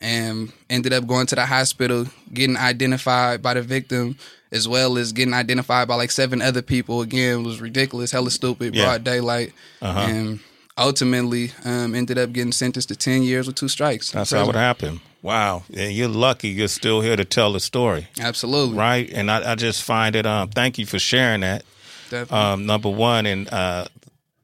and 0.00 0.52
ended 0.70 0.92
up 0.92 1.08
going 1.08 1.26
to 1.26 1.34
the 1.34 1.46
hospital, 1.46 2.06
getting 2.32 2.56
identified 2.56 3.42
by 3.42 3.54
the 3.54 3.62
victim 3.62 4.18
as 4.52 4.66
well 4.68 4.98
as 4.98 5.12
getting 5.12 5.34
identified 5.34 5.86
by 5.88 5.94
like 5.94 6.10
seven 6.10 6.42
other 6.42 6.62
people. 6.62 7.00
Again, 7.02 7.44
was 7.44 7.60
ridiculous, 7.60 8.10
hella 8.10 8.30
stupid, 8.30 8.74
Yeah. 8.74 8.84
broad 8.86 9.04
daylight, 9.04 9.52
and 9.80 10.40
ultimately 10.78 11.52
um, 11.64 11.94
ended 11.94 12.18
up 12.18 12.32
getting 12.32 12.52
sentenced 12.52 12.88
to 12.88 12.96
10 12.96 13.22
years 13.22 13.46
with 13.46 13.56
two 13.56 13.68
strikes. 13.68 14.10
That's 14.12 14.30
how 14.30 14.48
it 14.48 14.54
happened. 14.54 15.00
Wow. 15.22 15.64
And 15.76 15.92
you're 15.92 16.08
lucky 16.08 16.48
you're 16.48 16.68
still 16.68 17.02
here 17.02 17.16
to 17.16 17.24
tell 17.26 17.52
the 17.52 17.60
story. 17.60 18.08
Absolutely. 18.18 18.78
Right? 18.78 19.10
And 19.12 19.30
I, 19.30 19.52
I 19.52 19.54
just 19.54 19.82
find 19.82 20.16
it 20.16 20.24
um 20.26 20.48
thank 20.48 20.78
you 20.78 20.86
for 20.86 20.98
sharing 20.98 21.42
that. 21.42 21.64
Definitely. 22.08 22.38
Um, 22.38 22.66
number 22.66 22.88
one, 22.88 23.26
and 23.26 23.46
uh 23.52 23.84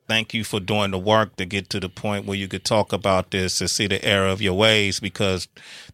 thank 0.07 0.35
you 0.35 0.45
for 0.45 0.61
doing 0.61 0.91
the 0.91 0.99
work 0.99 1.35
to 1.37 1.45
get 1.47 1.71
to 1.71 1.81
the 1.81 1.89
point 1.89 2.27
where 2.27 2.37
you 2.37 2.47
could 2.47 2.65
talk 2.65 2.93
about 2.93 3.31
this 3.31 3.61
and 3.61 3.69
see 3.71 3.87
the 3.89 4.05
error 4.05 4.29
of 4.29 4.41
your 4.43 4.55
ways 4.55 5.01
because 5.01 5.49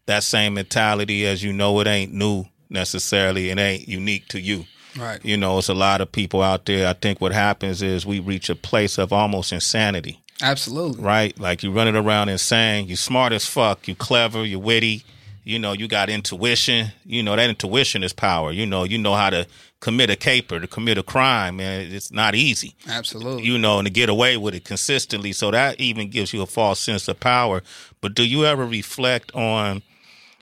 that 0.06 0.22
same 0.24 0.54
mentality 0.54 1.24
as 1.24 1.42
you 1.44 1.52
know 1.52 1.78
it 1.80 1.86
ain't 1.86 2.12
new 2.12 2.44
necessarily. 2.72 3.50
It 3.50 3.58
ain't 3.58 3.86
unique 3.88 4.28
to 4.28 4.40
you. 4.40 4.64
right. 4.98 5.24
You 5.24 5.36
know, 5.36 5.58
it's 5.58 5.68
a 5.68 5.74
lot 5.74 6.00
of 6.00 6.10
people 6.10 6.42
out 6.42 6.64
there. 6.66 6.88
I 6.88 6.94
think 6.94 7.20
what 7.20 7.32
happens 7.32 7.82
is 7.82 8.04
we 8.06 8.18
reach 8.20 8.50
a 8.50 8.54
place 8.56 8.98
of 8.98 9.12
almost 9.12 9.52
insanity. 9.52 10.18
Absolutely. 10.42 11.02
right? 11.04 11.38
Like 11.38 11.62
you're 11.62 11.72
running 11.72 11.94
around 11.96 12.28
insane. 12.28 12.88
you're 12.88 12.96
smart 12.96 13.32
as 13.32 13.46
fuck. 13.46 13.86
you're 13.86 13.94
clever. 13.94 14.44
you're 14.44 14.58
witty. 14.58 15.04
You 15.44 15.58
know, 15.58 15.72
you 15.72 15.88
got 15.88 16.08
intuition. 16.08 16.92
You 17.04 17.22
know 17.22 17.34
that 17.36 17.48
intuition 17.50 18.04
is 18.04 18.12
power. 18.12 18.52
You 18.52 18.64
know, 18.66 18.84
you 18.84 18.96
know 18.98 19.14
how 19.14 19.30
to 19.30 19.46
commit 19.80 20.08
a 20.08 20.14
caper, 20.14 20.60
to 20.60 20.68
commit 20.68 20.96
a 20.98 21.02
crime, 21.02 21.56
man. 21.56 21.92
It's 21.92 22.12
not 22.12 22.36
easy. 22.36 22.76
Absolutely. 22.88 23.44
You 23.44 23.58
know, 23.58 23.78
and 23.80 23.86
to 23.86 23.92
get 23.92 24.08
away 24.08 24.36
with 24.36 24.54
it 24.54 24.64
consistently. 24.64 25.32
So 25.32 25.50
that 25.50 25.80
even 25.80 26.10
gives 26.10 26.32
you 26.32 26.42
a 26.42 26.46
false 26.46 26.78
sense 26.78 27.08
of 27.08 27.18
power. 27.18 27.62
But 28.00 28.14
do 28.14 28.24
you 28.24 28.44
ever 28.46 28.64
reflect 28.64 29.34
on 29.34 29.82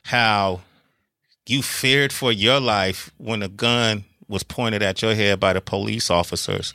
how 0.04 0.60
you 1.46 1.62
feared 1.62 2.12
for 2.12 2.32
your 2.32 2.60
life 2.60 3.10
when 3.16 3.42
a 3.42 3.48
gun 3.48 4.04
was 4.28 4.42
pointed 4.42 4.82
at 4.82 5.02
your 5.02 5.14
head 5.14 5.40
by 5.40 5.52
the 5.52 5.60
police 5.60 6.10
officers? 6.10 6.74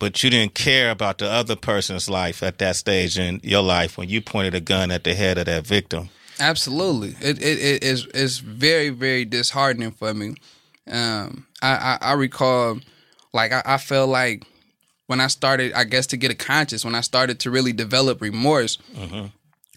but 0.00 0.24
you 0.24 0.30
didn't 0.30 0.54
care 0.54 0.90
about 0.90 1.18
the 1.18 1.30
other 1.30 1.54
person's 1.54 2.10
life 2.10 2.42
at 2.42 2.58
that 2.58 2.74
stage 2.74 3.18
in 3.18 3.38
your 3.44 3.62
life 3.62 3.96
when 3.96 4.08
you 4.08 4.20
pointed 4.20 4.54
a 4.54 4.60
gun 4.60 4.90
at 4.90 5.04
the 5.04 5.14
head 5.14 5.38
of 5.38 5.44
that 5.44 5.64
victim. 5.64 6.08
Absolutely. 6.40 7.10
It 7.20 7.40
it, 7.40 7.58
it 7.58 7.84
is 7.84 8.08
it's 8.12 8.38
very 8.38 8.88
very 8.88 9.24
disheartening 9.24 9.92
for 9.92 10.12
me. 10.12 10.34
Um, 10.90 11.46
I, 11.62 11.74
I 11.76 11.98
I 12.00 12.12
recall, 12.14 12.80
like 13.32 13.52
I, 13.52 13.62
I 13.64 13.76
felt 13.76 14.08
like 14.08 14.44
when 15.06 15.20
I 15.20 15.26
started, 15.26 15.74
I 15.74 15.84
guess 15.84 16.06
to 16.08 16.16
get 16.16 16.30
a 16.30 16.34
conscience, 16.34 16.84
when 16.84 16.94
I 16.94 17.02
started 17.02 17.40
to 17.40 17.50
really 17.50 17.74
develop 17.74 18.22
remorse, 18.22 18.78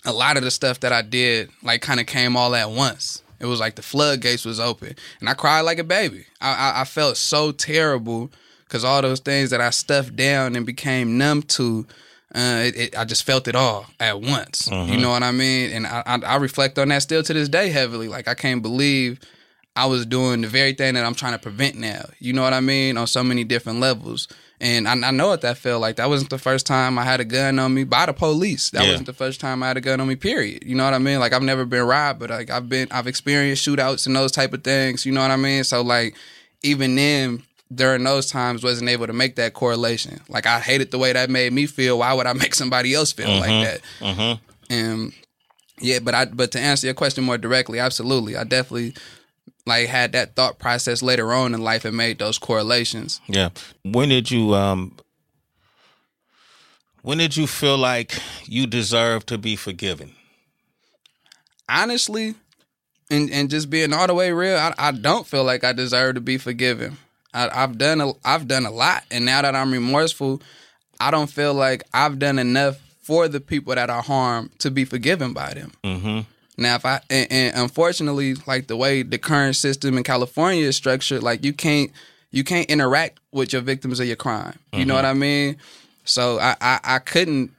a 0.05 0.13
lot 0.13 0.38
of 0.38 0.43
the 0.43 0.51
stuff 0.51 0.80
that 0.80 0.93
I 0.93 1.01
did 1.01 1.49
like 1.63 1.82
kind 1.82 1.99
of 1.99 2.05
came 2.05 2.38
all 2.38 2.55
at 2.55 2.69
once. 2.71 3.22
It 3.43 3.47
was 3.47 3.59
like 3.59 3.75
the 3.75 3.81
floodgates 3.81 4.45
was 4.45 4.59
open, 4.59 4.95
and 5.19 5.27
I 5.29 5.33
cried 5.33 5.61
like 5.61 5.77
a 5.79 5.83
baby. 5.83 6.25
I 6.39 6.53
I, 6.77 6.81
I 6.81 6.83
felt 6.85 7.17
so 7.17 7.51
terrible 7.51 8.31
because 8.63 8.83
all 8.85 9.01
those 9.01 9.19
things 9.19 9.49
that 9.49 9.59
I 9.61 9.69
stuffed 9.69 10.15
down 10.15 10.55
and 10.55 10.65
became 10.65 11.17
numb 11.17 11.43
to, 11.43 11.85
uh, 12.33 12.63
it, 12.65 12.75
it, 12.77 12.97
I 12.97 13.03
just 13.05 13.23
felt 13.23 13.47
it 13.47 13.55
all 13.55 13.85
at 13.99 14.21
once. 14.21 14.67
You 14.71 14.97
know 14.97 15.09
what 15.11 15.21
I 15.23 15.31
mean? 15.31 15.71
And 15.71 15.85
I, 15.85 16.01
I, 16.07 16.19
I 16.25 16.35
reflect 16.37 16.79
on 16.79 16.87
that 16.87 17.03
still 17.03 17.21
to 17.21 17.33
this 17.33 17.49
day 17.49 17.69
heavily. 17.69 18.07
Like 18.07 18.27
I 18.29 18.33
can't 18.33 18.61
believe 18.63 19.19
I 19.75 19.85
was 19.87 20.05
doing 20.05 20.41
the 20.41 20.47
very 20.47 20.73
thing 20.73 20.93
that 20.93 21.05
I'm 21.05 21.13
trying 21.15 21.33
to 21.33 21.39
prevent 21.39 21.75
now. 21.75 22.05
You 22.19 22.31
know 22.33 22.41
what 22.43 22.53
I 22.53 22.61
mean? 22.61 22.95
On 22.97 23.05
so 23.07 23.23
many 23.23 23.43
different 23.43 23.79
levels. 23.79 24.27
And 24.62 24.88
I, 24.88 24.93
I 24.93 25.12
know 25.12 25.28
what 25.28 25.41
that 25.41 25.58
felt 25.58 25.82
like. 25.82 25.97
That 25.97 26.10
wasn't 26.10 26.30
the 26.30 26.38
first 26.38 26.66
time 26.66 26.97
I 26.97 27.04
had 27.04 27.20
a 27.20 27.26
gun 27.26 27.60
on 27.60 27.74
me 27.74 27.84
by 27.84 28.06
the 28.06 28.14
police. 28.14 28.70
That 28.70 28.84
Yeah. 28.84 28.91
wasn't 28.91 29.08
the 29.08 29.14
first 29.14 29.41
time 29.41 29.62
I 29.62 29.68
had 29.68 29.78
a 29.78 29.82
gun 29.82 29.99
on 29.99 30.08
me. 30.08 30.16
Period. 30.16 30.64
You 30.66 30.76
know 30.76 30.86
what 30.86 30.93
I 30.93 30.99
mean? 30.99 31.20
Like 31.20 31.34
I've 31.34 31.43
never 31.43 31.66
been 31.66 31.84
robbed, 31.84 32.20
but 32.20 32.30
like 32.30 32.49
I've 32.49 32.70
been, 32.70 32.88
I've 32.91 33.08
experienced 33.08 33.68
shootouts 33.68 34.06
and 34.06 34.16
those 34.16 34.32
type 34.32 34.54
of 34.54 34.64
things. 34.64 35.06
You 35.06 35.12
know 35.12 35.22
what 35.22 35.32
I 35.32 35.36
mean? 35.36 35.64
So 35.64 35.82
like, 35.82 36.16
even 36.62 36.95
then, 36.95 37.43
during 37.74 38.04
those 38.04 38.30
times, 38.30 38.64
wasn't 38.64 38.89
able 38.89 39.08
to 39.08 39.14
make 39.14 39.36
that 39.36 39.54
correlation. 39.54 40.22
Like 40.30 40.45
I 40.45 40.60
hated 40.60 40.91
the 40.91 40.97
way 40.97 41.12
that 41.14 41.30
made 41.30 41.51
me 41.54 41.66
feel. 41.66 41.99
Why 41.99 42.14
would 42.14 42.28
I 42.28 42.34
make 42.43 42.56
somebody 42.56 42.93
else 42.93 43.12
feel 43.12 43.30
like 43.39 43.49
mm-hmm. 43.49 43.64
that? 43.64 43.82
Mm-hmm. 43.99 44.74
And 44.74 45.14
yeah, 45.80 45.99
but 45.99 46.16
I 46.16 46.26
but 46.26 46.51
to 46.51 46.60
answer 46.60 46.88
your 46.88 46.93
question 46.93 47.24
more 47.24 47.38
directly, 47.38 47.80
absolutely, 47.80 48.38
I 48.38 48.43
definitely 48.43 48.93
like 49.66 49.88
had 49.88 50.11
that 50.14 50.36
thought 50.36 50.59
process 50.59 51.01
later 51.01 51.34
on 51.34 51.53
in 51.53 51.61
life 51.61 51.86
and 51.86 51.95
made 51.95 52.20
those 52.20 52.38
correlations. 52.38 53.22
Yeah. 53.28 53.49
When 53.84 54.09
did 54.09 54.30
you 54.32 54.53
um 54.55 54.95
when 57.01 57.18
did 57.18 57.36
you 57.36 57.47
feel 57.47 57.78
like 57.78 58.18
you 58.45 58.66
deserve 58.66 59.26
to 59.28 59.38
be 59.38 59.55
forgiven? 59.55 60.14
Honestly, 61.70 62.36
and 63.09 63.30
and 63.32 63.49
just 63.49 63.70
being 63.70 63.93
all 63.93 64.07
the 64.07 64.14
way 64.14 64.32
real, 64.32 64.57
I, 64.57 64.74
I 64.78 64.91
don't 64.91 65.28
feel 65.28 65.43
like 65.43 65.64
I 65.64 65.74
deserve 65.74 66.16
to 66.16 66.22
be 66.22 66.38
forgiven. 66.38 66.97
I, 67.34 67.49
I've 67.64 67.78
done 67.78 68.01
a, 68.01 68.11
I've 68.24 68.47
done 68.47 68.66
a 68.66 68.72
lot, 68.72 69.03
and 69.11 69.26
now 69.26 69.41
that 69.41 69.55
I'm 69.55 69.72
remorseful, 69.72 70.41
I 70.99 71.11
don't 71.11 71.30
feel 71.30 71.53
like 71.53 71.84
I've 71.93 72.20
done 72.20 72.39
enough 72.39 72.80
for 73.01 73.28
the 73.28 73.41
people 73.41 73.76
that 73.76 73.89
are 73.89 74.01
harmed 74.01 74.57
to 74.59 74.72
be 74.72 74.86
forgiven 74.86 75.34
by 75.34 75.53
them. 75.53 75.72
Mm-hmm. 75.84 76.20
Now, 76.58 76.76
if 76.76 76.86
I 76.86 77.01
and, 77.10 77.32
and 77.32 77.58
unfortunately, 77.58 78.36
like 78.47 78.68
the 78.68 78.78
way 78.78 79.04
the 79.04 79.18
current 79.18 79.56
system 79.56 79.97
in 79.97 80.04
California 80.04 80.64
is 80.64 80.76
structured, 80.76 81.24
like 81.24 81.43
you 81.43 81.54
can't 81.54 81.91
you 82.32 82.43
can't 82.43 82.70
interact 82.70 83.20
with 83.32 83.54
your 83.54 83.62
victims 83.62 83.99
of 83.99 84.08
your 84.08 84.16
crime. 84.16 84.58
You 84.74 84.86
know 84.86 84.95
what 84.95 85.06
I 85.06 85.14
mean? 85.14 85.58
So 86.04 86.39
I, 86.39 86.56
I 86.62 86.80
I 86.84 86.99
couldn't 86.99 87.51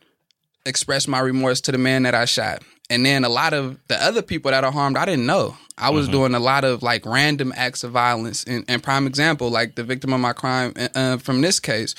express 0.67 1.09
my 1.09 1.21
remorse 1.21 1.61
to 1.63 1.73
the 1.73 1.79
man 1.79 2.05
that 2.05 2.15
I 2.15 2.25
shot, 2.25 2.63
and 2.89 3.05
then 3.05 3.25
a 3.25 3.29
lot 3.29 3.53
of 3.53 3.79
the 3.89 4.03
other 4.03 4.23
people 4.23 4.51
that 4.51 4.65
are 4.65 4.73
harmed, 4.73 4.97
I 4.97 5.05
didn't 5.05 5.27
know. 5.27 5.57
I 5.77 5.91
was 5.91 6.09
doing 6.09 6.35
a 6.35 6.41
lot 6.41 6.65
of 6.65 6.85
like 6.85 7.05
random 7.05 7.53
acts 7.57 7.83
of 7.83 7.91
violence, 7.91 8.45
and, 8.45 8.65
and 8.69 8.81
prime 8.81 9.09
example, 9.09 9.51
like 9.51 9.75
the 9.75 9.83
victim 9.83 10.13
of 10.13 10.21
my 10.21 10.33
crime 10.33 10.73
uh, 10.95 11.17
from 11.17 11.41
this 11.41 11.59
case, 11.59 11.97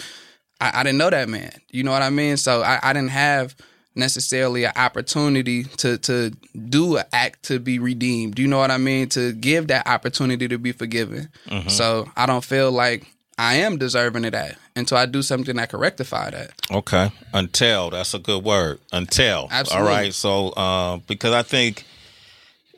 I, 0.62 0.80
I 0.80 0.84
didn't 0.84 0.98
know 0.98 1.10
that 1.10 1.28
man. 1.28 1.52
You 1.70 1.84
know 1.84 1.92
what 1.92 2.02
I 2.02 2.10
mean? 2.10 2.38
So 2.38 2.62
I, 2.62 2.80
I 2.82 2.94
didn't 2.94 3.10
have 3.10 3.54
necessarily 3.96 4.66
an 4.66 4.74
opportunity 4.76 5.64
to 5.64 5.98
to 6.00 6.32
do 6.70 6.98
an 6.98 7.06
act 7.14 7.44
to 7.44 7.60
be 7.60 7.80
redeemed. 7.80 8.38
You 8.38 8.48
know 8.48 8.58
what 8.58 8.72
I 8.72 8.78
mean? 8.78 9.10
To 9.10 9.32
give 9.34 9.68
that 9.68 9.88
opportunity 9.88 10.48
to 10.48 10.58
be 10.58 10.72
forgiven. 10.72 11.30
So 11.68 12.10
I 12.16 12.26
don't 12.26 12.44
feel 12.44 12.72
like 12.72 13.06
I 13.38 13.56
am 13.56 13.78
deserving 13.78 14.26
of 14.26 14.32
that 14.32 14.58
until 14.76 14.98
I 14.98 15.06
do 15.06 15.22
something 15.22 15.56
that 15.58 15.70
can 15.70 15.80
rectify 15.80 16.30
that. 16.30 16.52
Okay. 16.72 17.12
Until 17.34 17.90
that's 17.90 18.14
a 18.14 18.20
good 18.20 18.44
word. 18.44 18.80
Until. 18.92 19.48
Absolutely. 19.52 19.88
All 19.88 19.94
right. 19.96 20.14
So 20.14 20.56
um 20.56 21.04
because 21.08 21.34
I 21.34 21.42
think 21.44 21.86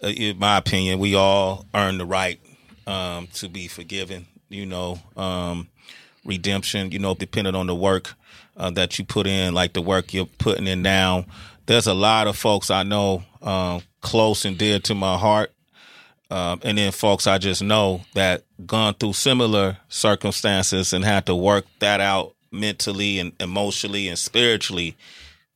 uh, 0.04 0.08
in 0.08 0.38
my 0.38 0.58
opinion, 0.58 1.00
we 1.00 1.16
all 1.16 1.66
earn 1.74 1.98
the 1.98 2.06
right 2.06 2.40
um 2.86 3.28
to 3.34 3.50
be 3.50 3.68
forgiven, 3.68 4.28
you 4.50 4.66
know. 4.66 5.00
Um 5.16 5.68
redemption, 6.26 6.92
you 6.92 7.00
know, 7.00 7.16
depending 7.16 7.56
on 7.56 7.68
the 7.68 7.76
work 7.76 8.14
uh, 8.58 8.72
that 8.72 8.98
you 9.00 9.06
put 9.06 9.28
in, 9.28 9.54
like 9.54 9.74
the 9.74 9.82
work 9.82 10.14
you're 10.14 10.26
putting 10.26 10.68
in 10.68 10.82
now. 10.82 11.26
There's 11.66 11.88
a 11.88 11.94
lot 11.94 12.28
of 12.28 12.38
folks 12.38 12.70
I 12.70 12.84
know 12.84 13.24
um, 13.42 13.82
close 14.02 14.46
and 14.46 14.58
dear 14.58 14.80
to 14.80 14.96
my 14.96 15.18
heart. 15.18 15.52
Um, 16.30 16.60
and 16.64 16.78
then 16.78 16.92
folks 16.92 17.26
I 17.26 17.38
just 17.38 17.62
know 17.62 18.02
that 18.14 18.44
gone 18.66 18.96
through 18.96 19.14
similar 19.14 19.78
circumstances 19.88 20.92
and 20.92 21.06
had 21.06 21.26
to 21.28 21.36
work 21.36 21.66
that 21.80 22.02
out 22.02 22.36
mentally 22.52 23.20
and 23.20 23.32
emotionally 23.40 24.10
and 24.10 24.20
spiritually 24.20 24.98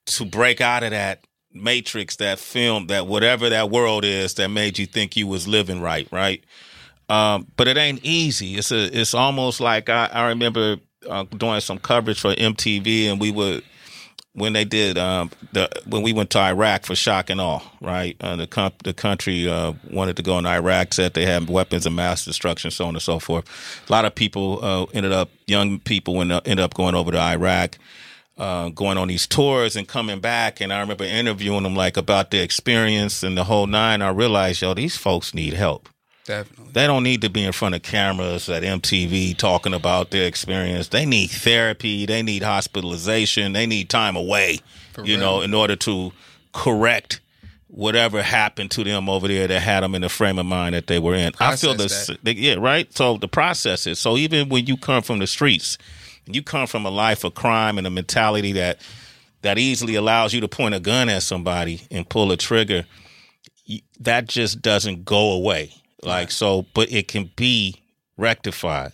to 0.05 0.25
break 0.25 0.61
out 0.61 0.83
of 0.83 0.91
that 0.91 1.25
matrix, 1.53 2.15
that 2.17 2.39
film, 2.39 2.87
that 2.87 3.07
whatever 3.07 3.49
that 3.49 3.69
world 3.69 4.05
is 4.05 4.35
that 4.35 4.47
made 4.47 4.79
you 4.79 4.85
think 4.85 5.17
you 5.17 5.27
was 5.27 5.47
living 5.47 5.81
right, 5.81 6.07
right? 6.11 6.43
Um, 7.09 7.47
but 7.57 7.67
it 7.67 7.75
ain't 7.75 7.99
easy. 8.03 8.55
It's 8.55 8.71
a, 8.71 8.85
it's 8.97 9.13
almost 9.13 9.59
like 9.59 9.89
I, 9.89 10.09
I 10.11 10.29
remember 10.29 10.77
uh, 11.09 11.23
doing 11.23 11.59
some 11.61 11.79
coverage 11.79 12.19
for 12.19 12.33
MTV, 12.33 13.05
and 13.05 13.19
we 13.19 13.31
would 13.31 13.63
when 14.33 14.53
they 14.53 14.63
did 14.63 14.97
um, 14.97 15.29
the 15.51 15.69
when 15.85 16.01
we 16.01 16.13
went 16.13 16.29
to 16.31 16.39
Iraq 16.39 16.85
for 16.85 16.95
shock 16.95 17.29
and 17.29 17.41
awe, 17.41 17.61
right? 17.81 18.15
Uh, 18.21 18.35
the 18.35 18.47
com- 18.47 18.73
the 18.83 18.93
country 18.93 19.47
uh, 19.49 19.73
wanted 19.89 20.15
to 20.17 20.23
go 20.23 20.37
in 20.37 20.45
Iraq, 20.45 20.93
said 20.93 21.13
they 21.13 21.25
had 21.25 21.49
weapons 21.49 21.85
of 21.85 21.93
mass 21.93 22.23
destruction, 22.23 22.71
so 22.71 22.85
on 22.85 22.95
and 22.95 23.01
so 23.01 23.19
forth. 23.19 23.45
A 23.87 23.91
lot 23.91 24.05
of 24.05 24.15
people 24.15 24.63
uh, 24.63 24.85
ended 24.93 25.11
up, 25.11 25.29
young 25.47 25.79
people, 25.79 26.21
ended 26.21 26.59
up 26.59 26.73
going 26.73 26.95
over 26.95 27.11
to 27.11 27.19
Iraq. 27.19 27.77
Uh, 28.37 28.69
going 28.69 28.97
on 28.97 29.07
these 29.07 29.27
tours 29.27 29.75
and 29.75 29.87
coming 29.87 30.19
back, 30.19 30.61
and 30.61 30.73
I 30.73 30.79
remember 30.79 31.03
interviewing 31.03 31.61
them 31.61 31.75
like 31.75 31.95
about 31.95 32.31
the 32.31 32.41
experience 32.41 33.21
and 33.21 33.37
the 33.37 33.43
whole 33.43 33.67
nine. 33.67 34.01
I 34.01 34.09
realized, 34.09 34.63
yo, 34.63 34.73
these 34.73 34.97
folks 34.97 35.35
need 35.35 35.53
help. 35.53 35.89
Definitely. 36.25 36.71
They 36.73 36.87
don't 36.87 37.03
need 37.03 37.21
to 37.21 37.29
be 37.29 37.43
in 37.43 37.51
front 37.51 37.75
of 37.75 37.81
cameras 37.81 38.47
at 38.47 38.63
MTV 38.63 39.37
talking 39.37 39.73
about 39.73 40.11
their 40.11 40.27
experience. 40.27 40.89
They 40.89 41.05
need 41.05 41.27
therapy. 41.27 42.05
They 42.05 42.21
need 42.21 42.43
hospitalization. 42.43 43.53
They 43.53 43.65
need 43.65 43.89
time 43.89 44.15
away, 44.15 44.59
you 45.03 45.17
know, 45.17 45.41
in 45.41 45.53
order 45.53 45.75
to 45.77 46.11
correct 46.53 47.21
whatever 47.67 48.21
happened 48.21 48.69
to 48.71 48.83
them 48.83 49.09
over 49.09 49.27
there 49.27 49.47
that 49.47 49.61
had 49.61 49.81
them 49.81 49.95
in 49.95 50.01
the 50.01 50.09
frame 50.09 50.37
of 50.37 50.45
mind 50.45 50.75
that 50.75 50.87
they 50.87 50.99
were 50.99 51.15
in. 51.15 51.33
I 51.39 51.55
feel 51.55 51.73
this, 51.73 52.11
yeah, 52.23 52.55
right. 52.55 52.93
So 52.95 53.17
the 53.17 53.29
process 53.29 53.87
is 53.87 53.97
so 53.97 54.17
even 54.17 54.49
when 54.49 54.65
you 54.65 54.77
come 54.77 55.01
from 55.01 55.19
the 55.19 55.27
streets, 55.27 55.77
you 56.25 56.43
come 56.43 56.67
from 56.67 56.85
a 56.85 56.91
life 56.91 57.23
of 57.23 57.33
crime 57.33 57.77
and 57.77 57.87
a 57.87 57.89
mentality 57.89 58.51
that 58.53 58.79
that 59.41 59.57
easily 59.57 59.95
allows 59.95 60.33
you 60.33 60.41
to 60.41 60.47
point 60.47 60.75
a 60.75 60.79
gun 60.79 61.09
at 61.09 61.23
somebody 61.23 61.81
and 61.89 62.07
pull 62.07 62.31
a 62.31 62.37
trigger. 62.37 62.85
That 63.99 64.27
just 64.27 64.61
doesn't 64.61 65.05
go 65.05 65.31
away. 65.31 65.73
Like 66.03 66.31
so, 66.31 66.65
but 66.73 66.91
it 66.91 67.07
can 67.07 67.31
be 67.35 67.75
rectified. 68.17 68.91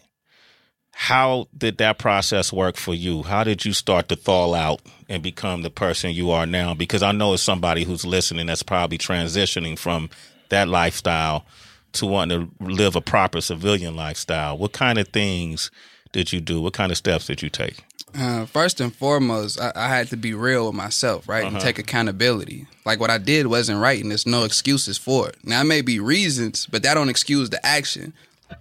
How 0.91 1.47
did 1.55 1.77
that 1.77 1.99
process 1.99 2.51
work 2.51 2.75
for 2.75 2.93
you? 2.93 3.23
How 3.23 3.43
did 3.43 3.63
you 3.63 3.71
start 3.71 4.09
to 4.09 4.15
thaw 4.15 4.53
out 4.55 4.81
and 5.07 5.21
become 5.21 5.61
the 5.61 5.69
person 5.69 6.11
you 6.11 6.31
are 6.31 6.47
now? 6.47 6.73
Because 6.73 7.03
I 7.03 7.11
know 7.11 7.33
as 7.33 7.41
somebody 7.41 7.83
who's 7.83 8.03
listening 8.03 8.47
that's 8.47 8.63
probably 8.63 8.97
transitioning 8.97 9.77
from 9.77 10.09
that 10.49 10.67
lifestyle 10.67 11.45
to 11.93 12.05
wanting 12.05 12.47
to 12.59 12.65
live 12.65 12.95
a 12.95 13.01
proper 13.01 13.41
civilian 13.41 13.95
lifestyle. 13.95 14.57
What 14.57 14.73
kind 14.73 14.97
of 14.97 15.07
things 15.09 15.71
did 16.11 16.33
you 16.33 16.41
do? 16.41 16.61
What 16.61 16.73
kind 16.73 16.91
of 16.91 16.97
steps 16.97 17.27
did 17.27 17.41
you 17.41 17.49
take? 17.49 17.83
Uh, 18.15 18.45
first 18.45 18.79
and 18.79 18.95
foremost, 18.95 19.59
I, 19.59 19.71
I, 19.75 19.89
had 19.89 20.07
to 20.07 20.17
be 20.17 20.33
real 20.33 20.67
with 20.67 20.75
myself, 20.75 21.27
right, 21.27 21.43
uh-huh. 21.43 21.55
and 21.55 21.61
take 21.61 21.77
accountability. 21.77 22.65
Like 22.85 22.99
what 22.99 23.09
I 23.09 23.17
did 23.17 23.47
wasn't 23.47 23.81
right, 23.81 24.01
and 24.01 24.09
there's 24.09 24.25
no 24.25 24.43
excuses 24.43 24.97
for 24.97 25.27
it. 25.29 25.35
Now, 25.43 25.61
it 25.61 25.65
may 25.65 25.81
be 25.81 25.99
reasons, 25.99 26.65
but 26.67 26.83
that 26.83 26.93
don't 26.93 27.09
excuse 27.09 27.49
the 27.49 27.63
action. 27.65 28.13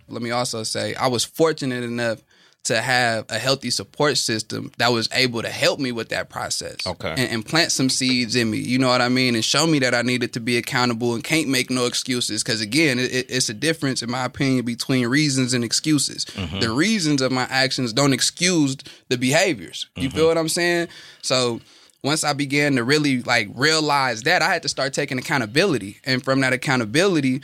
Let 0.09 0.20
me 0.20 0.32
also 0.32 0.64
say 0.64 0.94
I 0.97 1.07
was 1.07 1.24
fortunate 1.24 1.84
enough 1.84 2.22
to 2.67 2.81
have 2.81 3.27
a 3.29 3.39
healthy 3.39 3.71
support 3.71 4.19
system 4.19 4.73
that 4.79 4.89
was 4.89 5.09
able 5.12 5.41
to 5.41 5.49
help 5.49 5.79
me 5.79 5.93
with 5.93 6.09
that 6.09 6.29
process. 6.29 6.85
Okay. 6.85 7.11
And, 7.11 7.31
and, 7.31 7.47
plant 7.47 7.71
some 7.71 7.89
seeds 7.89 8.35
in 8.35 8.51
me, 8.51 8.59
you 8.59 8.77
know 8.77 8.89
what 8.89 9.01
I 9.01 9.09
mean? 9.09 9.37
And 9.37 9.45
show 9.45 9.69
me 9.69 9.79
that 9.79 9.95
I 9.95 10.03
needed 10.03 10.33
to 10.33 10.41
be 10.41 10.57
accountable 10.57 11.14
and 11.14 11.23
can't 11.23 11.49
make 11.49 11.71
no 11.71 11.87
excuses. 11.87 12.43
Because 12.43 12.61
again, 12.61 12.99
it, 12.99 13.31
it's 13.31 13.49
a 13.49 13.55
difference, 13.55 14.03
in 14.03 14.11
my 14.11 14.25
opinion, 14.25 14.64
between 14.64 15.07
reasons 15.07 15.55
and 15.55 15.62
excuses. 15.62 16.25
Mm-hmm. 16.25 16.59
The 16.59 16.71
reasons 16.71 17.23
of 17.23 17.31
my 17.31 17.45
actions 17.45 17.93
don't 17.93 18.12
excuse 18.12 18.77
the 19.09 19.17
behaviors. 19.17 19.89
You 19.95 20.09
mm-hmm. 20.09 20.17
feel 20.17 20.27
what 20.27 20.39
I'm 20.39 20.49
saying? 20.49 20.89
So, 21.23 21.61
once 22.03 22.25
I 22.25 22.33
began 22.33 22.77
to 22.77 22.85
really 22.85 23.23
like 23.23 23.49
realize 23.55 24.23
that, 24.25 24.43
I 24.43 24.53
had 24.53 24.62
to 24.62 24.69
start 24.69 24.93
taking 24.93 25.19
accountability. 25.19 25.99
And 26.05 26.23
from 26.23 26.41
that 26.41 26.53
accountability, 26.53 27.43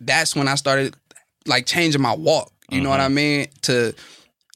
that's 0.00 0.36
when 0.36 0.46
I 0.46 0.56
started 0.56 0.94
like 1.46 1.64
changing 1.64 2.02
my 2.02 2.14
walk. 2.14 2.52
You 2.68 2.76
mm-hmm. 2.76 2.84
know 2.84 2.90
what 2.90 3.00
mm-hmm. 3.00 3.04
I 3.04 3.08
mean? 3.08 3.48
To 3.62 3.94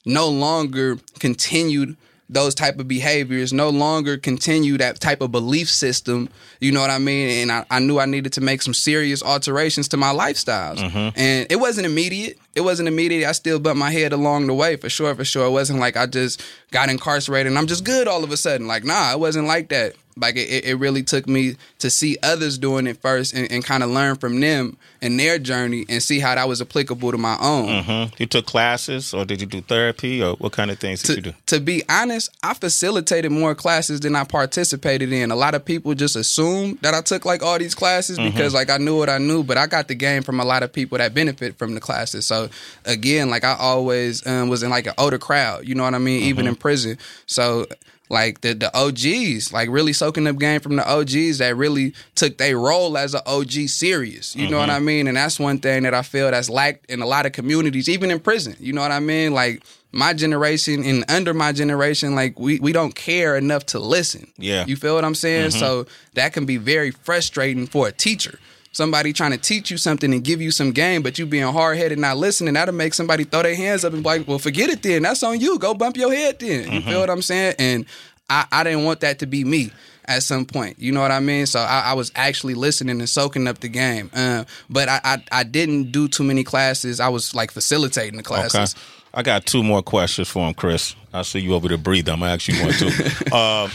no 0.06 0.28
longer 0.28 0.98
continued 1.18 1.96
those 2.28 2.54
type 2.54 2.78
of 2.78 2.88
behaviors, 2.88 3.52
no 3.52 3.68
longer 3.68 4.16
continue 4.16 4.78
that 4.78 4.98
type 5.00 5.20
of 5.20 5.30
belief 5.30 5.68
system. 5.68 6.28
You 6.60 6.72
know 6.72 6.80
what 6.80 6.90
I 6.90 6.98
mean? 6.98 7.42
And 7.42 7.52
I, 7.52 7.64
I 7.70 7.78
knew 7.80 7.98
I 7.98 8.06
needed 8.06 8.32
to 8.34 8.40
make 8.40 8.62
some 8.62 8.74
serious 8.74 9.22
alterations 9.22 9.88
to 9.88 9.96
my 9.96 10.12
lifestyles. 10.12 10.78
Mm-hmm. 10.78 11.18
And 11.18 11.46
it 11.50 11.56
wasn't 11.56 11.86
immediate. 11.86 12.38
It 12.54 12.62
wasn't 12.62 12.88
immediate. 12.88 13.28
I 13.28 13.32
still 13.32 13.58
bumped 13.58 13.78
my 13.78 13.90
head 13.90 14.12
along 14.12 14.46
the 14.46 14.54
way 14.54 14.76
for 14.76 14.88
sure, 14.88 15.14
for 15.14 15.24
sure. 15.24 15.46
It 15.46 15.50
wasn't 15.50 15.78
like 15.78 15.96
I 15.96 16.06
just 16.06 16.42
got 16.70 16.88
incarcerated 16.88 17.48
and 17.48 17.58
I'm 17.58 17.66
just 17.66 17.84
good 17.84 18.08
all 18.08 18.24
of 18.24 18.30
a 18.30 18.36
sudden. 18.36 18.66
Like, 18.66 18.84
nah, 18.84 19.12
it 19.12 19.20
wasn't 19.20 19.46
like 19.46 19.68
that 19.68 19.94
like 20.16 20.36
it, 20.36 20.64
it 20.64 20.76
really 20.76 21.02
took 21.02 21.28
me 21.28 21.56
to 21.78 21.90
see 21.90 22.16
others 22.22 22.56
doing 22.56 22.86
it 22.86 22.96
first 22.98 23.34
and, 23.34 23.50
and 23.52 23.64
kind 23.64 23.82
of 23.82 23.90
learn 23.90 24.16
from 24.16 24.40
them 24.40 24.76
and 25.02 25.20
their 25.20 25.38
journey 25.38 25.84
and 25.88 26.02
see 26.02 26.20
how 26.20 26.34
that 26.34 26.48
was 26.48 26.62
applicable 26.62 27.12
to 27.12 27.18
my 27.18 27.36
own. 27.40 27.66
Mm-hmm. 27.66 28.14
You 28.18 28.26
took 28.26 28.46
classes 28.46 29.12
or 29.12 29.24
did 29.24 29.40
you 29.40 29.46
do 29.46 29.60
therapy 29.60 30.22
or 30.22 30.34
what 30.36 30.52
kind 30.52 30.70
of 30.70 30.78
things 30.78 31.02
did 31.02 31.12
to, 31.12 31.16
you 31.16 31.22
do? 31.22 31.32
To 31.46 31.60
be 31.60 31.82
honest, 31.88 32.30
I 32.42 32.54
facilitated 32.54 33.30
more 33.30 33.54
classes 33.54 34.00
than 34.00 34.16
I 34.16 34.24
participated 34.24 35.12
in. 35.12 35.30
A 35.30 35.36
lot 35.36 35.54
of 35.54 35.64
people 35.64 35.94
just 35.94 36.16
assume 36.16 36.45
that 36.82 36.94
I 36.94 37.00
took 37.00 37.24
like 37.24 37.42
all 37.42 37.58
these 37.58 37.74
classes 37.74 38.18
mm-hmm. 38.18 38.30
because 38.30 38.54
like 38.54 38.70
I 38.70 38.78
knew 38.78 38.96
what 38.96 39.08
I 39.08 39.18
knew, 39.18 39.42
but 39.42 39.56
I 39.56 39.66
got 39.66 39.88
the 39.88 39.94
game 39.94 40.22
from 40.22 40.40
a 40.40 40.44
lot 40.44 40.62
of 40.62 40.72
people 40.72 40.98
that 40.98 41.14
benefit 41.14 41.58
from 41.58 41.74
the 41.74 41.80
classes. 41.80 42.26
So 42.26 42.48
again, 42.84 43.30
like 43.30 43.44
I 43.44 43.56
always 43.58 44.26
um, 44.26 44.48
was 44.48 44.62
in 44.62 44.70
like 44.70 44.86
an 44.86 44.94
older 44.98 45.18
crowd, 45.18 45.66
you 45.66 45.74
know 45.74 45.84
what 45.84 45.94
I 45.94 45.98
mean? 45.98 46.20
Mm-hmm. 46.20 46.28
Even 46.28 46.46
in 46.46 46.56
prison. 46.56 46.98
So 47.26 47.66
like 48.08 48.40
the 48.40 48.54
the 48.54 48.76
OGs, 48.76 49.52
like 49.52 49.68
really 49.68 49.92
soaking 49.92 50.26
up 50.26 50.38
game 50.38 50.60
from 50.60 50.76
the 50.76 50.88
OGs 50.88 51.38
that 51.38 51.56
really 51.56 51.94
took 52.14 52.38
their 52.38 52.58
role 52.58 52.96
as 52.96 53.14
an 53.14 53.22
OG 53.26 53.68
serious. 53.68 54.34
You 54.34 54.42
mm-hmm. 54.42 54.52
know 54.52 54.58
what 54.58 54.68
mm-hmm. 54.68 54.76
I 54.76 54.80
mean? 54.80 55.08
And 55.08 55.16
that's 55.16 55.40
one 55.40 55.58
thing 55.58 55.82
that 55.82 55.94
I 55.94 56.02
feel 56.02 56.30
that's 56.30 56.50
lacked 56.50 56.90
in 56.90 57.02
a 57.02 57.06
lot 57.06 57.26
of 57.26 57.32
communities, 57.32 57.88
even 57.88 58.10
in 58.10 58.20
prison. 58.20 58.56
You 58.60 58.72
know 58.72 58.82
what 58.82 58.92
I 58.92 59.00
mean? 59.00 59.32
Like 59.32 59.62
my 59.96 60.12
generation 60.12 60.84
and 60.84 61.04
under 61.10 61.34
my 61.34 61.52
generation, 61.52 62.14
like 62.14 62.38
we 62.38 62.60
we 62.60 62.72
don't 62.72 62.94
care 62.94 63.36
enough 63.36 63.66
to 63.66 63.78
listen. 63.78 64.30
Yeah. 64.36 64.64
You 64.66 64.76
feel 64.76 64.94
what 64.94 65.04
I'm 65.04 65.14
saying? 65.14 65.50
Mm-hmm. 65.50 65.58
So 65.58 65.86
that 66.14 66.32
can 66.32 66.46
be 66.46 66.56
very 66.56 66.90
frustrating 66.90 67.66
for 67.66 67.88
a 67.88 67.92
teacher 67.92 68.38
somebody 68.76 69.12
trying 69.12 69.30
to 69.32 69.38
teach 69.38 69.70
you 69.70 69.78
something 69.78 70.12
and 70.12 70.22
give 70.22 70.40
you 70.42 70.50
some 70.50 70.70
game, 70.70 71.02
but 71.02 71.18
you 71.18 71.26
being 71.26 71.50
hard 71.50 71.78
headed, 71.78 71.98
not 71.98 72.18
listening, 72.18 72.54
that'll 72.54 72.74
make 72.74 72.94
somebody 72.94 73.24
throw 73.24 73.42
their 73.42 73.56
hands 73.56 73.84
up 73.84 73.92
and 73.92 74.02
be 74.02 74.06
like, 74.06 74.28
well, 74.28 74.38
forget 74.38 74.68
it 74.68 74.82
then. 74.82 75.02
That's 75.02 75.22
on 75.22 75.40
you. 75.40 75.58
Go 75.58 75.74
bump 75.74 75.96
your 75.96 76.12
head 76.12 76.38
then. 76.38 76.64
You 76.64 76.80
mm-hmm. 76.80 76.90
feel 76.90 77.00
what 77.00 77.10
I'm 77.10 77.22
saying? 77.22 77.54
And 77.58 77.86
I, 78.28 78.44
I 78.52 78.64
didn't 78.64 78.84
want 78.84 79.00
that 79.00 79.18
to 79.20 79.26
be 79.26 79.44
me 79.44 79.72
at 80.04 80.22
some 80.22 80.44
point. 80.44 80.78
You 80.78 80.92
know 80.92 81.00
what 81.00 81.10
I 81.10 81.20
mean? 81.20 81.46
So 81.46 81.58
I, 81.58 81.84
I 81.86 81.92
was 81.94 82.12
actually 82.14 82.54
listening 82.54 83.00
and 83.00 83.08
soaking 83.08 83.48
up 83.48 83.58
the 83.58 83.68
game. 83.68 84.10
Uh, 84.14 84.44
but 84.68 84.88
I, 84.88 85.00
I, 85.02 85.22
I 85.32 85.42
didn't 85.42 85.90
do 85.90 86.06
too 86.06 86.22
many 86.22 86.44
classes. 86.44 87.00
I 87.00 87.08
was 87.08 87.34
like 87.34 87.50
facilitating 87.50 88.16
the 88.16 88.22
classes. 88.22 88.74
Okay. 88.74 88.95
I 89.16 89.22
got 89.22 89.46
two 89.46 89.62
more 89.62 89.82
questions 89.82 90.28
for 90.28 90.46
him, 90.46 90.52
Chris. 90.52 90.94
I 91.10 91.22
see 91.22 91.40
you 91.40 91.54
over 91.54 91.68
there 91.68 91.78
breathing. 91.78 92.12
I'm 92.12 92.22
actually 92.22 92.60
one 92.60 92.72
too. 92.74 92.90
um, 93.34 93.70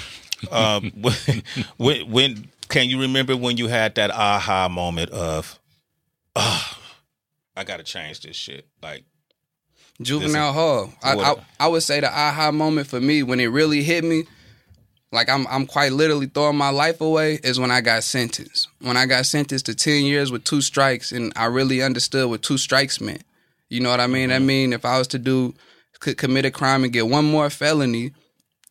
um, 0.51 0.91
when, 1.77 2.11
when 2.11 2.47
can 2.69 2.87
you 2.89 3.01
remember 3.01 3.35
when 3.35 3.57
you 3.57 3.67
had 3.67 3.95
that 3.95 4.11
aha 4.11 4.69
moment 4.69 5.09
of, 5.09 5.59
oh, 6.35 6.77
I 7.57 7.63
got 7.63 7.77
to 7.77 7.83
change 7.83 8.21
this 8.21 8.35
shit? 8.35 8.67
Like, 8.83 9.03
Juvenile 9.99 10.53
Hall. 10.53 10.93
I, 11.01 11.15
I, 11.15 11.35
I 11.59 11.67
would 11.67 11.83
say 11.83 11.99
the 11.99 12.07
aha 12.07 12.51
moment 12.51 12.85
for 12.85 13.01
me 13.01 13.23
when 13.23 13.39
it 13.39 13.47
really 13.47 13.81
hit 13.81 14.03
me, 14.03 14.25
like 15.11 15.27
I'm 15.27 15.47
I'm 15.47 15.65
quite 15.65 15.91
literally 15.91 16.27
throwing 16.27 16.55
my 16.55 16.69
life 16.69 17.01
away, 17.01 17.39
is 17.43 17.59
when 17.59 17.71
I 17.71 17.81
got 17.81 18.03
sentenced. 18.03 18.67
When 18.79 18.95
I 18.95 19.07
got 19.07 19.25
sentenced 19.25 19.65
to 19.65 19.75
ten 19.75 20.05
years 20.05 20.31
with 20.31 20.43
two 20.43 20.61
strikes, 20.61 21.11
and 21.11 21.33
I 21.35 21.45
really 21.45 21.81
understood 21.81 22.29
what 22.29 22.43
two 22.43 22.57
strikes 22.57 23.01
meant. 23.01 23.23
You 23.71 23.79
know 23.79 23.89
what 23.89 24.01
I 24.01 24.07
mean? 24.07 24.29
Mm-hmm. 24.29 24.43
I 24.43 24.45
mean, 24.45 24.73
if 24.73 24.83
I 24.83 24.97
was 24.97 25.07
to 25.09 25.19
do 25.19 25.53
could 26.01 26.17
commit 26.17 26.45
a 26.45 26.51
crime 26.51 26.83
and 26.83 26.91
get 26.91 27.07
one 27.07 27.25
more 27.25 27.49
felony, 27.49 28.11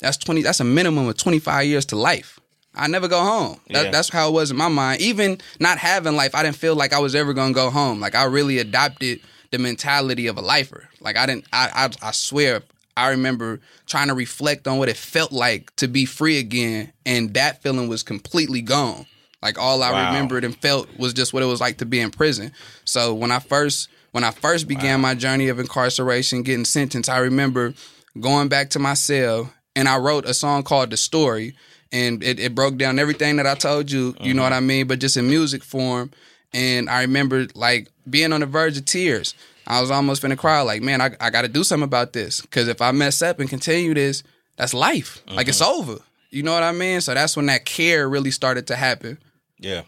that's 0.01 0.19
twenty. 0.19 0.43
That's 0.43 0.61
a 0.61 0.65
minimum 0.65 1.09
of 1.09 1.17
twenty 1.17 1.39
five 1.39 1.65
years 1.67 1.87
to 1.87 1.97
life. 1.97 2.39
I 2.75 2.87
never 2.87 3.09
go 3.09 3.21
home. 3.21 3.61
That, 3.71 3.87
yeah. 3.87 3.91
That's 3.91 4.11
how 4.11 4.29
it 4.29 4.33
was 4.33 4.51
in 4.51 4.57
my 4.57 4.69
mind. 4.69 5.01
Even 5.01 5.41
not 5.59 5.79
having 5.79 6.17
life, 6.17 6.35
I 6.35 6.43
didn't 6.43 6.57
feel 6.57 6.77
like 6.77 6.93
I 6.93 6.99
was 6.99 7.15
ever 7.15 7.33
gonna 7.33 7.55
go 7.55 7.71
home. 7.71 7.99
Like 7.99 8.15
I 8.15 8.25
really 8.25 8.59
adopted 8.59 9.21
the 9.51 9.59
mentality 9.59 10.27
of 10.27 10.37
a 10.37 10.43
lifer. 10.43 10.89
Like 11.01 11.17
I 11.17 11.25
didn't. 11.25 11.47
I 11.53 11.89
I, 12.03 12.09
I 12.09 12.11
swear. 12.13 12.63
I 12.97 13.09
remember 13.09 13.61
trying 13.87 14.09
to 14.09 14.15
reflect 14.15 14.69
on 14.69 14.77
what 14.77 14.91
it 14.91 14.97
felt 14.97 15.33
like 15.33 15.75
to 15.77 15.89
be 15.89 16.05
free 16.05 16.39
again, 16.39 16.93
and 17.07 17.33
that 17.35 17.63
feeling 17.63 17.89
was 17.89 18.03
completely 18.03 18.61
gone. 18.61 19.07
Like 19.41 19.59
all 19.59 19.83
I 19.83 19.93
wow. 19.93 20.09
remembered 20.09 20.45
and 20.45 20.55
felt 20.55 20.89
was 20.99 21.15
just 21.15 21.33
what 21.33 21.43
it 21.43 21.47
was 21.47 21.61
like 21.61 21.79
to 21.79 21.87
be 21.87 22.01
in 22.01 22.11
prison. 22.11 22.53
So 22.85 23.15
when 23.15 23.31
I 23.31 23.39
first 23.39 23.89
when 24.13 24.25
I 24.25 24.31
first 24.31 24.69
began 24.69 25.01
wow. 25.01 25.09
my 25.09 25.15
journey 25.15 25.49
of 25.49 25.59
incarceration, 25.59 26.43
getting 26.43 26.65
sentenced, 26.65 27.11
I 27.11 27.19
remember 27.19 27.75
going 28.19 28.49
back 28.49 28.71
to 28.71 28.79
my 28.79 28.95
cell 28.95 29.53
and 29.77 29.89
I 29.89 29.99
wrote 29.99 30.25
a 30.25 30.35
song 30.35 30.63
called 30.63 30.91
"The 30.91 30.97
Story." 30.97 31.55
and 31.93 32.23
it, 32.23 32.39
it 32.39 32.55
broke 32.55 32.77
down 32.77 32.99
everything 32.99 33.37
that 33.37 33.47
I 33.47 33.55
told 33.55 33.91
you, 33.91 33.99
you 33.99 34.13
mm-hmm. 34.13 34.37
know 34.37 34.43
what 34.43 34.53
I 34.53 34.61
mean, 34.61 34.87
but 34.87 35.01
just 35.01 35.17
in 35.17 35.29
music 35.29 35.65
form. 35.65 36.11
And 36.53 36.89
I 36.89 37.03
remember 37.03 37.47
like 37.55 37.89
being 38.09 38.33
on 38.33 38.41
the 38.41 38.47
verge 38.47 38.77
of 38.77 38.85
tears. 38.85 39.35
I 39.67 39.81
was 39.81 39.91
almost 39.91 40.23
finna 40.23 40.37
cry, 40.37 40.63
like, 40.63 40.83
man, 40.83 41.01
I, 41.01 41.11
I 41.21 41.31
got 41.31 41.43
to 41.43 41.49
do 41.49 41.63
something 41.63 41.85
about 41.85 42.13
this. 42.13 42.41
Because 42.41 42.67
if 42.67 42.83
I 42.83 42.91
mess 42.93 43.23
up 43.23 43.39
and 43.39 43.49
continue 43.49 43.95
this, 43.95 44.23
that's 44.57 44.75
life. 44.75 45.23
Mm-hmm. 45.27 45.37
Like 45.37 45.49
it's 45.49 45.63
mm-hmm. 45.63 45.81
over. 45.91 46.03
You 46.31 46.43
know 46.43 46.53
what 46.53 46.63
I 46.63 46.73
mean? 46.73 47.01
So 47.01 47.15
that's 47.15 47.37
when 47.37 47.47
that 47.47 47.65
care 47.65 48.09
really 48.09 48.31
started 48.31 48.67
to 48.69 48.77
happen. 48.77 49.19
Yeah, 49.59 49.83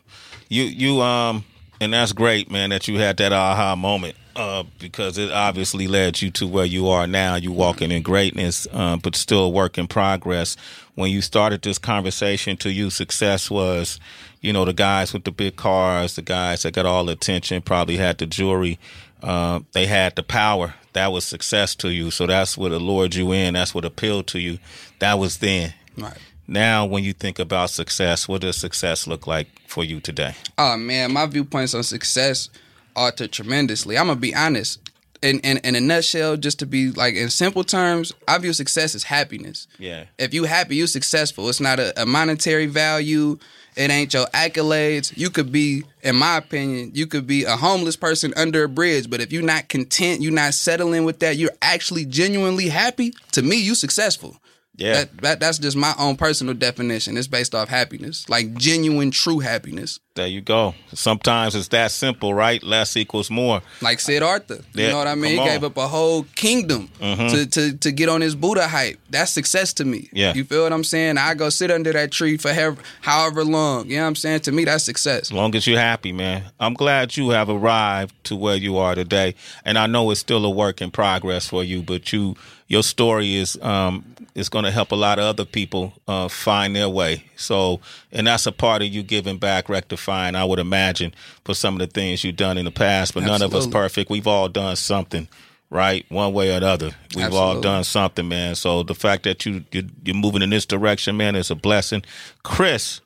you 0.48 0.64
you 0.64 1.00
um, 1.00 1.44
and 1.82 1.92
that's 1.92 2.12
great, 2.12 2.50
man. 2.50 2.70
That 2.70 2.86
you 2.86 2.98
had 2.98 3.16
that 3.16 3.32
aha 3.32 3.74
moment 3.74 4.14
uh, 4.36 4.62
because 4.78 5.18
it 5.18 5.32
obviously 5.32 5.88
led 5.88 6.22
you 6.22 6.30
to 6.30 6.46
where 6.46 6.64
you 6.64 6.88
are 6.88 7.06
now. 7.06 7.34
You 7.34 7.50
walking 7.50 7.90
in 7.90 8.02
greatness, 8.02 8.66
uh, 8.72 8.96
but 8.96 9.16
still 9.16 9.44
a 9.44 9.48
work 9.48 9.78
in 9.78 9.88
progress. 9.88 10.56
When 10.94 11.10
you 11.10 11.20
started 11.20 11.62
this 11.62 11.78
conversation, 11.78 12.56
to 12.58 12.70
you, 12.70 12.90
success 12.90 13.50
was, 13.50 13.98
you 14.40 14.52
know, 14.52 14.64
the 14.64 14.72
guys 14.72 15.12
with 15.12 15.24
the 15.24 15.32
big 15.32 15.56
cars, 15.56 16.16
the 16.16 16.22
guys 16.22 16.62
that 16.62 16.74
got 16.74 16.86
all 16.86 17.06
the 17.06 17.12
attention, 17.12 17.62
probably 17.62 17.96
had 17.96 18.18
the 18.18 18.26
jewelry, 18.26 18.78
uh, 19.22 19.60
they 19.72 19.86
had 19.86 20.14
the 20.14 20.22
power. 20.22 20.74
That 20.92 21.10
was 21.10 21.24
success 21.24 21.74
to 21.76 21.88
you. 21.88 22.10
So 22.10 22.26
that's 22.26 22.56
what 22.56 22.70
allured 22.70 23.14
you 23.14 23.32
in. 23.32 23.54
That's 23.54 23.74
what 23.74 23.84
appealed 23.84 24.26
to 24.28 24.38
you. 24.38 24.58
That 24.98 25.18
was 25.18 25.38
then. 25.38 25.74
Right. 25.96 26.18
Now, 26.46 26.84
when 26.84 27.04
you 27.04 27.12
think 27.12 27.38
about 27.38 27.70
success, 27.70 28.28
what 28.28 28.40
does 28.40 28.56
success 28.56 29.06
look 29.06 29.26
like 29.26 29.48
for 29.68 29.84
you 29.84 30.00
today? 30.00 30.34
Oh 30.58 30.76
man, 30.76 31.12
my 31.12 31.26
viewpoints 31.26 31.74
on 31.74 31.82
success 31.82 32.50
alter 32.94 33.26
tremendously. 33.26 33.96
I'm 33.96 34.08
gonna 34.08 34.20
be 34.20 34.34
honest. 34.34 34.80
In, 35.22 35.38
in 35.40 35.58
in 35.58 35.76
a 35.76 35.80
nutshell, 35.80 36.36
just 36.36 36.58
to 36.58 36.66
be 36.66 36.90
like 36.90 37.14
in 37.14 37.30
simple 37.30 37.62
terms, 37.62 38.12
I 38.26 38.38
view 38.38 38.52
success 38.52 38.96
as 38.96 39.04
happiness. 39.04 39.68
Yeah. 39.78 40.06
If 40.18 40.34
you 40.34 40.44
happy, 40.44 40.74
you 40.74 40.88
successful. 40.88 41.48
It's 41.48 41.60
not 41.60 41.78
a, 41.78 42.02
a 42.02 42.04
monetary 42.04 42.66
value. 42.66 43.38
It 43.76 43.90
ain't 43.90 44.12
your 44.12 44.26
accolades. 44.26 45.16
You 45.16 45.30
could 45.30 45.50
be, 45.50 45.84
in 46.02 46.16
my 46.16 46.36
opinion, 46.38 46.90
you 46.92 47.06
could 47.06 47.26
be 47.26 47.44
a 47.44 47.56
homeless 47.56 47.96
person 47.96 48.34
under 48.36 48.64
a 48.64 48.68
bridge, 48.68 49.08
but 49.08 49.20
if 49.20 49.32
you're 49.32 49.42
not 49.42 49.68
content, 49.68 50.20
you're 50.20 50.32
not 50.32 50.52
settling 50.54 51.04
with 51.04 51.20
that, 51.20 51.36
you're 51.36 51.52
actually 51.62 52.04
genuinely 52.04 52.68
happy, 52.68 53.14
to 53.30 53.40
me, 53.42 53.56
you 53.56 53.74
successful. 53.74 54.36
Yeah. 54.74 54.94
That, 54.94 55.16
that, 55.22 55.40
that's 55.40 55.58
just 55.58 55.76
my 55.76 55.94
own 55.98 56.16
personal 56.16 56.54
definition. 56.54 57.18
It's 57.18 57.26
based 57.28 57.54
off 57.54 57.68
happiness, 57.68 58.26
like 58.30 58.54
genuine, 58.54 59.10
true 59.10 59.38
happiness. 59.40 60.00
There 60.14 60.26
you 60.26 60.40
go. 60.40 60.74
Sometimes 60.94 61.54
it's 61.54 61.68
that 61.68 61.90
simple, 61.90 62.32
right? 62.34 62.62
Less 62.62 62.96
equals 62.96 63.30
more. 63.30 63.60
Like 63.82 64.00
Siddhartha. 64.00 64.56
You 64.74 64.84
Yeah, 64.84 64.90
know 64.92 64.98
what 64.98 65.06
I 65.08 65.14
mean? 65.14 65.36
come 65.36 65.44
He 65.46 65.50
gave 65.52 65.62
on. 65.64 65.70
up 65.70 65.76
a 65.76 65.88
whole 65.88 66.24
kingdom 66.34 66.88
to, 67.00 67.46
to 67.46 67.76
to 67.78 67.92
get 67.92 68.08
on 68.08 68.20
his 68.20 68.34
Buddha 68.34 68.66
hype. 68.68 68.98
That's 69.10 69.30
success 69.30 69.72
to 69.74 69.84
me. 69.84 70.08
Yeah. 70.12 70.34
You 70.34 70.44
feel 70.44 70.64
what 70.64 70.72
I'm 70.72 70.84
saying? 70.84 71.16
I 71.18 71.32
go 71.34 71.48
sit 71.50 71.70
under 71.70 71.92
that 71.92 72.10
tree 72.10 72.36
for 72.36 72.52
however, 72.52 72.82
however 73.02 73.44
long. 73.44 73.88
You 73.88 73.96
know 73.96 74.02
what 74.02 74.08
I'm 74.08 74.16
saying? 74.16 74.40
To 74.40 74.52
me, 74.52 74.64
that's 74.64 74.84
success. 74.84 75.22
As 75.22 75.32
long 75.32 75.54
as 75.54 75.66
you're 75.66 75.78
happy, 75.78 76.12
man. 76.12 76.44
I'm 76.60 76.74
glad 76.74 77.16
you 77.16 77.30
have 77.30 77.48
arrived 77.48 78.14
to 78.24 78.36
where 78.36 78.56
you 78.56 78.76
are 78.78 78.94
today. 78.94 79.34
And 79.64 79.78
I 79.78 79.86
know 79.86 80.10
it's 80.10 80.20
still 80.20 80.44
a 80.44 80.50
work 80.50 80.80
in 80.82 80.90
progress 80.90 81.46
for 81.48 81.62
you, 81.64 81.82
but 81.82 82.12
you 82.12 82.36
your 82.68 82.82
story 82.82 83.34
is 83.36 83.58
um 83.62 84.04
is 84.34 84.48
going 84.48 84.64
to 84.64 84.70
help 84.70 84.92
a 84.92 84.96
lot 84.96 85.18
of 85.18 85.24
other 85.24 85.44
people 85.44 85.92
uh, 86.08 86.28
find 86.28 86.74
their 86.74 86.88
way. 86.88 87.24
So, 87.36 87.80
and 88.10 88.26
that's 88.26 88.46
a 88.46 88.52
part 88.52 88.82
of 88.82 88.88
you 88.88 89.02
giving 89.02 89.38
back, 89.38 89.68
rectifying. 89.68 90.34
I 90.34 90.44
would 90.44 90.58
imagine 90.58 91.14
for 91.44 91.54
some 91.54 91.74
of 91.74 91.80
the 91.80 91.86
things 91.86 92.24
you've 92.24 92.36
done 92.36 92.56
in 92.58 92.64
the 92.64 92.70
past. 92.70 93.14
But 93.14 93.24
none 93.24 93.42
of 93.42 93.54
us 93.54 93.66
perfect. 93.66 94.10
We've 94.10 94.26
all 94.26 94.48
done 94.48 94.76
something, 94.76 95.28
right? 95.70 96.06
One 96.08 96.32
way 96.32 96.52
or 96.52 96.56
another. 96.56 96.92
We've 97.14 97.34
all 97.34 97.60
done 97.60 97.84
something, 97.84 98.26
man. 98.26 98.54
So 98.54 98.82
the 98.82 98.94
fact 98.94 99.24
that 99.24 99.44
you 99.44 99.64
you 99.70 99.88
you're 100.04 100.16
moving 100.16 100.42
in 100.42 100.50
this 100.50 100.66
direction, 100.66 101.16
man, 101.16 101.36
is 101.36 101.50
a 101.50 101.54
blessing. 101.54 102.02
Chris, 102.42 103.00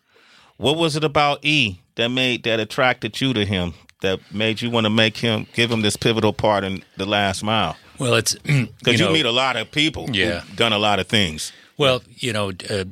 what 0.59 0.77
was 0.77 0.97
it 0.97 1.05
about 1.05 1.45
E 1.45 1.81
that 1.97 2.09
made 2.09 2.45
that 2.45 2.61
attracted 2.61 3.21
you 3.21 3.35
to 3.35 3.45
him? 3.45 3.75
That 4.03 4.21
made 4.33 4.61
you 4.61 4.71
want 4.71 4.85
to 4.85 4.91
make 4.91 5.17
him 5.17 5.47
give 5.55 5.71
him 5.71 5.81
this 5.81 5.97
pivotal 5.97 6.33
part 6.33 6.65
in 6.65 6.85
the 6.99 7.07
last 7.07 7.43
mile? 7.43 7.77
Well, 7.99 8.15
it's 8.15 8.35
Because 8.45 8.99
you, 9.01 9.07
know, 9.07 9.13
meet 9.13 9.27
a 9.27 9.31
lot 9.33 9.57
of 9.57 9.71
people 9.71 10.09
Yeah. 10.13 10.43
done 10.55 10.73
a 10.73 10.79
lot 10.79 10.99
of 11.01 11.07
things. 11.07 11.53
Well, 11.79 12.03
you 12.17 12.33
know, 12.33 12.53
uh, 12.71 12.85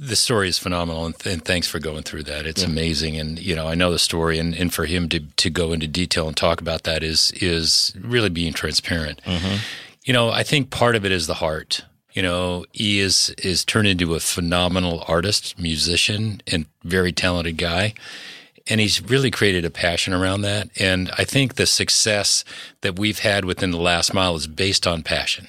the 0.00 0.16
story 0.16 0.48
is 0.48 0.58
phenomenal, 0.58 1.06
and, 1.06 1.14
and 1.24 1.44
thanks 1.44 1.68
for 1.68 1.78
going 1.78 2.02
through 2.02 2.24
that. 2.24 2.44
It's 2.44 2.64
amazing, 2.64 3.16
and 3.16 3.38
you 3.38 3.54
know, 3.54 3.68
I 3.68 3.76
know 3.76 3.92
the 3.92 4.00
story, 4.00 4.40
and, 4.40 4.52
and 4.52 4.74
for 4.74 4.84
him 4.86 5.08
to 5.10 5.20
to 5.20 5.48
go 5.48 5.72
into 5.72 5.86
detail 5.86 6.26
and 6.26 6.36
talk 6.36 6.60
about 6.60 6.82
that 6.82 7.04
is 7.04 7.30
is 7.36 7.94
really 8.00 8.30
being 8.30 8.52
transparent. 8.52 9.20
You 10.04 10.12
know, 10.12 10.30
I 10.30 10.42
think 10.42 10.70
part 10.70 10.96
of 10.96 11.04
it 11.04 11.12
is 11.12 11.28
the 11.28 11.34
heart. 11.34 11.84
You 12.14 12.22
know, 12.22 12.64
he 12.72 12.98
is 12.98 13.30
is 13.38 13.64
turned 13.64 13.86
into 13.86 14.14
a 14.16 14.20
phenomenal 14.20 15.04
artist, 15.06 15.56
musician, 15.56 16.42
and 16.48 16.66
very 16.82 17.12
talented 17.12 17.56
guy. 17.58 17.94
And 18.68 18.80
he's 18.80 19.02
really 19.02 19.30
created 19.30 19.64
a 19.64 19.70
passion 19.70 20.12
around 20.14 20.42
that. 20.42 20.68
And 20.78 21.10
I 21.18 21.24
think 21.24 21.54
the 21.54 21.66
success 21.66 22.44
that 22.82 22.98
we've 22.98 23.18
had 23.18 23.44
within 23.44 23.72
the 23.72 23.78
last 23.78 24.14
mile 24.14 24.36
is 24.36 24.46
based 24.46 24.86
on 24.86 25.02
passion. 25.02 25.48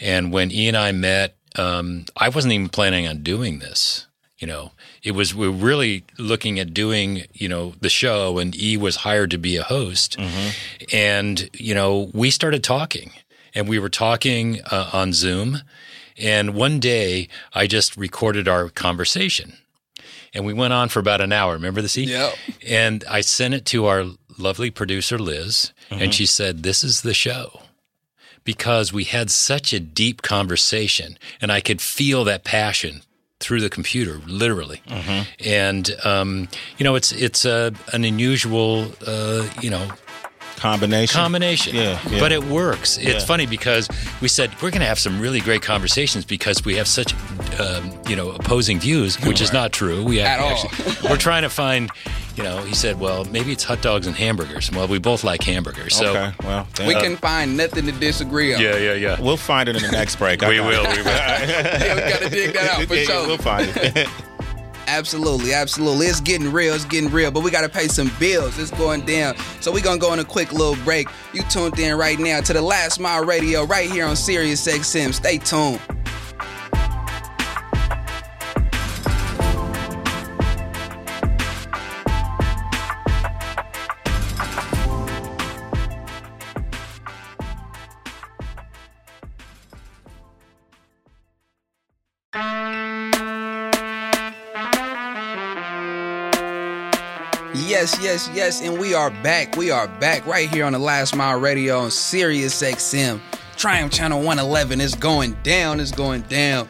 And 0.00 0.32
when 0.32 0.50
E 0.50 0.66
and 0.68 0.76
I 0.76 0.92
met, 0.92 1.36
um, 1.56 2.04
I 2.16 2.28
wasn't 2.28 2.54
even 2.54 2.68
planning 2.68 3.06
on 3.06 3.22
doing 3.22 3.58
this. 3.58 4.06
You 4.38 4.46
know, 4.46 4.72
it 5.02 5.12
was 5.12 5.34
we 5.34 5.48
were 5.48 5.54
really 5.54 6.04
looking 6.18 6.58
at 6.58 6.74
doing 6.74 7.24
you 7.32 7.48
know 7.48 7.72
the 7.80 7.88
show, 7.88 8.38
and 8.38 8.54
E 8.54 8.76
was 8.76 8.96
hired 8.96 9.30
to 9.30 9.38
be 9.38 9.56
a 9.56 9.62
host, 9.62 10.18
and 10.92 11.48
you 11.54 11.74
know 11.74 12.10
we 12.12 12.30
started 12.30 12.62
talking, 12.62 13.12
and 13.54 13.66
we 13.66 13.78
were 13.78 13.88
talking 13.88 14.60
uh, 14.70 14.90
on 14.92 15.14
Zoom, 15.14 15.62
and 16.18 16.54
one 16.54 16.80
day 16.80 17.28
I 17.54 17.66
just 17.66 17.96
recorded 17.96 18.46
our 18.46 18.68
conversation, 18.68 19.56
and 20.36 20.46
we 20.46 20.52
went 20.52 20.72
on 20.72 20.88
for 20.88 21.00
about 21.00 21.20
an 21.20 21.32
hour. 21.32 21.54
Remember 21.54 21.82
this? 21.82 21.98
E? 21.98 22.04
Yep. 22.04 22.34
And 22.68 23.04
I 23.10 23.22
sent 23.22 23.54
it 23.54 23.64
to 23.66 23.86
our 23.86 24.04
lovely 24.38 24.70
producer 24.70 25.18
Liz, 25.18 25.72
and 25.90 26.14
she 26.14 26.26
said, 26.26 26.62
"This 26.62 26.84
is 26.84 27.02
the 27.02 27.14
show." 27.14 27.62
because 28.44 28.92
we 28.92 29.02
had 29.02 29.28
such 29.28 29.72
a 29.72 29.80
deep 29.80 30.22
conversation 30.22 31.18
and 31.42 31.50
I 31.50 31.60
could 31.60 31.80
feel 31.82 32.22
that 32.24 32.44
passion 32.44 33.02
through 33.40 33.60
the 33.60 33.68
computer, 33.68 34.20
literally. 34.26 34.80
And, 35.44 35.90
um, 36.04 36.48
you 36.78 36.84
know, 36.84 36.94
it's, 36.94 37.12
it's 37.12 37.44
a, 37.44 37.74
an 37.92 38.04
unusual, 38.04 38.92
uh, 39.06 39.46
you 39.60 39.68
know, 39.68 39.88
Combination. 40.56 41.18
combination. 41.20 41.74
Yeah, 41.76 41.98
yeah. 42.10 42.18
But 42.20 42.32
it 42.32 42.44
works. 42.44 42.96
It's 42.96 43.06
Yeah. 43.08 43.18
funny 43.20 43.46
because 43.46 43.88
we 44.20 44.28
said 44.28 44.50
we're 44.62 44.70
going 44.70 44.80
to 44.80 44.86
have 44.86 44.98
some 44.98 45.20
really 45.20 45.40
great 45.40 45.62
conversations 45.62 46.24
because 46.24 46.64
we 46.64 46.74
have 46.76 46.88
such, 46.88 47.14
um, 47.60 47.92
you 48.08 48.16
know, 48.16 48.30
opposing 48.30 48.80
views, 48.80 49.20
which 49.20 49.40
is 49.40 49.52
not 49.52 49.72
true. 49.72 50.02
We 50.02 50.20
At 50.20 50.40
all. 50.40 50.50
actually, 50.50 51.08
we're 51.10 51.16
trying 51.18 51.42
to 51.42 51.50
find, 51.50 51.90
you 52.36 52.42
know, 52.42 52.58
he 52.62 52.74
said, 52.74 52.98
well, 52.98 53.24
maybe 53.26 53.52
it's 53.52 53.64
hot 53.64 53.82
dogs 53.82 54.06
and 54.06 54.16
hamburgers. 54.16 54.70
Well, 54.72 54.88
we 54.88 54.98
both 54.98 55.24
like 55.24 55.42
hamburgers. 55.42 55.94
So, 55.94 56.16
okay. 56.16 56.32
Well, 56.42 56.66
We 56.86 56.94
then, 56.94 57.02
can 57.02 57.16
find 57.18 57.56
nothing 57.56 57.86
to 57.86 57.92
disagree 57.92 58.54
on. 58.54 58.60
yeah, 58.60 58.76
yeah, 58.76 58.94
yeah. 58.94 59.20
We'll 59.20 59.36
find 59.36 59.68
it 59.68 59.76
in 59.76 59.82
the 59.82 59.92
next 59.92 60.16
break. 60.16 60.40
We 60.40 60.60
will. 60.60 60.82
We 60.82 61.02
will. 61.02 61.06
Yeah, 61.06 61.94
we 61.94 62.12
gotta 62.12 62.30
dig 62.30 62.54
that 62.54 62.78
out 62.78 62.82
for 62.88 62.94
Yeah, 62.94 63.04
sure. 63.04 63.26
We'll 63.26 63.38
find 63.38 63.68
it. 63.76 64.08
Absolutely, 64.88 65.52
absolutely. 65.52 66.06
It's 66.06 66.20
getting 66.20 66.52
real. 66.52 66.74
It's 66.74 66.84
getting 66.84 67.10
real. 67.10 67.30
But 67.30 67.42
we 67.42 67.50
got 67.50 67.62
to 67.62 67.68
pay 67.68 67.88
some 67.88 68.10
bills. 68.18 68.58
It's 68.58 68.70
going 68.70 69.04
down. 69.04 69.36
So 69.60 69.72
going 69.72 69.98
to 69.98 70.04
go 70.04 70.12
on 70.12 70.18
a 70.18 70.24
quick 70.24 70.52
little 70.52 70.76
break. 70.84 71.08
You 71.32 71.42
tuned 71.44 71.78
in 71.78 71.96
right 71.96 72.18
now 72.18 72.40
to 72.40 72.52
the 72.52 72.62
Last 72.62 73.00
Mile 73.00 73.24
Radio 73.24 73.64
right 73.64 73.90
here 73.90 74.06
on 74.06 74.16
Sirius 74.16 74.66
XM. 74.66 75.14
Stay 75.14 75.38
tuned. 75.38 75.80
Yes, 97.86 98.02
yes, 98.02 98.30
yes, 98.34 98.62
and 98.62 98.80
we 98.80 98.94
are 98.94 99.10
back. 99.22 99.56
We 99.56 99.70
are 99.70 99.86
back 99.86 100.26
right 100.26 100.50
here 100.50 100.64
on 100.64 100.72
the 100.72 100.78
Last 100.80 101.14
Mile 101.14 101.38
Radio 101.38 101.78
on 101.78 101.92
Sirius 101.92 102.60
XM. 102.60 103.20
Triumph 103.56 103.92
Channel 103.92 104.18
111 104.18 104.80
is 104.80 104.96
going 104.96 105.36
down. 105.44 105.78
It's 105.78 105.92
going 105.92 106.22
down. 106.22 106.66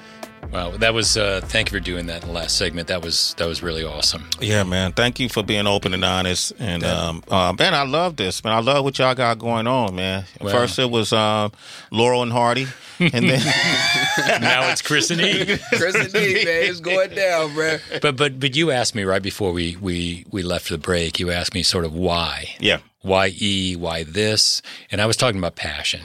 Wow, 0.53 0.71
that 0.79 0.95
was. 0.95 1.17
Uh, 1.17 1.41
thank 1.45 1.71
you 1.71 1.79
for 1.79 1.85
doing 1.85 2.07
that 2.07 2.23
in 2.23 2.29
the 2.29 2.35
last 2.35 2.57
segment. 2.57 2.89
That 2.89 3.03
was 3.03 3.35
that 3.37 3.47
was 3.47 3.63
really 3.63 3.85
awesome. 3.85 4.25
Yeah, 4.41 4.63
man. 4.65 4.93
Thank 4.93 5.21
you 5.21 5.29
for 5.29 5.43
being 5.43 5.67
open 5.67 5.93
and 5.93 6.05
honest. 6.05 6.53
And 6.59 6.83
um, 6.85 7.23
uh, 7.29 7.53
man, 7.59 7.75
I 7.75 7.83
love 7.83 8.17
this. 8.17 8.43
Man, 8.43 8.53
I 8.55 8.61
love 8.61 8.85
what 8.85 8.99
y'all 8.99 9.15
got 9.15 9.39
going 9.39 9.67
on, 9.67 9.97
man. 9.97 10.25
Well. 10.41 10.53
First, 10.55 10.79
it 10.79 10.91
was 10.91 11.13
um, 11.13 11.53
Laurel 11.91 12.23
and 12.23 12.33
Hardy, 12.33 12.67
and 12.99 13.29
then 13.29 13.41
now 14.41 14.71
it's 14.71 14.83
Chris 14.83 15.11
and 15.11 15.21
E. 15.21 15.59
Chris 15.75 15.95
and 15.95 16.13
D, 16.13 16.45
man, 16.45 16.63
it's 16.71 16.81
going 16.93 17.11
down, 17.15 17.53
bro. 17.53 17.79
But 18.01 18.17
but 18.17 18.41
but 18.41 18.57
you 18.57 18.71
asked 18.71 18.95
me 18.95 19.05
right 19.05 19.23
before 19.23 19.53
we 19.53 19.77
we 19.77 20.25
we 20.31 20.43
left 20.43 20.69
the 20.71 20.79
break. 20.79 21.19
You 21.21 21.31
asked 21.31 21.55
me 21.55 21.63
sort 21.63 21.85
of 21.85 21.93
why. 21.93 22.55
yeah, 22.61 22.79
Why 23.03 23.33
E? 23.39 23.77
Why 23.77 24.05
this? 24.05 24.63
And 24.91 25.01
I 25.03 25.07
was 25.07 25.17
talking 25.17 25.39
about 25.39 25.57
passion. 25.57 26.03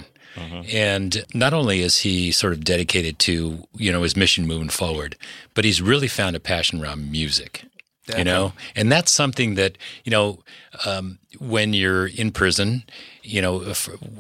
And 0.72 1.26
not 1.34 1.54
only 1.54 1.82
is 1.82 2.00
he 2.00 2.32
sort 2.32 2.54
of 2.54 2.64
dedicated 2.64 3.20
to 3.20 3.68
you 3.76 3.92
know 3.92 4.04
his 4.04 4.16
mission 4.16 4.48
moving 4.48 4.70
forward, 4.70 5.16
but 5.54 5.66
he's 5.66 5.82
really 5.82 6.08
found 6.08 6.36
a 6.36 6.40
passion 6.40 6.82
around 6.82 7.12
music. 7.12 7.64
You 8.18 8.24
know, 8.24 8.54
and 8.76 8.92
that's 8.92 9.12
something 9.12 9.56
that 9.56 9.78
you 10.04 10.12
know 10.12 10.40
um, 10.86 11.20
when 11.40 11.74
you're 11.74 12.08
in 12.08 12.32
prison. 12.32 12.84
You 13.24 13.42
know, 13.42 13.74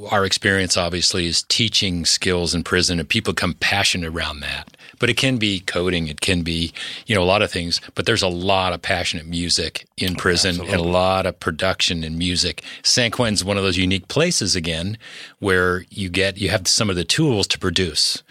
our 0.09 0.23
experience 0.25 0.77
obviously 0.77 1.25
is 1.25 1.43
teaching 1.43 2.05
skills 2.05 2.53
in 2.53 2.63
prison, 2.63 2.99
and 2.99 3.09
people 3.09 3.33
come 3.33 3.53
passionate 3.55 4.09
around 4.13 4.41
that. 4.41 4.77
But 5.01 5.09
it 5.09 5.17
can 5.17 5.37
be 5.37 5.59
coding, 5.59 6.07
it 6.07 6.21
can 6.21 6.43
be 6.43 6.71
you 7.07 7.15
know 7.15 7.23
a 7.23 7.25
lot 7.25 7.41
of 7.41 7.51
things. 7.51 7.81
But 7.95 8.05
there's 8.05 8.21
a 8.21 8.29
lot 8.29 8.71
of 8.71 8.81
passionate 8.81 9.25
music 9.25 9.85
in 9.97 10.15
prison, 10.15 10.61
and 10.61 10.79
a 10.79 10.83
lot 10.83 11.25
of 11.25 11.39
production 11.39 12.03
in 12.03 12.17
music. 12.17 12.63
San 12.83 13.11
Quentin's 13.11 13.43
one 13.43 13.57
of 13.57 13.63
those 13.63 13.77
unique 13.77 14.07
places 14.07 14.55
again, 14.55 14.97
where 15.39 15.85
you 15.89 16.07
get 16.07 16.37
you 16.37 16.49
have 16.49 16.67
some 16.67 16.89
of 16.89 16.95
the 16.95 17.03
tools 17.03 17.47
to 17.47 17.59
produce. 17.59 18.23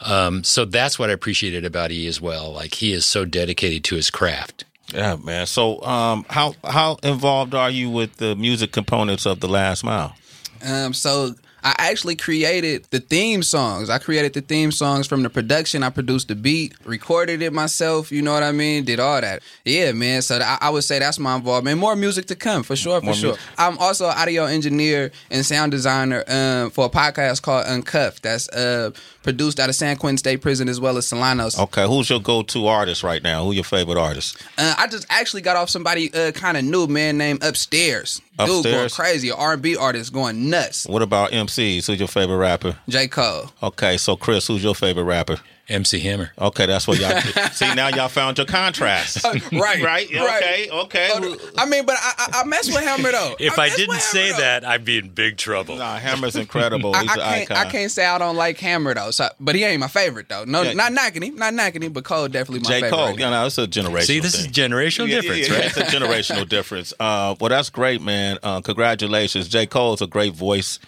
Um, 0.00 0.44
so 0.44 0.64
that's 0.64 0.98
what 0.98 1.10
I 1.10 1.14
appreciated 1.14 1.64
about 1.64 1.90
E 1.90 2.06
as 2.06 2.20
well. 2.20 2.52
Like 2.52 2.74
he 2.74 2.92
is 2.92 3.04
so 3.04 3.24
dedicated 3.24 3.82
to 3.84 3.96
his 3.96 4.10
craft. 4.10 4.64
yeah, 4.92 5.16
man. 5.16 5.46
So, 5.46 5.82
um, 5.82 6.26
how 6.28 6.54
how 6.64 6.98
involved 7.02 7.54
are 7.54 7.70
you 7.70 7.88
with 7.90 8.16
the 8.16 8.36
music 8.36 8.72
components 8.72 9.26
of 9.26 9.40
the 9.40 9.48
Last 9.48 9.84
Mile? 9.84 10.14
Um, 10.62 10.92
so 10.92 11.34
I 11.62 11.74
actually 11.78 12.16
created 12.16 12.84
the 12.90 13.00
theme 13.00 13.42
songs. 13.42 13.90
I 13.90 13.98
created 13.98 14.32
the 14.34 14.40
theme 14.40 14.72
songs 14.72 15.06
from 15.06 15.22
the 15.22 15.30
production. 15.30 15.82
I 15.82 15.90
produced 15.90 16.28
the 16.28 16.34
beat, 16.34 16.74
recorded 16.84 17.42
it 17.42 17.52
myself. 17.52 18.10
You 18.10 18.22
know 18.22 18.32
what 18.32 18.42
I 18.42 18.52
mean? 18.52 18.84
Did 18.84 19.00
all 19.00 19.20
that. 19.20 19.42
Yeah, 19.64 19.92
man. 19.92 20.22
So 20.22 20.38
I, 20.38 20.58
I 20.60 20.70
would 20.70 20.84
say 20.84 20.98
that's 20.98 21.18
my 21.18 21.36
involvement. 21.36 21.78
More 21.78 21.96
music 21.96 22.26
to 22.26 22.36
come 22.36 22.62
for 22.62 22.76
sure, 22.76 23.00
for 23.00 23.06
More 23.06 23.14
sure. 23.14 23.30
music. 23.30 23.44
I'm 23.58 23.78
also 23.78 24.06
an 24.08 24.14
audio 24.16 24.44
engineer 24.44 25.12
and 25.30 25.44
sound 25.44 25.72
designer 25.72 26.24
um, 26.28 26.70
for 26.70 26.86
a 26.86 26.90
podcast 26.90 27.42
called 27.42 27.66
Uncuffed. 27.66 28.22
That's 28.22 28.48
uh, 28.50 28.90
produced 29.22 29.60
out 29.60 29.68
of 29.68 29.74
San 29.74 29.96
Quentin 29.96 30.18
State 30.18 30.40
Prison 30.40 30.68
as 30.68 30.80
well 30.80 30.96
as 30.96 31.06
Solanos. 31.06 31.58
Okay, 31.58 31.86
who's 31.86 32.08
your 32.08 32.20
go-to 32.20 32.66
artist 32.66 33.02
right 33.02 33.22
now? 33.22 33.44
Who 33.44 33.52
your 33.52 33.64
favorite 33.64 33.98
artist? 33.98 34.36
Uh, 34.56 34.74
I 34.78 34.86
just 34.86 35.06
actually 35.10 35.42
got 35.42 35.56
off 35.56 35.68
somebody 35.68 36.12
uh, 36.14 36.32
kind 36.32 36.56
of 36.56 36.64
new, 36.64 36.86
man, 36.86 37.18
named 37.18 37.42
Upstairs. 37.42 38.20
Dude 38.38 38.64
going 38.64 38.88
crazy, 38.88 39.30
R&B 39.30 39.76
artist 39.76 40.14
going 40.14 40.48
nuts. 40.48 40.86
What 40.86 41.02
about 41.02 41.32
MCs? 41.50 41.86
Who's 41.86 41.98
your 41.98 42.08
favorite 42.08 42.36
rapper? 42.38 42.76
J 42.88 43.08
Cole. 43.08 43.50
Okay, 43.62 43.96
so 43.96 44.16
Chris, 44.16 44.46
who's 44.46 44.62
your 44.62 44.74
favorite 44.74 45.04
rapper? 45.04 45.36
MC 45.68 46.00
Hammer. 46.00 46.32
Okay, 46.36 46.66
that's 46.66 46.88
what 46.88 46.98
y'all 46.98 47.20
see. 47.52 47.72
Now 47.76 47.86
y'all 47.88 48.08
found 48.08 48.38
your 48.38 48.44
contrast. 48.46 49.22
right, 49.24 49.52
right. 49.52 49.82
right. 49.84 50.06
Okay. 50.10 50.68
Okay. 50.68 51.10
Uh, 51.14 51.36
I 51.56 51.64
mean, 51.66 51.86
but 51.86 51.94
I, 51.96 52.12
I, 52.18 52.40
I 52.40 52.44
mess 52.44 52.66
with 52.66 52.82
Hammer 52.82 53.12
though. 53.12 53.36
If 53.38 53.56
I 53.56 53.66
I, 53.66 53.76
didn't 53.76 54.00
say 54.00 54.32
though. 54.32 54.38
that, 54.38 54.64
I'd 54.64 54.84
be 54.84 54.98
in 54.98 55.10
big 55.10 55.36
trouble. 55.36 55.76
Nah, 55.76 55.96
Hammer's 55.98 56.34
incredible. 56.34 56.96
I, 56.96 57.02
He's 57.02 57.10
I 57.10 57.14
an 57.14 57.20
can't. 57.20 57.50
icon. 57.52 57.66
I 57.66 57.70
can't 57.70 57.90
say 57.92 58.04
I 58.04 58.18
don't 58.18 58.34
like 58.34 58.58
Hammer 58.58 58.94
though. 58.94 59.12
So, 59.12 59.28
but 59.38 59.54
he 59.54 59.62
ain't 59.62 59.78
my 59.78 59.86
favorite 59.86 60.28
though. 60.28 60.42
No, 60.44 60.62
Yeah. 60.62 60.72
not 60.72 60.92
knocking 60.92 61.22
him. 61.22 61.36
Not 61.36 61.54
knocking 61.54 61.82
him. 61.82 61.92
But 61.92 62.02
Cole 62.02 62.26
definitely 62.26 62.64
my 62.64 62.68
J. 62.70 62.74
favorite. 62.80 62.90
Cole. 62.90 63.06
right 63.06 63.14
You 63.14 63.20
now. 63.26 63.30
know, 63.42 63.46
it's 63.46 63.58
a 63.58 63.68
generational. 63.68 64.02
See, 64.02 64.18
this 64.18 64.34
thing. 64.34 64.46
is 64.46 64.52
generational 64.52 65.06
Yeah, 65.06 65.20
difference, 65.20 65.48
yeah, 65.48 65.54
yeah, 65.54 65.60
right? 65.60 65.66
It's 65.68 65.76
a 65.76 65.82
generational 65.84 66.48
difference. 66.48 66.92
Uh, 66.98 67.36
well, 67.38 67.48
that's 67.48 67.70
great, 67.70 68.02
man. 68.02 68.38
Uh, 68.42 68.60
congratulations. 68.60 69.46
J. 69.46 69.66
Cole's 69.66 70.02
a 70.02 70.08
great 70.08 70.32
voice, 70.34 70.80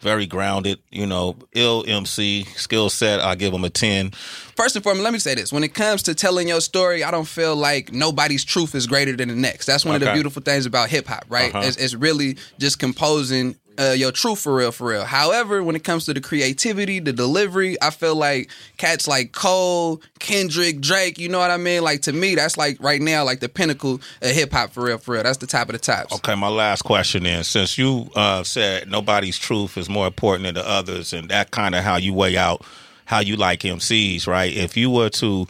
very 0.00 0.26
grounded. 0.26 0.78
You 0.90 1.06
know, 1.06 1.36
ill 1.52 1.84
MC 1.86 2.44
skill 2.56 2.90
set. 2.90 3.20
I 3.20 3.34
give 3.34 3.52
him 3.52 3.64
a 3.64 3.70
ten. 3.70 4.10
First 4.56 4.76
and 4.76 4.82
foremost, 4.82 5.04
let 5.04 5.12
me 5.12 5.18
say 5.18 5.34
this: 5.34 5.52
when 5.52 5.64
it 5.64 5.74
comes 5.74 6.02
to 6.04 6.14
telling 6.14 6.48
your 6.48 6.60
story, 6.60 7.02
I 7.02 7.10
don't 7.10 7.26
feel 7.26 7.56
like 7.56 7.92
nobody's 7.92 8.44
truth 8.44 8.74
is 8.74 8.86
greater 8.86 9.16
than 9.16 9.28
the 9.28 9.34
next. 9.34 9.66
That's 9.66 9.84
one 9.84 9.94
of 9.96 10.00
the 10.00 10.12
beautiful 10.12 10.42
things 10.42 10.66
about 10.66 10.90
hip 10.90 11.06
hop, 11.06 11.24
right? 11.28 11.54
Uh-huh. 11.54 11.66
It's, 11.66 11.76
it's 11.76 11.94
really 11.94 12.36
just 12.58 12.78
composing. 12.78 13.56
Uh, 13.76 13.90
your 13.90 14.12
truth 14.12 14.40
for 14.40 14.54
real, 14.54 14.70
for 14.70 14.88
real. 14.90 15.04
However, 15.04 15.62
when 15.62 15.74
it 15.74 15.82
comes 15.82 16.04
to 16.04 16.14
the 16.14 16.20
creativity, 16.20 17.00
the 17.00 17.12
delivery, 17.12 17.76
I 17.82 17.90
feel 17.90 18.14
like 18.14 18.48
cats 18.76 19.08
like 19.08 19.32
Cole, 19.32 20.00
Kendrick, 20.20 20.80
Drake, 20.80 21.18
you 21.18 21.28
know 21.28 21.40
what 21.40 21.50
I 21.50 21.56
mean? 21.56 21.82
Like 21.82 22.02
to 22.02 22.12
me, 22.12 22.36
that's 22.36 22.56
like 22.56 22.76
right 22.80 23.00
now, 23.02 23.24
like 23.24 23.40
the 23.40 23.48
pinnacle 23.48 23.94
of 24.22 24.30
hip 24.30 24.52
hop 24.52 24.70
for 24.72 24.84
real, 24.84 24.98
for 24.98 25.14
real. 25.14 25.24
That's 25.24 25.38
the 25.38 25.48
top 25.48 25.68
of 25.68 25.72
the 25.72 25.78
tops. 25.80 26.14
Okay, 26.14 26.34
my 26.36 26.48
last 26.48 26.82
question 26.82 27.26
is: 27.26 27.48
since 27.48 27.76
you 27.76 28.08
uh, 28.14 28.44
said 28.44 28.88
nobody's 28.88 29.38
truth 29.38 29.76
is 29.76 29.88
more 29.88 30.06
important 30.06 30.44
than 30.44 30.54
the 30.54 30.68
others, 30.68 31.12
and 31.12 31.28
that 31.30 31.50
kind 31.50 31.74
of 31.74 31.82
how 31.82 31.96
you 31.96 32.14
weigh 32.14 32.36
out 32.36 32.64
how 33.06 33.18
you 33.20 33.34
like 33.36 33.60
MCs, 33.60 34.26
right? 34.28 34.52
If 34.56 34.76
you 34.76 34.88
were 34.88 35.10
to 35.10 35.46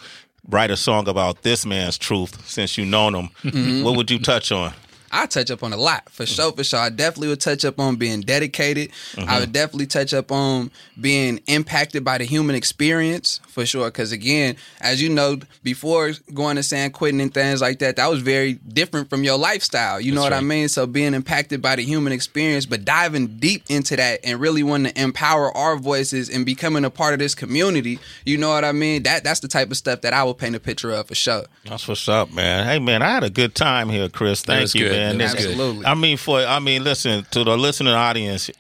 write 0.49 0.71
a 0.71 0.77
song 0.77 1.09
about 1.09 1.43
this 1.43 1.65
man's 1.65 1.97
truth, 1.99 2.49
since 2.49 2.77
you 2.79 2.85
known 2.85 3.15
him, 3.15 3.29
Mm-hmm. 3.45 3.85
what 3.85 3.97
would 3.97 4.11
you 4.11 4.19
touch 4.19 4.51
on? 4.51 4.73
I 5.15 5.27
touch 5.27 5.51
up 5.51 5.63
on 5.63 5.73
a 5.73 5.77
lot 5.77 6.11
for 6.11 6.27
sure. 6.27 6.51
For 6.53 6.65
sure, 6.65 6.81
I 6.81 6.89
definitely 6.89 7.29
would 7.29 7.41
touch 7.41 7.65
up 7.65 7.79
on 7.79 7.97
being 7.97 8.21
dedicated. 8.21 8.91
Mm-hmm. 9.13 9.31
I 9.31 9.39
would 9.39 9.53
definitely 9.53 9.87
touch 9.87 10.13
up 10.13 10.33
on 10.33 10.73
being 11.01 11.41
impacted 11.47 12.05
by 12.05 12.19
the 12.19 12.25
human 12.25 12.57
experience 12.57 13.41
for 13.47 13.65
sure. 13.65 13.87
Because 13.87 14.11
again, 14.11 14.57
as 14.81 15.01
you 15.01 15.09
know, 15.09 15.39
before 15.63 16.13
going 16.35 16.57
to 16.57 16.65
San 16.65 16.91
Quentin 16.91 17.21
and 17.21 17.33
things 17.33 17.61
like 17.61 17.79
that, 17.79 17.95
that 17.97 18.11
was 18.11 18.23
very 18.23 18.55
different 18.55 19.09
from 19.09 19.23
your 19.23 19.39
lifestyle. 19.39 20.01
You 20.01 20.13
know 20.13 20.21
what 20.21 20.33
I 20.33 20.41
mean? 20.41 20.69
So 20.69 20.85
being 20.85 21.15
impacted 21.15 21.63
by 21.63 21.77
the 21.77 21.83
human 21.83 22.13
experience, 22.13 22.67
but 22.67 22.85
diving 22.85 23.39
deep 23.39 23.63
into 23.69 23.95
that 23.95 24.19
and 24.25 24.41
really 24.41 24.65
wanting 24.65 24.93
to 24.93 25.01
empower 25.01 25.57
our 25.57 25.77
voices 25.77 26.29
and 26.29 26.45
becoming 26.45 26.85
a 26.85 26.91
part 26.91 27.13
of 27.13 27.21
this 27.21 27.37
community. 27.37 28.01
You 28.25 28.37
know 28.37 28.49
what 28.49 28.65
I 28.65 28.73
mean? 28.73 29.05
That 29.05 29.23
that's 29.23 29.41
the 29.41 29.49
type 29.49 29.71
of 29.71 29.77
stuff 29.77 30.01
that 30.01 30.13
I 30.13 30.25
will 30.25 30.35
paint 30.35 30.57
a 30.57 30.61
picture 30.61 30.91
of 30.91 31.07
for 31.07 31.15
sure. 31.15 31.45
That's 31.65 31.87
what's 31.87 32.09
up, 32.09 32.33
man. 32.33 32.67
Hey, 32.67 32.81
man, 32.81 33.01
I 33.01 33.13
had 33.13 33.23
a 33.23 33.31
good 33.31 33.55
time 33.55 33.89
here, 33.89 34.09
Chris. 34.09 34.43
Thank 34.43 34.75
you, 34.75 34.89
good. 34.89 34.93
man. 34.93 35.04
It 35.13 35.23
was 35.23 35.33
This- 35.35 35.45
Absolutely. 35.47 35.87
I 35.87 35.95
mean, 35.95 36.17
for 36.17 36.41
I 36.41 36.59
mean, 36.59 36.85
listen 36.85 37.27
to 37.33 37.45
the 37.45 37.57
listening 37.57 37.95
audience. 37.95 38.51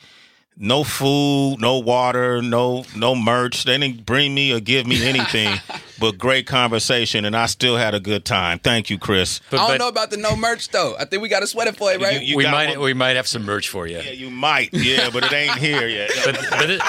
No 0.56 0.84
food, 0.84 1.56
no 1.58 1.78
water, 1.78 2.40
no 2.40 2.84
no 2.94 3.16
merch. 3.16 3.64
They 3.64 3.76
didn't 3.76 4.06
bring 4.06 4.32
me 4.36 4.52
or 4.52 4.60
give 4.60 4.86
me 4.86 5.04
anything, 5.04 5.58
but 5.98 6.16
great 6.16 6.46
conversation, 6.46 7.24
and 7.24 7.36
I 7.36 7.46
still 7.46 7.76
had 7.76 7.92
a 7.92 7.98
good 7.98 8.24
time. 8.24 8.60
Thank 8.60 8.88
you, 8.88 8.96
Chris. 8.96 9.40
But, 9.50 9.56
I 9.58 9.58
don't 9.62 9.68
but 9.70 9.78
know 9.80 9.88
about 9.88 10.10
the 10.12 10.16
no 10.16 10.36
merch 10.36 10.68
though. 10.68 10.94
I 10.96 11.06
think 11.06 11.22
we 11.22 11.28
got 11.28 11.40
to 11.40 11.48
sweat 11.48 11.66
it 11.66 11.76
for 11.76 11.90
it, 11.92 12.00
right? 12.00 12.22
You- 12.22 12.28
you 12.28 12.36
we 12.36 12.44
might 12.44 12.68
one- 12.68 12.80
we 12.82 12.94
might 12.94 13.16
have 13.16 13.26
some 13.26 13.44
merch 13.44 13.68
for 13.68 13.88
you. 13.88 13.96
Yeah, 13.96 14.12
you 14.12 14.30
might. 14.30 14.68
Yeah, 14.72 15.10
but 15.12 15.24
it 15.24 15.32
ain't 15.32 15.58
here 15.58 15.88
yet. 15.88 16.12
But 16.24 16.38
but, 16.50 16.70
it, 16.70 16.80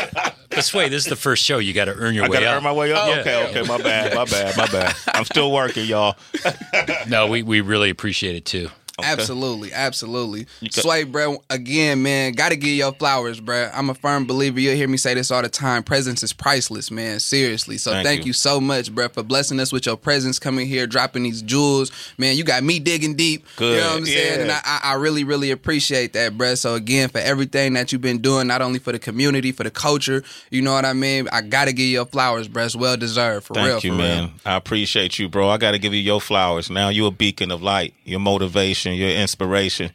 but 0.51 0.64
Sway, 0.64 0.88
this 0.89 1.03
is 1.06 1.10
the 1.10 1.16
first 1.16 1.43
show. 1.43 1.58
You 1.58 1.74
got 1.74 1.86
to 1.86 1.95
earn 1.95 2.14
your 2.14 2.26
I 2.26 2.30
way 2.30 2.38
I 2.38 2.41
gotta 2.41 2.51
up. 2.51 2.58
earn 2.58 2.64
my 2.66 2.72
way 2.72 2.93
up. 2.93 2.99
Oh, 3.03 3.10
yeah. 3.10 3.20
Okay, 3.22 3.49
okay, 3.49 3.68
my 3.68 3.80
bad, 3.80 4.14
my 4.14 4.26
bad, 4.26 4.56
my 4.58 4.68
bad. 4.68 4.95
I'm 5.08 5.26
still 5.26 5.51
working, 5.51 5.86
y'all. 5.88 6.16
No, 7.08 7.26
we, 7.28 7.41
we 7.41 7.62
really 7.62 7.89
appreciate 7.89 8.36
it 8.36 8.45
too. 8.45 8.70
Absolutely, 9.03 9.73
absolutely. 9.73 10.45
ca- 10.61 10.81
Sway, 10.81 11.03
bro, 11.03 11.43
again, 11.49 12.01
man, 12.01 12.33
gotta 12.33 12.55
give 12.55 12.69
your 12.69 12.93
flowers, 12.93 13.39
bro. 13.39 13.69
I'm 13.73 13.89
a 13.89 13.93
firm 13.93 14.25
believer. 14.25 14.59
You'll 14.59 14.75
hear 14.75 14.87
me 14.87 14.97
say 14.97 15.13
this 15.13 15.31
all 15.31 15.41
the 15.41 15.49
time. 15.49 15.83
Presence 15.83 16.23
is 16.23 16.33
priceless, 16.33 16.91
man. 16.91 17.19
Seriously. 17.19 17.77
So 17.77 17.91
Thank 17.91 18.05
thank, 18.05 18.19
you. 18.21 18.27
you. 18.27 18.33
so 18.33 18.59
much, 18.61 18.93
bro, 18.93 19.09
for 19.09 19.23
blessing 19.23 19.59
us 19.59 19.71
with 19.71 19.85
your 19.85 19.97
presence, 19.97 20.39
coming 20.39 20.67
here, 20.67 20.87
dropping 20.87 21.23
these 21.23 21.41
jewels. 21.41 21.91
Man, 22.17 22.37
you 22.37 22.43
got 22.43 22.63
me 22.63 22.79
digging 22.79 23.15
deep. 23.15 23.45
Good, 23.57 23.75
You 23.75 23.81
know 23.81 23.89
what 23.91 23.97
I'm 23.97 24.05
saying? 24.05 24.41
And. 24.41 24.51
I, 24.51 24.79
I 24.83 24.93
really, 24.93 25.23
really 25.23 25.51
appreciate 25.51 26.13
that, 26.13 26.37
bro. 26.37 26.55
So 26.55 26.75
again, 26.75 27.09
for 27.09 27.17
everything 27.19 27.73
that 27.73 27.91
you've 27.91 28.01
been 28.01 28.19
doing, 28.19 28.47
not 28.47 28.61
only 28.61 28.79
for 28.79 28.91
the 28.91 28.99
community, 28.99 29.51
for 29.51 29.63
the 29.63 29.71
culture, 29.71 30.23
you 30.49 30.61
know 30.61 30.73
what 30.73 30.85
I 30.85 30.93
mean? 30.93 31.27
I 31.31 31.41
gotta 31.41 31.71
give 31.73 31.85
you 31.85 31.91
your 31.91 32.05
flowers, 32.05 32.47
bro. 32.47 32.65
It's 32.65 32.75
well 32.75 32.97
deserved, 32.97 33.47
for 33.47 33.53
real. 33.55 33.63
Thank 33.65 33.83
real. 33.83 33.91
you, 33.93 33.97
for 33.97 34.03
man. 34.03 34.23
Real. 34.23 34.31
I 34.45 34.55
appreciate 34.55 35.19
you, 35.19 35.27
bro. 35.29 35.49
I 35.49 35.57
got 35.57 35.71
to 35.71 35.79
give 35.79 35.93
you 35.93 35.99
your 36.01 36.21
flowers. 36.21 36.69
Now 36.69 36.89
you're 36.89 37.07
a 37.09 37.11
beacon 37.11 37.51
of 37.51 37.61
light, 37.61 37.93
your 38.03 38.19
motivation, 38.19 38.84
your 38.93 39.09
inspiration. 39.09 39.91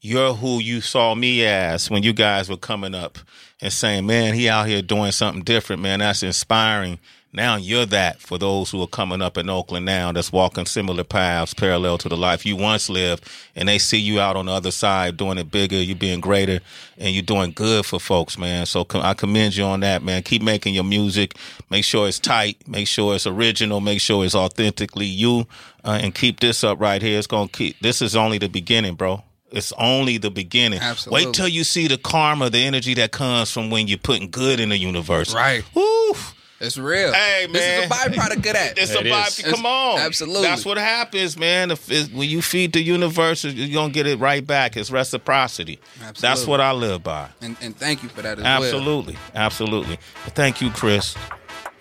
You're 0.00 0.34
who 0.34 0.58
you 0.58 0.80
saw 0.82 1.14
me 1.14 1.46
as 1.46 1.90
when 1.90 2.02
you 2.02 2.12
guys 2.12 2.50
were 2.50 2.58
coming 2.58 2.94
up 2.94 3.18
and 3.62 3.72
saying, 3.72 4.04
man, 4.04 4.34
he 4.34 4.48
out 4.48 4.66
here 4.66 4.82
doing 4.82 5.12
something 5.12 5.42
different, 5.42 5.80
man. 5.80 6.00
That's 6.00 6.22
inspiring. 6.22 6.98
Now 7.34 7.56
you're 7.56 7.84
that 7.86 8.20
for 8.20 8.38
those 8.38 8.70
who 8.70 8.80
are 8.82 8.86
coming 8.86 9.20
up 9.20 9.36
in 9.36 9.50
Oakland 9.50 9.84
now 9.84 10.12
that's 10.12 10.30
walking 10.30 10.66
similar 10.66 11.02
paths 11.02 11.52
parallel 11.52 11.98
to 11.98 12.08
the 12.08 12.16
life 12.16 12.46
you 12.46 12.54
once 12.54 12.88
lived. 12.88 13.28
And 13.56 13.68
they 13.68 13.78
see 13.78 13.98
you 13.98 14.20
out 14.20 14.36
on 14.36 14.46
the 14.46 14.52
other 14.52 14.70
side 14.70 15.16
doing 15.16 15.38
it 15.38 15.50
bigger, 15.50 15.76
you 15.76 15.96
being 15.96 16.20
greater, 16.20 16.60
and 16.96 17.12
you're 17.12 17.24
doing 17.24 17.50
good 17.50 17.86
for 17.86 17.98
folks, 17.98 18.38
man. 18.38 18.66
So 18.66 18.86
I 18.94 19.14
commend 19.14 19.56
you 19.56 19.64
on 19.64 19.80
that, 19.80 20.04
man. 20.04 20.22
Keep 20.22 20.42
making 20.42 20.74
your 20.74 20.84
music. 20.84 21.36
Make 21.70 21.84
sure 21.84 22.06
it's 22.06 22.20
tight. 22.20 22.68
Make 22.68 22.86
sure 22.86 23.16
it's 23.16 23.26
original. 23.26 23.80
Make 23.80 24.00
sure 24.00 24.24
it's 24.24 24.36
authentically 24.36 25.06
you. 25.06 25.48
Uh, 25.84 25.98
and 26.00 26.14
keep 26.14 26.38
this 26.38 26.62
up 26.62 26.80
right 26.80 27.02
here. 27.02 27.18
It's 27.18 27.26
going 27.26 27.48
to 27.48 27.52
keep, 27.52 27.80
this 27.80 28.00
is 28.00 28.14
only 28.14 28.38
the 28.38 28.48
beginning, 28.48 28.94
bro. 28.94 29.24
It's 29.50 29.72
only 29.76 30.18
the 30.18 30.30
beginning. 30.30 30.80
Absolutely. 30.80 31.26
Wait 31.26 31.34
till 31.34 31.48
you 31.48 31.64
see 31.64 31.88
the 31.88 31.98
karma, 31.98 32.48
the 32.48 32.64
energy 32.64 32.94
that 32.94 33.10
comes 33.10 33.50
from 33.50 33.70
when 33.70 33.88
you're 33.88 33.98
putting 33.98 34.30
good 34.30 34.60
in 34.60 34.68
the 34.68 34.78
universe. 34.78 35.34
Right. 35.34 35.64
Woo! 35.74 36.14
It's 36.60 36.78
real. 36.78 37.12
Hey, 37.12 37.46
man, 37.46 37.52
This 37.52 37.62
is 37.84 37.84
a 37.84 37.88
byproduct 37.94 38.36
of 38.36 38.42
that. 38.44 38.78
It's 38.78 38.92
It 38.92 39.06
a 39.06 39.10
byproduct. 39.10 39.50
Come 39.54 39.66
on, 39.66 39.98
absolutely. 39.98 40.42
That's 40.42 40.64
what 40.64 40.78
happens, 40.78 41.36
man. 41.36 41.70
If 41.72 41.90
it, 41.90 42.12
when 42.12 42.28
you 42.28 42.40
feed 42.42 42.72
the 42.72 42.80
universe, 42.82 43.44
you're 43.44 43.74
gonna 43.74 43.92
get 43.92 44.06
it 44.06 44.18
right 44.18 44.46
back. 44.46 44.76
It's 44.76 44.90
reciprocity. 44.90 45.78
Absolutely. 45.96 46.20
That's 46.20 46.46
what 46.46 46.60
I 46.60 46.72
live 46.72 47.02
by. 47.02 47.28
and, 47.42 47.56
and 47.60 47.76
thank 47.76 48.02
you 48.02 48.08
for 48.08 48.22
that 48.22 48.38
as 48.38 48.44
well. 48.44 48.62
Absolutely, 48.62 49.16
absolutely. 49.34 49.98
But 50.24 50.34
thank 50.34 50.60
you, 50.60 50.70
Chris. 50.70 51.14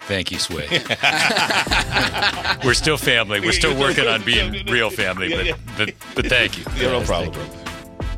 Thank 0.01 0.31
you, 0.31 0.39
Sway. 0.39 0.67
We're 2.65 2.73
still 2.73 2.97
family. 2.97 3.39
We're 3.39 3.53
still 3.53 3.79
working 3.79 4.07
on 4.07 4.21
being 4.23 4.65
real 4.65 4.89
family, 4.89 5.29
but 5.29 5.57
but, 5.77 5.93
but 6.15 6.25
thank 6.27 6.57
you. 6.57 6.65
Yeah, 6.75 6.89
no 6.89 6.97
Yes, 6.99 7.07
problem. 7.07 7.62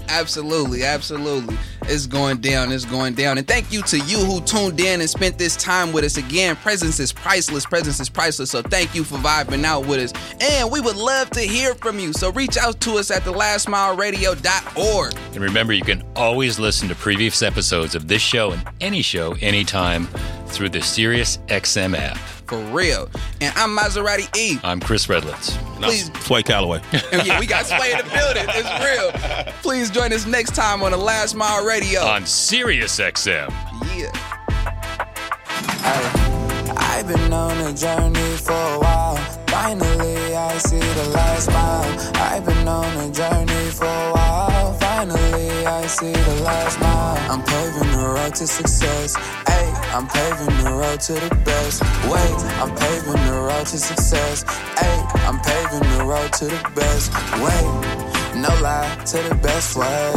Absolutely, 0.10 0.84
absolutely. 0.84 1.58
It's 1.84 2.08
going 2.08 2.38
down, 2.38 2.72
it's 2.72 2.86
going 2.86 3.14
down. 3.14 3.38
And 3.38 3.48
thank 3.48 3.72
you 3.72 3.82
to 3.84 4.00
you 4.00 4.18
who 4.18 4.42
tuned 4.42 4.80
in 4.80 5.02
and 5.02 5.10
spent 5.10 5.38
this 5.38 5.56
time 5.56 5.92
with 5.92 6.04
us 6.04 6.18
again. 6.18 6.56
Presence 6.58 7.00
is 7.00 7.12
priceless, 7.14 7.66
presence 7.66 8.00
is 8.00 8.10
priceless. 8.10 8.52
So 8.52 8.62
thank 8.62 8.96
you 8.96 9.04
for 9.04 9.18
vibing 9.18 9.64
out 9.64 9.86
with 9.86 10.00
us. 10.00 10.14
And 10.42 10.72
we 10.72 10.80
would 10.80 10.96
love 10.96 11.30
to 11.32 11.42
hear 11.42 11.76
from 11.76 12.00
you. 12.00 12.14
So 12.14 12.32
reach 12.32 12.58
out 12.58 12.80
to 12.82 12.94
us 12.94 13.12
at 13.12 13.24
thelastmileradio.org. 13.24 15.14
And 15.34 15.38
remember, 15.38 15.74
you 15.74 15.84
can 15.84 16.04
always 16.16 16.60
listen 16.60 16.90
to 16.90 16.96
previous 16.96 17.42
episodes 17.42 17.96
of 17.96 18.08
this 18.08 18.22
show 18.22 18.52
and 18.52 18.68
any 18.82 19.02
show 19.02 19.34
anytime 19.42 20.08
through 20.48 20.70
the 20.70 20.82
Sirius 20.82 21.38
XM 21.50 21.98
app. 21.98 22.35
For 22.48 22.60
real. 22.66 23.10
And 23.42 23.54
I'm 23.58 23.76
Maserati 23.76 24.34
E. 24.38 24.60
I'm 24.64 24.80
Chris 24.80 25.08
Redlitz. 25.08 25.58
No, 25.80 25.88
Please. 25.88 26.12
Sway 26.22 26.44
Calloway. 26.44 26.80
And 27.12 27.26
yeah, 27.26 27.40
we 27.40 27.48
got 27.48 27.66
Sway 27.66 27.92
in 27.92 27.98
the 27.98 28.04
building. 28.04 28.46
It's 28.50 28.86
real. 28.86 29.54
Please 29.64 29.90
join 29.90 30.14
us 30.14 30.26
next 30.28 30.54
time 30.56 30.84
on 30.84 30.92
the 30.92 30.98
Last 30.98 31.34
Mile 31.36 31.66
Radio. 31.66 32.02
On 32.02 32.26
Sirius 32.26 33.00
XM. 33.00 33.50
yeah. 33.98 34.12
I've 36.78 37.08
been 37.08 37.34
on 37.34 37.58
a 37.68 37.74
journey 37.74 38.38
for 38.38 38.52
a 38.54 38.80
while. 38.80 39.16
Finally, 39.48 40.36
I 40.36 40.58
see 40.60 40.80
the 40.80 41.10
last 41.14 41.50
mile. 41.50 42.12
I've 42.16 42.46
been 42.46 42.68
on 42.68 43.10
a 43.10 43.12
journey 43.12 43.70
for 43.72 43.86
a 43.86 43.88
while. 43.88 44.15
Finally, 45.08 45.66
I 45.68 45.86
see 45.86 46.12
the 46.12 46.42
last 46.44 46.80
mile. 46.80 47.32
I'm 47.32 47.44
paving 47.44 47.92
the 47.92 48.08
road 48.08 48.34
to 48.36 48.48
success. 48.48 49.16
Hey, 49.48 49.72
I'm 49.94 50.08
paving 50.08 50.64
the 50.64 50.72
road 50.72 51.00
to 51.02 51.14
the 51.14 51.36
best. 51.46 51.84
Wait, 52.10 52.40
I'm 52.58 52.76
paving 52.76 53.22
the 53.26 53.40
road 53.40 53.68
to 53.68 53.78
success. 53.78 54.44
Hey, 54.80 54.98
I'm 55.28 55.40
paving 55.42 55.88
the 55.98 56.06
road 56.06 56.34
to 56.34 56.46
the 56.46 56.72
best. 56.74 57.14
Wait, 57.38 58.42
no 58.42 58.50
lie 58.64 58.96
to 59.06 59.18
the 59.30 59.36
best 59.44 59.78
way 59.78 60.14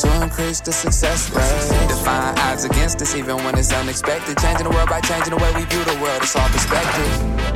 to 0.00 0.22
increase 0.22 0.60
the 0.60 0.72
success 0.72 1.30
rate. 1.30 1.88
Define 1.88 2.36
odds 2.40 2.64
against 2.64 3.00
us 3.00 3.14
even 3.14 3.36
when 3.44 3.56
it's 3.56 3.72
unexpected. 3.72 4.36
Changing 4.38 4.64
the 4.64 4.74
world 4.74 4.88
by 4.88 5.00
changing 5.02 5.30
the 5.30 5.36
way 5.36 5.52
we 5.54 5.64
view 5.66 5.84
the 5.84 5.98
world. 6.02 6.20
It's 6.20 6.34
all 6.34 6.48
perspective. 6.48 7.53